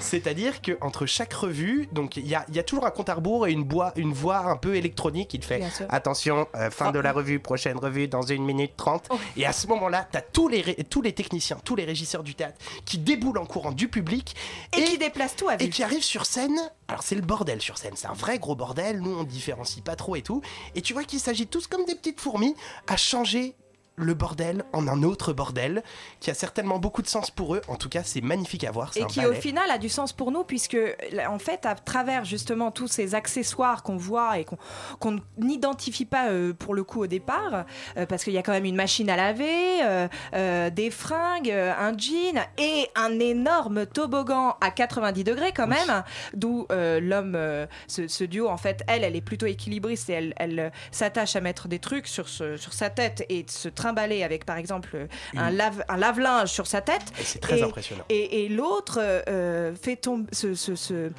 C'est-à-dire 0.01 0.63
que 0.63 0.79
entre 0.81 1.05
chaque 1.07 1.35
revue, 1.35 1.89
donc 1.93 2.17
il 2.17 2.27
y 2.27 2.35
a, 2.35 2.47
y 2.51 2.59
a 2.59 2.63
toujours 2.63 2.87
un 2.87 2.91
compte 2.91 3.11
à 3.11 3.15
rebours 3.15 3.47
et 3.47 3.53
une, 3.53 3.69
voix, 3.69 3.93
une 3.97 4.13
voix 4.15 4.39
un 4.39 4.57
peu 4.57 4.77
électronique 4.77 5.29
qui 5.29 5.39
te 5.41 5.45
fait 5.45 5.63
attention, 5.91 6.49
euh, 6.55 6.71
fin 6.71 6.91
de 6.91 6.99
la 6.99 7.13
revue, 7.13 7.39
prochaine 7.39 7.77
revue 7.77 8.09
dans 8.09 8.23
une 8.23 8.45
minute 8.45 8.77
trente. 8.77 9.07
Oh. 9.11 9.19
Et 9.37 9.45
à 9.45 9.53
ce 9.53 9.67
moment-là, 9.67 10.09
tu 10.11 10.17
as 10.17 10.23
tous 10.23 10.49
les, 10.49 10.63
tous 10.85 11.03
les 11.03 11.13
techniciens, 11.13 11.59
tous 11.63 11.77
les 11.77 11.85
régisseurs 11.85 12.23
du 12.23 12.35
théâtre 12.35 12.57
qui 12.87 12.97
déboulent 12.99 13.39
en 13.39 13.47
courant 13.47 13.73
du 13.73 13.89
public 13.89 14.35
Et 14.77 14.85
qui 14.85 14.97
déplacent 14.99 15.18
place 15.19 15.35
tout 15.35 15.49
à 15.49 15.57
vue. 15.57 15.65
Et 15.65 15.69
qui 15.69 15.83
arrive 15.83 16.05
sur 16.05 16.27
scène. 16.27 16.57
Alors 16.87 17.03
c'est 17.03 17.17
le 17.17 17.23
bordel 17.23 17.61
sur 17.61 17.77
scène, 17.77 17.95
c'est 17.97 18.07
un 18.07 18.13
vrai 18.13 18.39
gros 18.39 18.55
bordel. 18.55 19.01
Nous 19.01 19.19
on 19.19 19.25
différencie 19.25 19.83
pas 19.83 19.97
trop 19.97 20.15
et 20.15 20.23
tout. 20.23 20.43
Et 20.77 20.81
tu 20.81 20.93
vois 20.93 21.03
qu'ils 21.03 21.19
s'agitent 21.19 21.51
tous 21.51 21.67
comme 21.67 21.85
des 21.85 21.97
petites 21.97 22.21
fourmis 22.21 22.55
à 22.87 22.97
changer 22.97 23.57
le 23.99 24.15
bordel 24.15 24.65
en 24.73 24.89
un 24.89 25.03
autre 25.03 25.33
bordel 25.33 25.83
qui 26.21 26.31
a 26.31 26.35
certainement 26.35 26.79
beaucoup 26.79 27.03
de 27.03 27.09
sens 27.09 27.31
pour 27.31 27.55
eux. 27.55 27.61
En 27.69 27.77
tout 27.77 27.89
cas, 27.89 28.03
c'est 28.05 28.21
magnifique 28.21 28.65
à 28.65 28.71
voir. 28.71 28.93
Et 28.97 29.05
qui 29.05 29.25
au 29.27 29.35
final 29.35 29.71
a 29.71 29.79
du 29.79 29.89
sens 29.89 30.13
pour 30.13 30.31
nous 30.31 30.45
puisque 30.45 30.77
en 31.29 31.39
fait 31.39 31.67
à 31.67 31.75
travers 31.75 32.25
justement 32.25 32.71
tous 32.71 32.89
ces 32.89 33.15
accessoires 33.15 33.83
qu'on 33.83 33.97
voit 33.97 34.39
et 34.39 34.45
qu'on 34.45 34.59
qu'on 35.01 35.21
n'identifie 35.39 36.05
pas 36.05 36.29
euh, 36.31 36.53
pour 36.53 36.75
le 36.75 36.85
coup 36.85 37.03
au 37.03 37.07
départ 37.07 37.65
euh, 37.97 38.07
parce 38.07 38.25
qu'il 38.25 38.33
y 38.33 38.39
a 38.39 38.43
quand 38.43 38.53
même 38.53 38.65
une 38.65 38.77
machine 38.77 39.09
à 39.11 39.17
laver, 39.17 39.83
euh, 39.83 40.71
des 40.71 40.91
fringues, 40.91 41.51
un 41.51 41.97
jean 41.97 42.45
et 42.59 42.89
un 42.95 43.19
énorme 43.19 43.87
toboggan 43.87 44.57
à 44.61 44.71
90 44.71 45.25
degrés 45.25 45.53
quand 45.53 45.67
même 45.67 46.05
d'où 46.35 46.67
l'homme 46.71 47.39
ce, 47.87 48.09
ce 48.09 48.25
duo 48.25 48.49
en 48.49 48.57
fait 48.57 48.83
elle 48.87 49.05
elle 49.05 49.17
est 49.17 49.21
plutôt 49.21 49.47
équilibriste 49.47 50.11
et 50.11 50.15
elle, 50.15 50.35
elle 50.37 50.73
s'attache 50.91 51.37
à 51.37 51.41
mettre 51.41 51.69
des 51.69 51.79
trucs 51.79 52.07
sur, 52.07 52.29
ce, 52.29 52.57
sur 52.57 52.73
sa 52.73 52.91
tête 52.91 53.25
et 53.29 53.43
de 53.43 53.51
se 53.51 53.69
trimballer 53.89 54.23
avec 54.23 54.45
par 54.45 54.57
exemple 54.59 55.07
un, 55.37 55.49
Une- 55.51 55.57
lave, 55.57 55.85
un 55.89 55.97
lave-linge 55.97 56.49
sur 56.51 56.67
sa 56.67 56.81
tête 56.83 57.03
Et 57.19 57.25
c'est 57.25 57.39
très 57.39 57.61
Et- 57.61 57.63
impressionnant. 57.63 58.05
et, 58.11 58.45
et 58.45 58.49
l'autre 58.49 58.99
euh, 59.01 59.75
fait 59.75 59.97
tomber. 59.97 60.29
Ce, 60.33 60.55
ce- 60.55 60.75
ce- 60.75 61.11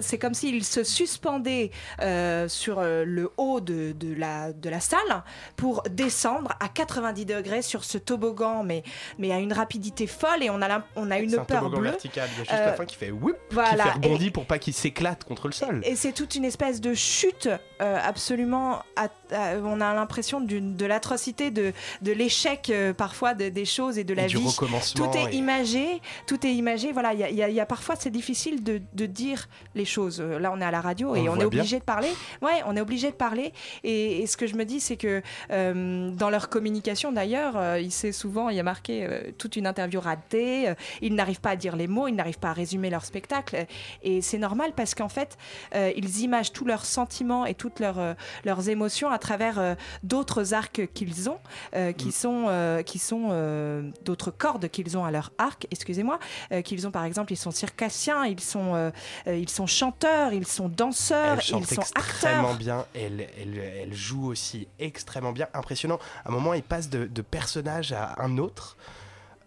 c'est 0.00 0.16
comme 0.18 0.32
s'il 0.34 0.64
se 0.64 0.84
suspendait 0.84 1.70
euh, 2.00 2.48
sur 2.48 2.78
euh, 2.78 3.04
le 3.04 3.30
haut 3.36 3.60
de, 3.60 3.92
de 3.92 4.14
la, 4.14 4.52
de 4.52 4.70
la 4.70 4.80
salle 4.80 5.22
pour 5.56 5.82
descendre 5.90 6.52
à 6.60 6.68
90 6.68 7.26
degrés 7.26 7.62
sur 7.62 7.84
ce 7.84 7.98
toboggan, 7.98 8.62
mais, 8.64 8.82
mais 9.18 9.32
à 9.32 9.38
une 9.38 9.52
rapidité 9.52 10.06
folle. 10.06 10.42
Et 10.42 10.50
on 10.50 10.62
a, 10.62 10.82
on 10.96 11.10
a 11.10 11.18
une 11.18 11.34
un 11.38 11.44
peur 11.44 11.60
toboggan 11.60 11.80
bleue. 11.80 11.90
vertical. 11.90 12.28
Il 12.32 12.38
y 12.38 12.40
a 12.40 12.44
juste 12.44 12.52
Euh, 12.52 12.66
la 12.66 12.72
fin 12.74 12.86
qui 12.86 12.96
fait 12.96 13.10
whoop, 13.10 13.36
voilà. 13.50 13.70
qui 13.84 13.88
fait 13.90 13.94
rebondir 14.08 14.32
pour 14.32 14.46
pas 14.46 14.58
qu'il 14.58 14.72
s'éclate 14.74 15.24
contre 15.24 15.46
le 15.48 15.52
sol. 15.52 15.80
Et 15.84 15.94
c'est 15.96 16.12
toute 16.12 16.34
une 16.36 16.44
espèce 16.44 16.80
de 16.80 16.94
chute 16.94 17.48
absolument. 17.80 18.82
à- 18.96 19.08
à- 19.34 19.56
on 19.62 19.80
a 19.80 19.92
l'impression 19.94 20.40
d'une- 20.40 20.76
de 20.76 20.86
l'atrocité, 20.86 21.50
de, 21.50 21.72
de 22.02 22.12
l'échec 22.14 22.70
euh, 22.70 22.92
parfois 22.92 23.34
de- 23.34 23.48
des 23.48 23.64
choses 23.64 23.98
et 23.98 24.04
de 24.04 24.14
la 24.14 24.26
du 24.26 24.36
vie. 24.38 24.46
recommencement 24.46 25.10
Tout 25.10 25.18
est 25.18 25.32
et- 25.34 25.36
imagé, 25.36 26.00
tout 26.26 26.46
est 26.46 26.52
imagé. 26.54 26.92
Voilà, 26.92 27.12
il 27.14 27.20
y 27.20 27.42
a, 27.42 27.48
y 27.48 27.54
y 27.54 27.64
parfois 27.66 27.94
c'est 27.96 28.10
difficile 28.10 28.62
de, 28.62 28.80
de 28.92 29.06
dire 29.06 29.48
les 29.74 29.84
choses. 29.84 30.20
Euh, 30.20 30.38
Là, 30.38 30.52
on 30.52 30.60
est 30.60 30.64
à 30.64 30.70
la 30.70 30.80
radio 30.80 31.10
On 31.10 31.14
et 31.14 31.28
on 31.28 31.34
est 31.34 31.38
bien. 31.38 31.46
obligé 31.46 31.78
de 31.78 31.84
parler. 31.84 32.08
Ouais, 32.42 32.62
on 32.66 32.76
est 32.76 32.80
obligé 32.80 33.10
de 33.10 33.16
parler. 33.16 33.52
Et, 33.84 34.22
et 34.22 34.26
ce 34.26 34.36
que 34.36 34.46
je 34.46 34.54
me 34.56 34.64
dis, 34.64 34.80
c'est 34.80 34.96
que 34.96 35.22
euh, 35.50 36.10
dans 36.10 36.30
leur 36.30 36.48
communication, 36.48 37.12
d'ailleurs, 37.12 37.56
euh, 37.56 37.78
il 37.80 37.90
souvent, 38.12 38.48
il 38.50 38.56
y 38.56 38.60
a 38.60 38.62
marqué 38.64 39.04
euh, 39.04 39.30
toute 39.38 39.56
une 39.56 39.66
interview 39.66 40.00
ratée. 40.00 40.72
ils 41.00 41.14
n'arrivent 41.14 41.40
pas 41.40 41.50
à 41.50 41.56
dire 41.56 41.76
les 41.76 41.86
mots, 41.86 42.08
ils 42.08 42.14
n'arrivent 42.14 42.38
pas 42.38 42.50
à 42.50 42.52
résumer 42.52 42.90
leur 42.90 43.04
spectacle. 43.04 43.66
Et 44.02 44.20
c'est 44.22 44.38
normal 44.38 44.72
parce 44.76 44.94
qu'en 44.94 45.08
fait, 45.08 45.36
ils 45.74 46.20
imagent 46.20 46.52
tous 46.52 46.64
leurs 46.64 46.84
sentiments 46.84 47.46
et 47.46 47.54
toutes 47.54 47.80
leurs, 47.80 48.14
leurs 48.44 48.68
émotions 48.68 49.10
à 49.10 49.18
travers 49.18 49.76
d'autres 50.02 50.54
arcs 50.54 50.82
qu'ils 50.94 51.30
ont, 51.30 51.38
euh, 51.74 51.92
qui 52.04 52.12
sont, 52.12 52.46
euh, 52.48 52.82
qui 52.82 52.98
sont 52.98 53.28
euh, 53.30 53.90
d'autres 54.04 54.30
cordes 54.30 54.68
qu'ils 54.68 54.96
ont 54.96 55.04
à 55.04 55.10
leur 55.10 55.32
arc, 55.38 55.66
excusez-moi, 55.70 56.18
euh, 56.52 56.62
qu'ils 56.62 56.86
ont 56.86 56.90
par 56.90 57.04
exemple, 57.04 57.32
ils 57.32 57.36
sont 57.36 57.50
circassiens, 57.50 58.26
ils 58.26 58.40
sont, 58.40 58.92
ils 59.26 59.48
sont 59.48 59.66
chanteurs, 59.66 60.32
ils 60.32 60.46
sont 60.46 60.68
danseurs, 60.68 61.38
Elle 61.38 61.58
ils 61.60 61.66
sont 61.66 61.82
extrêmement 61.82 62.50
acteurs. 62.50 62.56
bien, 62.56 62.86
elle, 62.94 63.28
elle, 63.40 63.58
elle 63.58 63.94
joue 63.94 64.26
aussi 64.26 64.68
extrêmement 64.78 65.32
bien, 65.32 65.48
impressionnant. 65.54 65.98
À 66.24 66.28
un 66.28 66.32
moment, 66.32 66.54
il 66.54 66.62
passe 66.62 66.88
de, 66.88 67.06
de 67.06 67.22
personnage 67.22 67.92
à 67.92 68.14
un 68.18 68.38
autre. 68.38 68.76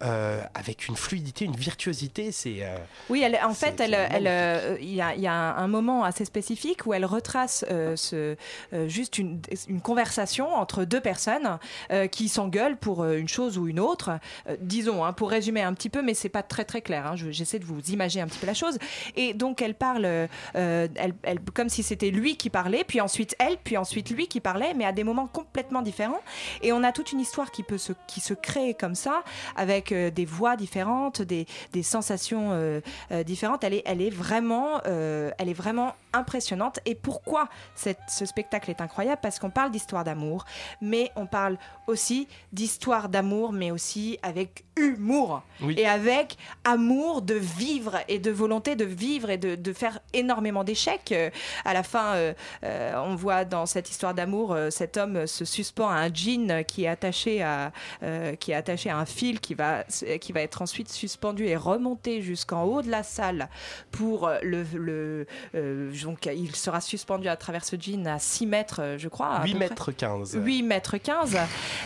Euh, 0.03 0.41
avec 0.53 0.87
une 0.87 0.95
fluidité, 0.95 1.45
une 1.45 1.55
virtuosité, 1.55 2.31
c'est 2.31 2.57
euh, 2.61 2.77
Oui, 3.09 3.21
elle, 3.23 3.39
en 3.43 3.53
fait, 3.53 3.79
elle, 3.79 3.93
elle, 3.93 4.27
euh, 4.27 4.77
il 4.79 4.93
y, 4.93 5.01
a, 5.01 5.15
il 5.15 5.21
y 5.21 5.27
a 5.27 5.33
un, 5.55 5.67
moment 5.67 6.03
assez 6.03 6.23
spécifique 6.25 6.85
où 6.85 6.93
elle 6.93 7.05
retrace 7.05 7.65
ce, 7.95 8.35
juste 8.87 9.17
une, 9.17 9.41
une 9.67 9.81
conversation 9.81 10.53
entre 10.53 10.83
deux 10.85 11.01
personnes 11.01 11.57
qui 12.11 12.29
s'engueulent 12.29 12.77
pour 12.77 13.05
une 13.05 13.27
chose 13.27 13.57
ou 13.57 13.67
une 13.67 13.79
autre. 13.79 14.19
Disons, 14.61 15.03
hein, 15.03 15.13
pour 15.13 15.29
résumer 15.29 15.61
un 15.61 15.73
petit 15.73 15.89
peu, 15.89 16.01
mais 16.01 16.13
c'est 16.13 16.29
pas 16.29 16.43
très 16.43 16.63
très 16.65 16.81
clair. 16.81 17.05
hein, 17.07 17.15
je- 17.15 17.31
J'essaie 17.31 17.59
de 17.59 17.65
vous 17.65 17.81
imaginer 17.91 18.21
un 18.23 18.27
petit 18.27 18.39
peu 18.39 18.47
la 18.47 18.53
chose. 18.53 18.77
Et 19.15 19.33
donc, 19.33 19.61
elle 19.61 19.75
parle, 19.75 20.05
elle- 20.53 21.13
comme 21.53 21.69
si 21.69 21.83
c'était 21.83 22.11
lui 22.11 22.37
qui 22.37 22.49
parlait, 22.49 22.83
puis 22.83 23.01
ensuite 23.01 23.35
elle, 23.39 23.57
puis 23.57 23.77
ensuite 23.77 24.09
lui 24.09 24.27
qui 24.27 24.39
parlait, 24.39 24.73
mais 24.73 24.85
à 24.85 24.91
des 24.91 25.03
moments 25.03 25.27
complètement 25.27 25.81
différents. 25.81 26.21
Et 26.61 26.71
on 26.71 26.83
a 26.83 26.91
toute 26.91 27.11
une 27.11 27.19
histoire 27.19 27.51
qui 27.51 27.63
peut 27.63 27.77
se, 27.77 27.93
qui 28.07 28.19
se 28.21 28.33
crée 28.33 28.73
comme 28.73 28.95
ça, 28.95 29.23
avec 29.55 29.86
euh, 29.91 30.09
des 30.11 30.25
voix 30.25 30.55
différentes, 30.55 31.21
des, 31.21 31.45
des 31.73 31.83
sensations 31.83 32.49
euh, 32.51 32.81
euh, 33.11 33.23
différentes. 33.23 33.63
Elle 33.63 33.73
est, 33.75 33.83
elle 33.85 34.01
est 34.01 34.09
vraiment, 34.09 34.81
elle 34.83 35.49
est 35.49 35.53
vraiment 35.53 35.93
impressionnante. 36.13 36.79
Et 36.85 36.95
pourquoi 36.95 37.49
cette- 37.75 37.99
ce 38.09 38.25
spectacle 38.25 38.69
est 38.71 38.81
incroyable? 38.81 39.19
Parce 39.21 39.39
qu'on 39.39 39.49
parle 39.49 39.71
d'histoire 39.71 40.03
d'amour, 40.03 40.45
mais 40.81 41.11
on 41.15 41.25
parle 41.25 41.57
aussi 41.87 42.27
d'histoire 42.53 43.09
d'amour, 43.09 43.51
mais 43.53 43.71
aussi 43.71 44.17
avec 44.23 44.63
humour 44.75 45.41
Oui. 45.61 45.75
et 45.77 45.87
avec 45.87 46.37
amour 46.63 47.21
de 47.21 47.33
vivre 47.35 47.97
et 48.07 48.19
de 48.19 48.31
volonté 48.31 48.75
de 48.75 48.85
vivre 48.85 49.29
et 49.29 49.37
de, 49.37 49.55
de 49.55 49.73
faire 49.73 49.99
énormément 50.13 50.63
d'échecs. 50.63 51.11
Euh, 51.11 51.29
à 51.65 51.73
la 51.73 51.83
fin, 51.83 52.13
euh, 52.15 52.33
euh, 52.63 52.93
on 53.05 53.15
voit 53.15 53.45
dans 53.45 53.65
cette 53.65 53.89
histoire 53.89 54.13
d'amour, 54.13 54.55
cet 54.69 54.97
homme 54.97 55.25
se 55.27 55.45
suspend 55.45 55.89
à 55.89 55.95
un 55.95 56.13
jean 56.13 56.63
qui 56.65 56.83
est 56.83 56.87
attaché 56.87 57.41
à, 57.41 57.71
qui 58.39 58.51
est 58.51 58.55
attaché 58.55 58.89
à 58.89 58.97
un 58.97 59.05
fil 59.05 59.39
qui 59.39 59.53
va, 59.53 59.76
qui 60.21 60.31
va 60.31 60.41
être 60.41 60.61
ensuite 60.61 60.89
suspendu 60.89 61.45
et 61.45 61.55
remonté 61.55 62.21
jusqu'en 62.21 62.63
haut 62.63 62.81
de 62.81 62.89
la 62.89 63.03
salle 63.03 63.49
pour 63.91 64.29
le, 64.41 64.63
le 64.73 65.27
euh, 65.55 65.91
donc 66.03 66.25
il 66.25 66.55
sera 66.55 66.81
suspendu 66.81 67.27
à 67.27 67.35
travers 67.35 67.65
ce 67.65 67.75
jean 67.79 68.07
à 68.07 68.19
6 68.19 68.45
mètres, 68.47 68.81
euh, 68.81 68.97
je 68.97 69.07
crois. 69.09 69.27
à 69.27 69.43
8 69.45 69.51
peu 69.51 69.57
près. 69.59 69.69
mètres 69.69 69.91
15. 69.91 70.37
8 70.43 70.63
mètres 70.63 70.97
15. 70.97 71.37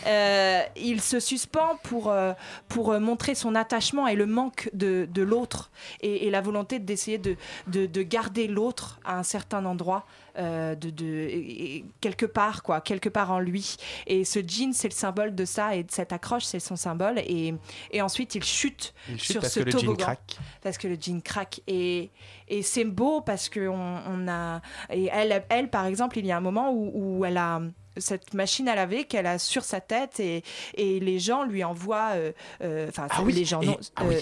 Euh, 0.07 0.61
il 0.75 1.01
se 1.01 1.19
suspend 1.19 1.77
pour, 1.83 2.09
euh, 2.09 2.33
pour 2.69 2.91
euh, 2.91 2.99
montrer 2.99 3.35
son 3.35 3.55
attachement 3.55 4.07
et 4.07 4.15
le 4.15 4.25
manque 4.25 4.69
de, 4.73 5.07
de 5.11 5.21
l'autre 5.21 5.71
et, 6.01 6.27
et 6.27 6.29
la 6.31 6.41
volonté 6.41 6.79
d'essayer 6.79 7.17
de, 7.17 7.35
de, 7.67 7.85
de 7.85 8.01
garder 8.03 8.47
l'autre 8.47 8.99
à 9.03 9.17
un 9.17 9.23
certain 9.23 9.65
endroit. 9.65 10.05
Euh, 10.37 10.75
de, 10.75 11.83
quelque 12.01 12.25
part 12.25 12.63
quoi 12.63 12.81
quelque 12.81 13.09
part 13.09 13.31
en 13.31 13.39
lui 13.39 13.75
et 14.07 14.23
ce 14.25 14.39
jean 14.39 14.73
c'est 14.73 14.87
le 14.87 14.93
symbole 14.93 15.35
de 15.35 15.45
ça 15.45 15.75
et 15.75 15.83
de 15.83 15.91
cette 15.91 16.13
accroche 16.13 16.43
c'est 16.43 16.59
son 16.59 16.75
symbole 16.75 17.19
et, 17.19 17.53
et 17.91 18.01
ensuite 18.01 18.35
il 18.35 18.43
chute 18.43 18.93
Il 19.09 19.17
chute 19.19 19.31
sur 19.33 19.41
parce 19.41 19.53
ce 19.53 19.59
que 19.59 19.65
le 19.65 19.71
jean 19.71 19.79
toboggan 19.79 20.03
craque. 20.05 20.37
parce 20.61 20.77
que 20.77 20.87
le 20.87 20.97
jean 20.99 21.21
craque 21.21 21.61
et, 21.67 22.09
et 22.47 22.61
c'est 22.63 22.85
beau 22.85 23.21
parce 23.21 23.49
que 23.49 23.67
on, 23.67 23.99
on 24.07 24.27
a 24.27 24.61
et 24.89 25.09
elle 25.11 25.43
elle 25.49 25.69
par 25.69 25.85
exemple 25.85 26.17
il 26.17 26.25
y 26.25 26.31
a 26.31 26.37
un 26.37 26.41
moment 26.41 26.71
où, 26.71 26.91
où 27.19 27.25
elle 27.25 27.37
a 27.37 27.61
cette 27.97 28.33
machine 28.33 28.69
à 28.69 28.75
laver 28.75 29.03
qu'elle 29.03 29.27
a 29.27 29.37
sur 29.37 29.65
sa 29.65 29.81
tête 29.81 30.19
et, 30.21 30.43
et 30.75 30.99
les 31.01 31.19
gens 31.19 31.43
lui 31.43 31.61
envoient 31.63 32.11
euh, 32.13 32.31
euh, 32.63 32.87
enfin 32.87 33.07
Ah 33.09 33.21
oui, 33.21 33.33
les 33.33 33.43
gens 33.43 33.61
non 33.61 33.77
ah 33.97 34.03
oui. 34.07 34.15
euh, 34.15 34.21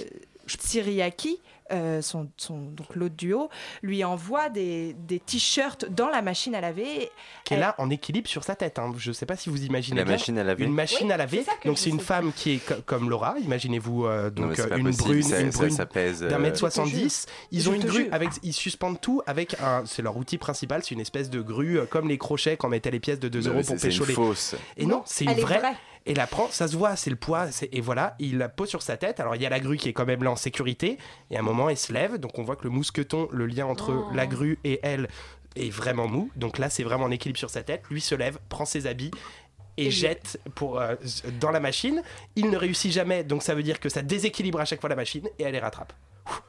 euh, 1.71 2.01
son, 2.01 2.29
son, 2.37 2.57
donc 2.59 2.95
l'autre 2.95 3.15
duo, 3.15 3.49
lui 3.81 4.03
envoie 4.03 4.49
des, 4.49 4.93
des 4.93 5.19
t-shirts 5.19 5.85
dans 5.89 6.09
la 6.09 6.21
machine 6.21 6.55
à 6.55 6.61
laver. 6.61 7.09
qui 7.43 7.53
est 7.53 7.57
là 7.59 7.75
en 7.77 7.89
équilibre 7.89 8.27
sur 8.27 8.43
sa 8.43 8.55
tête. 8.55 8.79
hein. 8.79 8.91
Je 8.97 9.11
sais 9.11 9.25
pas 9.25 9.35
si 9.35 9.49
vous 9.49 9.63
imaginez 9.63 9.97
La 9.97 10.03
bien. 10.03 10.13
machine 10.13 10.37
à 10.37 10.43
laver. 10.43 10.65
Une 10.65 10.73
machine 10.73 11.07
Oui, 11.07 11.13
à 11.13 11.17
laver. 11.17 11.43
Donc 11.65 11.77
c'est 11.77 11.89
une 11.89 11.99
sais. 11.99 12.05
femme 12.05 12.31
qui 12.35 12.53
est 12.55 12.57
co- 12.65 12.75
comme 12.85 13.09
Laura. 13.09 13.35
Imaginez-vous 13.39 14.05
euh, 14.05 14.29
donc 14.29 14.57
euh, 14.59 14.77
une 14.77 14.91
brune, 14.91 15.23
ça- 15.23 15.39
une 15.41 15.51
ça- 15.51 15.57
brune 15.59 15.71
ça 15.71 15.85
pèse, 15.85 16.21
d'un 16.21 16.37
mètre 16.39 16.57
Je 16.57 16.65
te 16.65 16.71
70. 16.71 17.25
Ils 17.51 17.61
Je 17.61 17.69
ont 17.69 17.73
une 17.73 17.83
grue 17.85 18.03
jure. 18.03 18.13
avec, 18.13 18.29
ils 18.43 18.53
suspendent 18.53 18.99
tout 19.01 19.21
avec 19.27 19.55
un, 19.61 19.83
c'est 19.85 20.01
leur 20.01 20.17
outil 20.17 20.37
principal, 20.37 20.81
c'est 20.83 20.95
une 20.95 21.01
espèce 21.01 21.29
de 21.29 21.41
grue 21.41 21.79
comme 21.89 22.07
les 22.07 22.17
crochets 22.17 22.57
quand 22.57 22.67
on 22.67 22.71
mettait 22.71 22.91
les 22.91 22.99
pièces 22.99 23.19
de 23.19 23.29
2 23.29 23.39
Non, 23.41 23.49
euros 23.51 23.57
pour 23.61 23.65
c'est- 23.65 23.77
c'est 23.77 23.87
une 23.87 23.93
pécho 23.93 24.05
les. 24.05 24.13
fausse. 24.13 24.55
Et 24.77 24.85
non, 24.85 25.01
c'est 25.05 25.25
une 25.25 25.33
vraie. 25.33 25.61
Et 26.05 26.13
la 26.15 26.25
prend, 26.27 26.47
ça 26.49 26.67
se 26.67 26.75
voit, 26.75 26.95
c'est 26.95 27.09
le 27.09 27.15
poids, 27.15 27.47
et 27.71 27.81
voilà, 27.81 28.15
il 28.19 28.37
la 28.37 28.49
pose 28.49 28.69
sur 28.69 28.81
sa 28.81 28.97
tête. 28.97 29.19
Alors 29.19 29.35
il 29.35 29.41
y 29.41 29.45
a 29.45 29.49
la 29.49 29.59
grue 29.59 29.77
qui 29.77 29.89
est 29.89 29.93
quand 29.93 30.05
même 30.05 30.23
là 30.23 30.31
en 30.31 30.35
sécurité, 30.35 30.97
et 31.29 31.35
à 31.37 31.39
un 31.39 31.43
moment 31.43 31.69
elle 31.69 31.77
se 31.77 31.93
lève, 31.93 32.17
donc 32.17 32.39
on 32.39 32.43
voit 32.43 32.55
que 32.55 32.63
le 32.63 32.69
mousqueton, 32.71 33.27
le 33.31 33.45
lien 33.45 33.65
entre 33.65 33.91
Oh. 33.93 34.09
la 34.13 34.25
grue 34.25 34.57
et 34.63 34.79
elle 34.81 35.07
est 35.55 35.69
vraiment 35.69 36.07
mou. 36.07 36.31
Donc 36.35 36.57
là 36.57 36.69
c'est 36.69 36.83
vraiment 36.83 37.05
en 37.05 37.11
équilibre 37.11 37.37
sur 37.39 37.49
sa 37.49 37.63
tête. 37.63 37.83
Lui 37.91 38.01
se 38.01 38.15
lève, 38.15 38.39
prend 38.49 38.65
ses 38.65 38.87
habits 38.87 39.11
et 39.77 39.87
Et- 39.87 39.91
jette 39.91 40.39
pour, 40.55 40.79
euh, 40.79 40.95
dans 41.39 41.51
la 41.51 41.59
machine. 41.59 42.01
Il 42.35 42.49
ne 42.49 42.57
réussit 42.57 42.91
jamais, 42.91 43.23
donc 43.23 43.43
ça 43.43 43.53
veut 43.53 43.63
dire 43.63 43.79
que 43.79 43.89
ça 43.89 44.01
déséquilibre 44.01 44.59
à 44.59 44.65
chaque 44.65 44.79
fois 44.81 44.89
la 44.89 44.95
machine 44.95 45.27
et 45.37 45.43
elle 45.43 45.53
les 45.53 45.59
rattrape. 45.59 45.93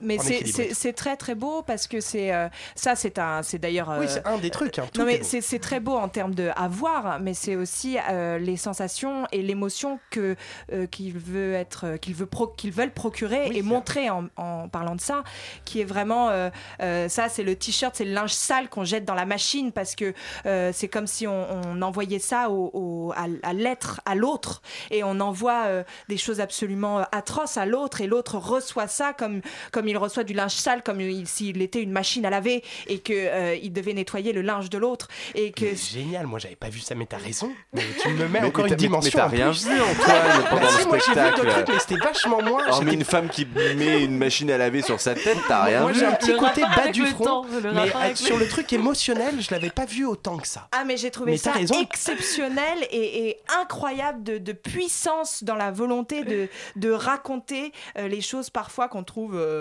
Mais 0.01 0.19
c'est- 0.19 0.93
très 0.93 1.17
très 1.17 1.35
beau 1.35 1.63
parce 1.63 1.87
que 1.87 2.01
c'est 2.01 2.33
euh, 2.33 2.49
ça 2.75 2.97
c'est 2.97 3.19
un 3.19 3.43
c'est 3.43 3.59
d'ailleurs 3.59 3.89
Oui, 3.99 4.07
euh, 4.07 4.09
c'est 4.09 4.27
un 4.27 4.39
des 4.39 4.51
trucs. 4.51 4.79
hein, 4.79 4.87
tout 4.93 5.01
non 5.01 5.07
mais 5.07 5.23
c'est 5.23 5.59
très 5.59 5.81
beau 5.81 5.95
en 5.97 6.09
termes 6.09 6.35
de 6.35 6.51
avoir, 6.57 7.21
mais 7.21 7.35
c'est 7.35 7.57
aussi 7.57 7.97
euh, 8.11 8.39
les 8.39 8.57
sensations 8.57 9.27
et 9.33 9.43
l'émotion 9.43 9.99
que 10.11 10.37
euh, 10.73 10.87
qu'il 10.87 11.17
veut 11.19 11.55
être, 11.55 11.97
qu'il 12.01 12.15
veut 12.15 12.29
qu'ils 12.57 12.73
veulent 12.73 12.93
procurer 12.93 13.47
Oui, 13.51 13.59
et 13.59 13.63
montrer 13.63 14.11
en, 14.11 14.27
en 14.37 14.69
parlant 14.69 14.95
de 14.97 15.01
ça, 15.01 15.23
qui 15.65 15.81
est 15.81 15.85
vraiment 15.85 16.29
euh, 16.31 16.51
euh, 16.83 17.09
ça, 17.09 17.29
c'est 17.29 17.43
le 17.43 17.55
t-shirt, 17.57 17.95
c'est 17.97 18.05
le 18.05 18.13
linge 18.13 18.33
sale 18.33 18.69
qu'on 18.69 18.85
jette 18.85 19.05
dans 19.05 19.15
la 19.15 19.25
machine 19.27 19.73
parce 19.73 19.95
que 19.95 20.13
euh, 20.47 20.71
c'est 20.75 20.89
comme 20.89 21.07
si 21.07 21.27
on, 21.27 21.47
on 21.67 21.83
envoyait 21.83 22.19
ça 22.19 22.51
au, 22.51 22.71
au- 22.75 23.13
à, 23.13 23.27
à 23.43 23.53
l'être, 23.53 24.01
à 24.07 24.15
l'autre, 24.15 24.63
et 24.91 25.03
on 25.05 25.21
envoie 25.21 25.65
euh, 25.67 25.85
des 26.09 26.17
choses 26.17 26.41
absolument 26.41 27.01
euh, 27.01 27.05
atroces 27.13 27.57
à 27.57 27.67
l'autre 27.67 28.01
et 28.01 28.07
l'autre 28.07 28.37
reçoit 28.37 28.89
ça 28.89 29.13
comme 29.13 29.41
comme 29.73 29.89
il 29.89 29.97
reçoit 29.99 30.25
du 30.25 30.33
linge 30.35 30.53
sale, 30.55 30.83
comme 30.83 31.01
il- 31.01 31.27
s'il 31.27 31.61
était 31.63 31.83
une 31.83 31.93
machine 31.93 32.25
à 32.27 32.31
laver 32.31 32.63
et 32.87 32.99
que 32.99 33.13
euh, 33.15 33.55
il 33.63 33.73
devait 33.73 33.93
nettoyer 33.95 34.33
le 34.33 34.43
linge 34.43 34.71
de 34.71 34.79
l'autre 34.79 35.09
et 35.35 35.53
que 35.53 35.75
Génial, 35.75 36.27
moi 36.27 36.39
j'avais 36.39 36.57
pas 36.57 36.69
vu 36.69 36.81
ça, 36.81 36.95
mais 36.95 37.07
t'as 37.07 37.17
raison. 37.19 37.53
Mais 37.73 37.83
tu 38.03 38.09
me 38.09 38.27
mets 38.29 38.41
Mais- 38.41 38.47
encore 38.49 38.65
mais 38.65 38.71
une 38.71 38.75
mais- 38.75 38.77
dimension. 38.77 39.11
Mais 39.15 39.21
t'as 39.21 39.27
en 39.27 39.31
rien 39.31 39.51
vu, 39.51 39.81
Antoine, 39.81 40.45
pendant 40.51 40.63
Bah 40.63 40.69
si, 40.71 40.79
le 40.83 40.85
moi, 40.87 40.97
vu 40.97 41.03
spectacle. 41.03 41.47
trucs, 41.49 41.69
mais 41.69 41.79
c'était 41.79 41.97
vachement 41.97 42.43
moins. 42.43 42.69
Hormis 42.69 42.85
j'étais- 42.87 42.97
une 42.97 43.05
femme 43.05 43.29
qui 43.29 43.47
met 43.77 44.05
une 44.05 44.17
machine 44.17 44.51
à 44.51 44.59
laver 44.59 44.83
sur 44.83 45.01
sa 45.01 45.15
tête, 45.15 45.39
t'as 45.49 45.65
rien 45.65 45.81
Moi 45.83 45.93
vu. 45.93 46.01
j'ai 46.01 46.07
un 46.07 46.13
petit 46.13 46.33
Le 46.33 46.39
côté 46.39 46.63
bas 46.63 46.89
du 46.91 47.07
front, 47.07 47.25
temps, 47.25 47.47
le 47.63 47.73
mais 47.73 47.93
avec 47.95 48.17
sur 48.17 48.37
le- 48.37 48.49
truc 48.49 48.73
émotionnel, 48.73 49.41
je 49.41 49.51
l'avais 49.51 49.71
pas 49.71 49.85
vu 49.87 50.05
autant 50.05 50.37
que 50.39 50.47
ça. 50.49 50.69
Ah 50.73 50.85
mais 50.85 50.97
j'ai 50.97 51.11
trouvé 51.11 51.33
Mais 51.33 51.37
ça 51.39 51.53
exceptionnel 51.81 52.79
et, 52.91 53.29
et 53.29 53.37
incroyable 53.61 54.23
de, 54.23 54.39
de 54.39 54.53
puissance 54.53 55.45
dans 55.45 55.55
la 55.55 55.71
volonté 55.71 56.25
de, 56.25 56.49
de 56.77 56.91
raconter 56.91 57.73
euh, 57.99 58.09
les 58.09 58.21
choses 58.21 58.51
parfois 58.51 58.89
qu'on 58.89 59.05
trouve 59.05 59.37
euh, 59.37 59.60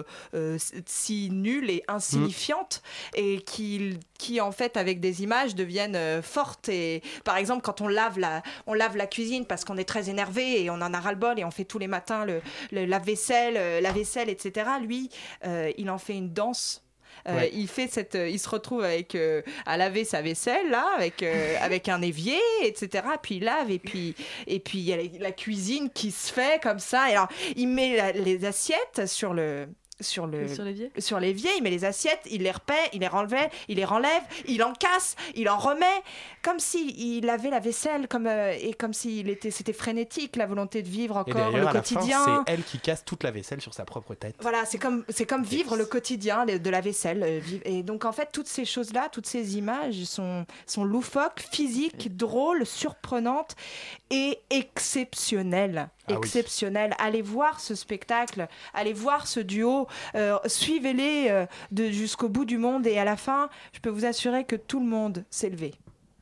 si 0.86 1.30
nulles 1.32 1.70
et 1.70 1.84
insignifiantes 1.88 2.82
et 3.16 3.42
qui, 3.42 3.98
qui 4.18 4.42
en 4.42 4.52
fait 4.52 4.78
avec 4.78 5.00
des 5.00 5.24
images 5.24 5.56
deviennent 5.56 5.96
euh, 5.96 6.22
fortes 6.22 6.70
et 6.70 7.02
par 7.24 7.38
exemple 7.38 7.62
quand 7.62 7.82
on 7.82 7.88
lave 7.88 8.20
la, 8.20 8.42
on 8.68 8.74
lave 8.74 8.98
la 8.98 9.08
cuisine 9.08 9.46
parce 9.46 9.66
qu'on 9.66 9.78
est 9.78 9.88
très 9.88 10.10
énervé 10.10 10.64
et 10.64 10.70
on 10.70 10.76
en 10.76 10.94
a 10.94 11.00
ras-le-bol 11.00 11.40
et 11.40 11.44
on 11.46 11.52
fait 11.52 11.66
tous 11.66 11.80
les 11.80 11.88
matins 11.88 12.26
le, 12.26 12.42
le 12.72 12.86
lave-vaisselle, 12.86 13.56
euh, 13.58 13.82
la 13.82 13.92
vaisselle, 13.92 14.30
etc. 14.30 14.68
Lui, 14.82 15.10
euh, 15.46 15.72
il 15.78 15.90
en 15.90 15.98
fait 15.98 16.14
une 16.16 16.34
danse. 16.34 16.84
Euh, 17.28 17.36
Ouais. 17.36 17.52
Il 17.54 17.68
fait 17.68 17.88
cette, 17.92 18.16
euh, 18.16 18.30
il 18.30 18.40
se 18.40 18.48
retrouve 18.48 18.82
avec 18.84 19.14
euh, 19.14 19.42
à 19.66 19.76
laver 19.76 20.06
sa 20.06 20.22
vaisselle 20.22 20.70
là, 20.70 20.86
avec 20.96 21.22
euh, 21.22 21.56
avec 21.62 21.90
un 21.90 22.02
évier, 22.02 22.40
etc. 22.64 23.04
Puis 23.22 23.36
il 23.36 23.44
lave 23.44 23.70
et 23.70 23.78
puis 23.80 24.16
et 24.48 24.60
puis 24.62 24.80
il 24.80 24.86
y 24.86 24.94
a 24.94 24.98
la, 24.98 25.04
la 25.20 25.32
cuisine 25.34 25.90
qui 25.90 26.12
se 26.12 26.32
fait 26.32 26.62
comme 26.64 26.80
ça. 26.80 27.10
Et 27.10 27.14
alors 27.14 27.28
il 27.58 27.68
met 27.68 27.98
la- 27.98 28.14
les 28.14 28.46
assiettes 28.46 29.06
sur 29.06 29.34
le 29.34 29.68
sur 30.00 30.28
le 30.28 30.48
Sur 30.48 30.64
l'évier 30.64 30.92
sur 30.98 31.20
l'évier, 31.20 31.50
il 31.58 31.64
met 31.64 31.70
les 31.70 31.86
assiettes, 31.86 32.22
il 32.30 32.44
les 32.44 32.52
repaît, 32.52 32.74
il 32.94 33.00
les 33.02 33.08
renlève, 33.08 33.50
il 33.68 33.78
les 33.78 33.86
renlève, 33.86 34.22
il 34.48 34.64
en 34.64 34.74
casse, 34.74 35.16
il 35.36 35.50
en 35.50 35.58
remet, 35.58 35.86
comme 36.42 36.60
si 36.60 37.18
il 37.18 37.26
lavait 37.26 37.50
la 37.50 37.60
vaisselle, 37.60 38.08
comme 38.08 38.28
euh, 38.28 38.54
et 38.60 38.74
comme 38.74 38.94
s'il 38.94 39.30
était, 39.30 39.52
c'était 39.52 39.74
frénétique 39.74 40.36
la 40.36 40.46
volonté 40.46 40.82
de 40.82 40.88
vivre 40.88 41.16
Et 41.28 41.32
encore 41.32 41.52
le 41.52 41.68
à 41.68 41.72
quotidien. 41.72 42.44
c'est 42.46 42.54
elle 42.54 42.64
qui 42.64 42.80
casse 42.80 43.04
toute 43.06 43.24
la 43.24 43.32
vaisselle 43.32 43.62
sur 43.62 43.74
sa 43.74 43.86
propre 43.86 44.16
tête. 44.16 44.36
Voilà, 44.42 44.66
c'est 44.66 44.78
comme 44.78 45.04
c'est 45.10 45.26
comme 45.26 45.44
vivre 45.44 45.76
le 45.76 45.86
quotidien 45.86 46.46
de 46.46 46.70
la 46.70 46.82
vaisselle. 46.82 47.24
euh, 47.24 47.42
Et 47.66 47.84
donc 47.84 48.06
en 48.06 48.12
fait, 48.12 48.30
toutes 48.32 48.48
ces 48.48 48.66
choses-là, 48.66 49.10
toutes 49.12 49.28
ces 49.28 49.58
images 49.58 50.04
sont 50.06 50.46
sont 50.66 50.84
loufoques, 50.84 51.42
physiques, 51.52 52.16
drôles, 52.16 52.66
surprenantes 52.66 53.56
et 54.12 54.40
exceptionnelles. 54.50 55.90
Ah 56.10 56.14
oui. 56.14 56.28
Exceptionnelles. 56.28 56.96
Allez 56.98 57.22
voir 57.22 57.60
ce 57.60 57.76
spectacle, 57.76 58.48
allez 58.74 58.94
voir 58.94 59.28
ce 59.28 59.40
duo, 59.40 59.88
euh, 60.16 60.38
suivez-les 60.46 61.28
euh, 61.30 61.46
de 61.72 61.90
jusqu'au 61.90 62.30
bout 62.30 62.46
du 62.46 62.58
monde 62.58 62.88
et 62.88 62.98
à 62.98 63.06
la 63.06 63.18
fin, 63.18 63.50
je 63.74 63.80
peux 63.80 63.90
vous 63.90 64.06
assurer 64.06 64.44
que 64.44 64.56
tout 64.56 64.80
le 64.80 64.86
monde 64.86 65.26
s'est 65.30 65.50
levé. 65.50 65.74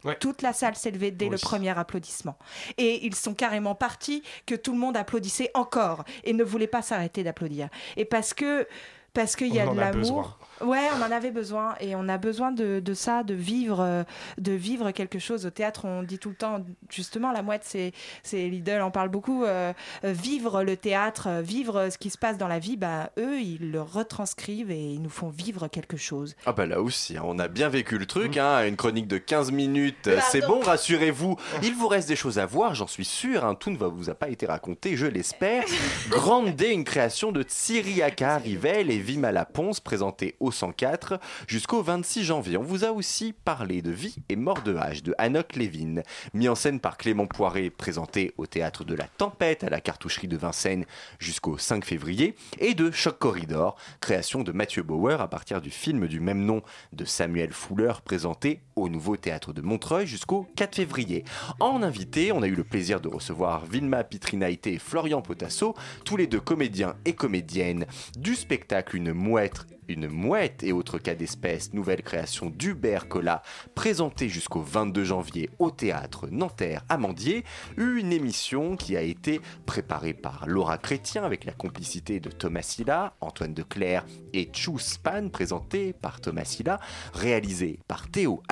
Ouais. 0.03 0.15
Toute 0.19 0.41
la 0.41 0.53
salle 0.53 0.75
s'est 0.75 0.91
levée 0.91 1.11
dès 1.11 1.27
le 1.27 1.37
premier 1.37 1.77
applaudissement. 1.77 2.37
Et 2.77 3.05
ils 3.05 3.15
sont 3.15 3.33
carrément 3.33 3.75
partis 3.75 4.23
que 4.45 4.55
tout 4.55 4.71
le 4.71 4.77
monde 4.77 4.95
applaudissait 4.95 5.49
encore 5.53 6.03
et 6.23 6.33
ne 6.33 6.43
voulait 6.43 6.67
pas 6.67 6.81
s'arrêter 6.81 7.23
d'applaudir. 7.23 7.69
Et 7.95 8.05
parce 8.05 8.33
que 8.33 8.67
parce 9.13 9.35
qu'il 9.35 9.53
y 9.53 9.59
a 9.59 9.65
de 9.65 9.79
l'amour. 9.79 10.37
Ouais, 10.61 10.87
on 10.97 11.01
en 11.03 11.11
avait 11.11 11.31
besoin 11.31 11.75
et 11.79 11.95
on 11.95 12.07
a 12.09 12.17
besoin 12.17 12.51
de, 12.51 12.79
de 12.79 12.93
ça, 12.93 13.23
de 13.23 13.33
vivre, 13.33 13.79
euh, 13.81 14.03
de 14.37 14.51
vivre 14.53 14.91
quelque 14.91 15.19
chose. 15.19 15.45
Au 15.45 15.49
théâtre, 15.49 15.85
on 15.85 16.03
dit 16.03 16.17
tout 16.19 16.29
le 16.29 16.35
temps, 16.35 16.63
justement, 16.89 17.31
la 17.31 17.41
mouette, 17.43 17.63
c'est, 17.63 17.93
c'est 18.23 18.47
Lidl 18.47 18.81
en 18.81 18.91
parle 18.91 19.09
beaucoup. 19.09 19.43
euh, 19.43 19.73
euh, 20.03 20.11
vivre 20.11 20.63
le 20.63 20.75
théâtre, 20.77 21.41
vivre 21.41 21.89
ce 21.91 21.97
qui 21.97 22.09
se 22.09 22.17
passe 22.17 22.37
dans 22.37 22.47
la 22.47 22.59
vie, 22.59 22.77
bah 22.77 23.11
eux, 23.17 23.39
ils 23.39 23.71
le 23.71 23.81
retranscrivent 23.81 24.71
et 24.71 24.79
ils 24.93 25.01
nous 25.01 25.09
font 25.09 25.29
vivre 25.29 25.67
quelque 25.67 25.97
chose. 25.97 26.35
Ah 26.45 26.53
bah 26.53 26.65
là 26.65 26.81
aussi, 26.81 27.17
hein, 27.17 27.23
on 27.25 27.39
a 27.39 27.47
bien 27.47 27.69
vécu 27.69 27.97
le 27.97 28.05
truc, 28.05 28.37
hein, 28.37 28.65
une 28.67 28.75
chronique 28.75 29.07
de 29.07 29.17
15 29.17 29.51
minutes, 29.51 30.05
Bah, 30.05 30.21
c'est 30.21 30.41
bon, 30.41 30.59
rassurez-vous, 30.61 31.37
il 31.63 31.73
vous 31.75 31.87
reste 31.87 32.07
des 32.07 32.15
choses 32.15 32.39
à 32.39 32.45
voir, 32.45 32.73
j'en 32.75 32.87
suis 32.87 33.05
sûr, 33.05 33.45
hein, 33.45 33.55
tout 33.55 33.69
ne 33.69 33.77
vous 33.77 34.09
a 34.09 34.15
pas 34.15 34.29
été 34.29 34.45
raconté, 34.45 34.95
je 34.97 35.05
l'espère. 35.05 35.63
Grande 36.09 36.55
D, 36.55 36.69
une 36.69 36.83
création 36.83 37.31
de 37.31 37.43
Tsiriaka 37.43 38.37
Rivel 38.37 38.91
et 38.91 38.97
Vima 38.99 39.31
Laponce, 39.31 39.79
présentée 39.79 40.35
au 40.39 40.46
104 40.51 41.19
jusqu'au 41.47 41.81
26 41.81 42.23
janvier. 42.23 42.57
On 42.57 42.63
vous 42.63 42.85
a 42.85 42.91
aussi 42.91 43.33
parlé 43.33 43.81
de 43.81 43.91
Vie 43.91 44.15
et 44.29 44.35
mort 44.35 44.61
de 44.61 44.75
H 44.75 45.03
de 45.03 45.13
Hanok 45.17 45.55
Levin, 45.55 46.01
mis 46.33 46.49
en 46.49 46.55
scène 46.55 46.79
par 46.79 46.97
Clément 46.97 47.27
Poiré, 47.27 47.69
présenté 47.69 48.33
au 48.37 48.45
théâtre 48.45 48.83
de 48.83 48.95
la 48.95 49.07
Tempête 49.07 49.63
à 49.63 49.69
la 49.69 49.81
cartoucherie 49.81 50.27
de 50.27 50.37
Vincennes 50.37 50.85
jusqu'au 51.19 51.57
5 51.57 51.85
février, 51.85 52.35
et 52.59 52.73
de 52.73 52.91
Choc 52.91 53.19
Corridor, 53.19 53.75
création 54.01 54.43
de 54.43 54.51
Mathieu 54.51 54.83
Bauer 54.83 55.21
à 55.21 55.27
partir 55.27 55.61
du 55.61 55.71
film 55.71 56.07
du 56.07 56.19
même 56.19 56.43
nom 56.45 56.61
de 56.93 57.05
Samuel 57.05 57.51
Fuller, 57.53 57.93
présenté 58.03 58.61
au 58.77 58.89
nouveau 58.89 59.17
théâtre 59.17 59.53
de 59.53 59.61
Montreuil 59.61 60.07
jusqu'au 60.07 60.47
4 60.55 60.75
février. 60.75 61.23
En 61.59 61.83
invité, 61.83 62.31
on 62.31 62.43
a 62.43 62.47
eu 62.47 62.55
le 62.55 62.63
plaisir 62.63 63.01
de 63.01 63.07
recevoir 63.07 63.65
Vilma 63.65 64.03
Pitrinaïté 64.03 64.73
et 64.73 64.79
Florian 64.79 65.21
Potasso, 65.21 65.75
tous 66.05 66.17
les 66.17 66.27
deux 66.27 66.39
comédiens 66.39 66.95
et 67.05 67.13
comédiennes 67.13 67.85
du 68.17 68.35
spectacle 68.35 68.95
Une 68.95 69.13
mouette 69.13 69.65
une 69.87 70.07
mouette 70.07 70.63
et 70.63 70.71
autres 70.71 70.99
cas 70.99 71.15
d'espèce, 71.15 71.73
nouvelle 71.73 72.03
création 72.03 72.49
d'Hubert 72.49 73.07
Collat, 73.07 73.41
présentée 73.75 74.29
jusqu'au 74.29 74.61
22 74.61 75.03
janvier 75.03 75.49
au 75.59 75.71
théâtre 75.71 76.27
Nanterre 76.29 76.83
Amandier, 76.89 77.43
une 77.77 78.11
émission 78.11 78.75
qui 78.75 78.97
a 78.97 79.01
été 79.01 79.41
préparée 79.65 80.13
par 80.13 80.45
Laura 80.47 80.77
Chrétien 80.77 81.23
avec 81.23 81.45
la 81.45 81.53
complicité 81.53 82.19
de 82.19 82.29
Thomas 82.29 82.61
Silla, 82.61 83.13
Antoine 83.21 83.53
Declerc 83.53 84.05
et 84.33 84.49
Chou 84.53 84.79
Span, 84.79 85.29
présentée 85.29 85.93
par 85.93 86.21
Thomas 86.21 86.45
Silla, 86.45 86.79
réalisée 87.13 87.79
par 87.87 88.09
Théo 88.09 88.43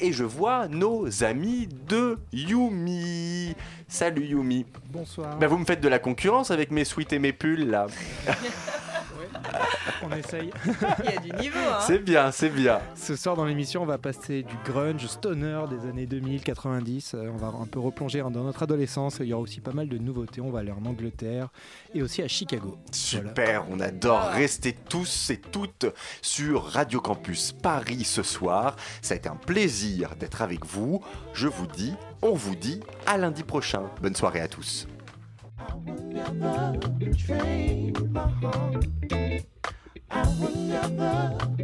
Et 0.00 0.12
je 0.12 0.24
vois 0.24 0.66
nos 0.66 1.22
amis 1.22 1.68
de 1.88 2.18
Yumi. 2.32 3.54
Salut 3.86 4.24
Yumi. 4.24 4.66
Bonsoir. 4.90 5.38
Bah, 5.38 5.46
vous 5.46 5.58
me 5.58 5.64
faites 5.64 5.80
de 5.80 5.88
la 5.88 6.00
concurrence 6.00 6.50
avec 6.50 6.72
mes 6.72 6.84
sweats 6.84 7.12
et 7.12 7.20
mes 7.20 7.32
pulls 7.32 7.70
là. 7.70 7.86
On 10.02 10.10
essaye. 10.16 10.50
Il 11.04 11.10
y 11.10 11.16
a 11.16 11.20
du 11.20 11.42
niveau, 11.42 11.58
hein 11.58 11.78
C'est 11.86 11.98
bien, 11.98 12.30
c'est 12.32 12.48
bien. 12.48 12.80
Ce 12.94 13.16
soir 13.16 13.36
dans 13.36 13.44
l'émission, 13.44 13.82
on 13.82 13.86
va 13.86 13.98
passer 13.98 14.42
du 14.42 14.54
grunge 14.64 15.06
stoner 15.06 15.64
des 15.70 15.88
années 15.88 16.06
2000-90. 16.06 17.14
Euh, 17.14 17.30
on 17.32 17.36
va 17.36 17.48
un 17.48 17.66
peu 17.66 17.78
replonger 17.78 18.20
dans 18.20 18.30
notre 18.30 18.62
adolescence. 18.62 19.18
Il 19.20 19.26
y 19.26 19.32
aura 19.32 19.42
aussi 19.42 19.60
pas 19.60 19.72
mal 19.72 19.88
de 19.88 19.98
nouveautés. 19.98 20.40
On 20.40 20.50
va 20.50 20.60
aller 20.60 20.72
en 20.72 20.84
Angleterre 20.84 21.48
et 21.94 22.02
aussi 22.02 22.22
à 22.22 22.28
Chicago. 22.28 22.78
Super, 22.90 23.64
on 23.70 23.80
adore 23.80 24.22
rester 24.24 24.72
tous 24.88 25.30
et 25.30 25.38
toutes 25.38 25.86
sur 26.20 26.64
Radio 26.64 27.00
Campus 27.00 27.52
Paris 27.52 28.04
ce 28.04 28.22
soir. 28.22 28.76
Ça 29.02 29.14
a 29.14 29.16
été 29.16 29.28
un 29.28 29.36
plaisir 29.36 30.16
d'être 30.16 30.42
avec 30.42 30.64
vous. 30.66 31.02
Je 31.34 31.48
vous 31.48 31.66
dis, 31.66 31.94
on 32.22 32.34
vous 32.34 32.54
dit 32.54 32.80
à 33.06 33.18
lundi 33.18 33.42
prochain. 33.42 33.82
Bonne 34.00 34.16
soirée 34.16 34.40
à 34.40 34.48
tous. 34.48 34.86
I 35.68 35.74
will 35.74 36.02
never 36.02 36.78
betray 36.98 37.92
my 38.10 38.28
heart. 38.28 38.86
I 40.10 40.28
will 40.40 40.56
never. 40.56 41.62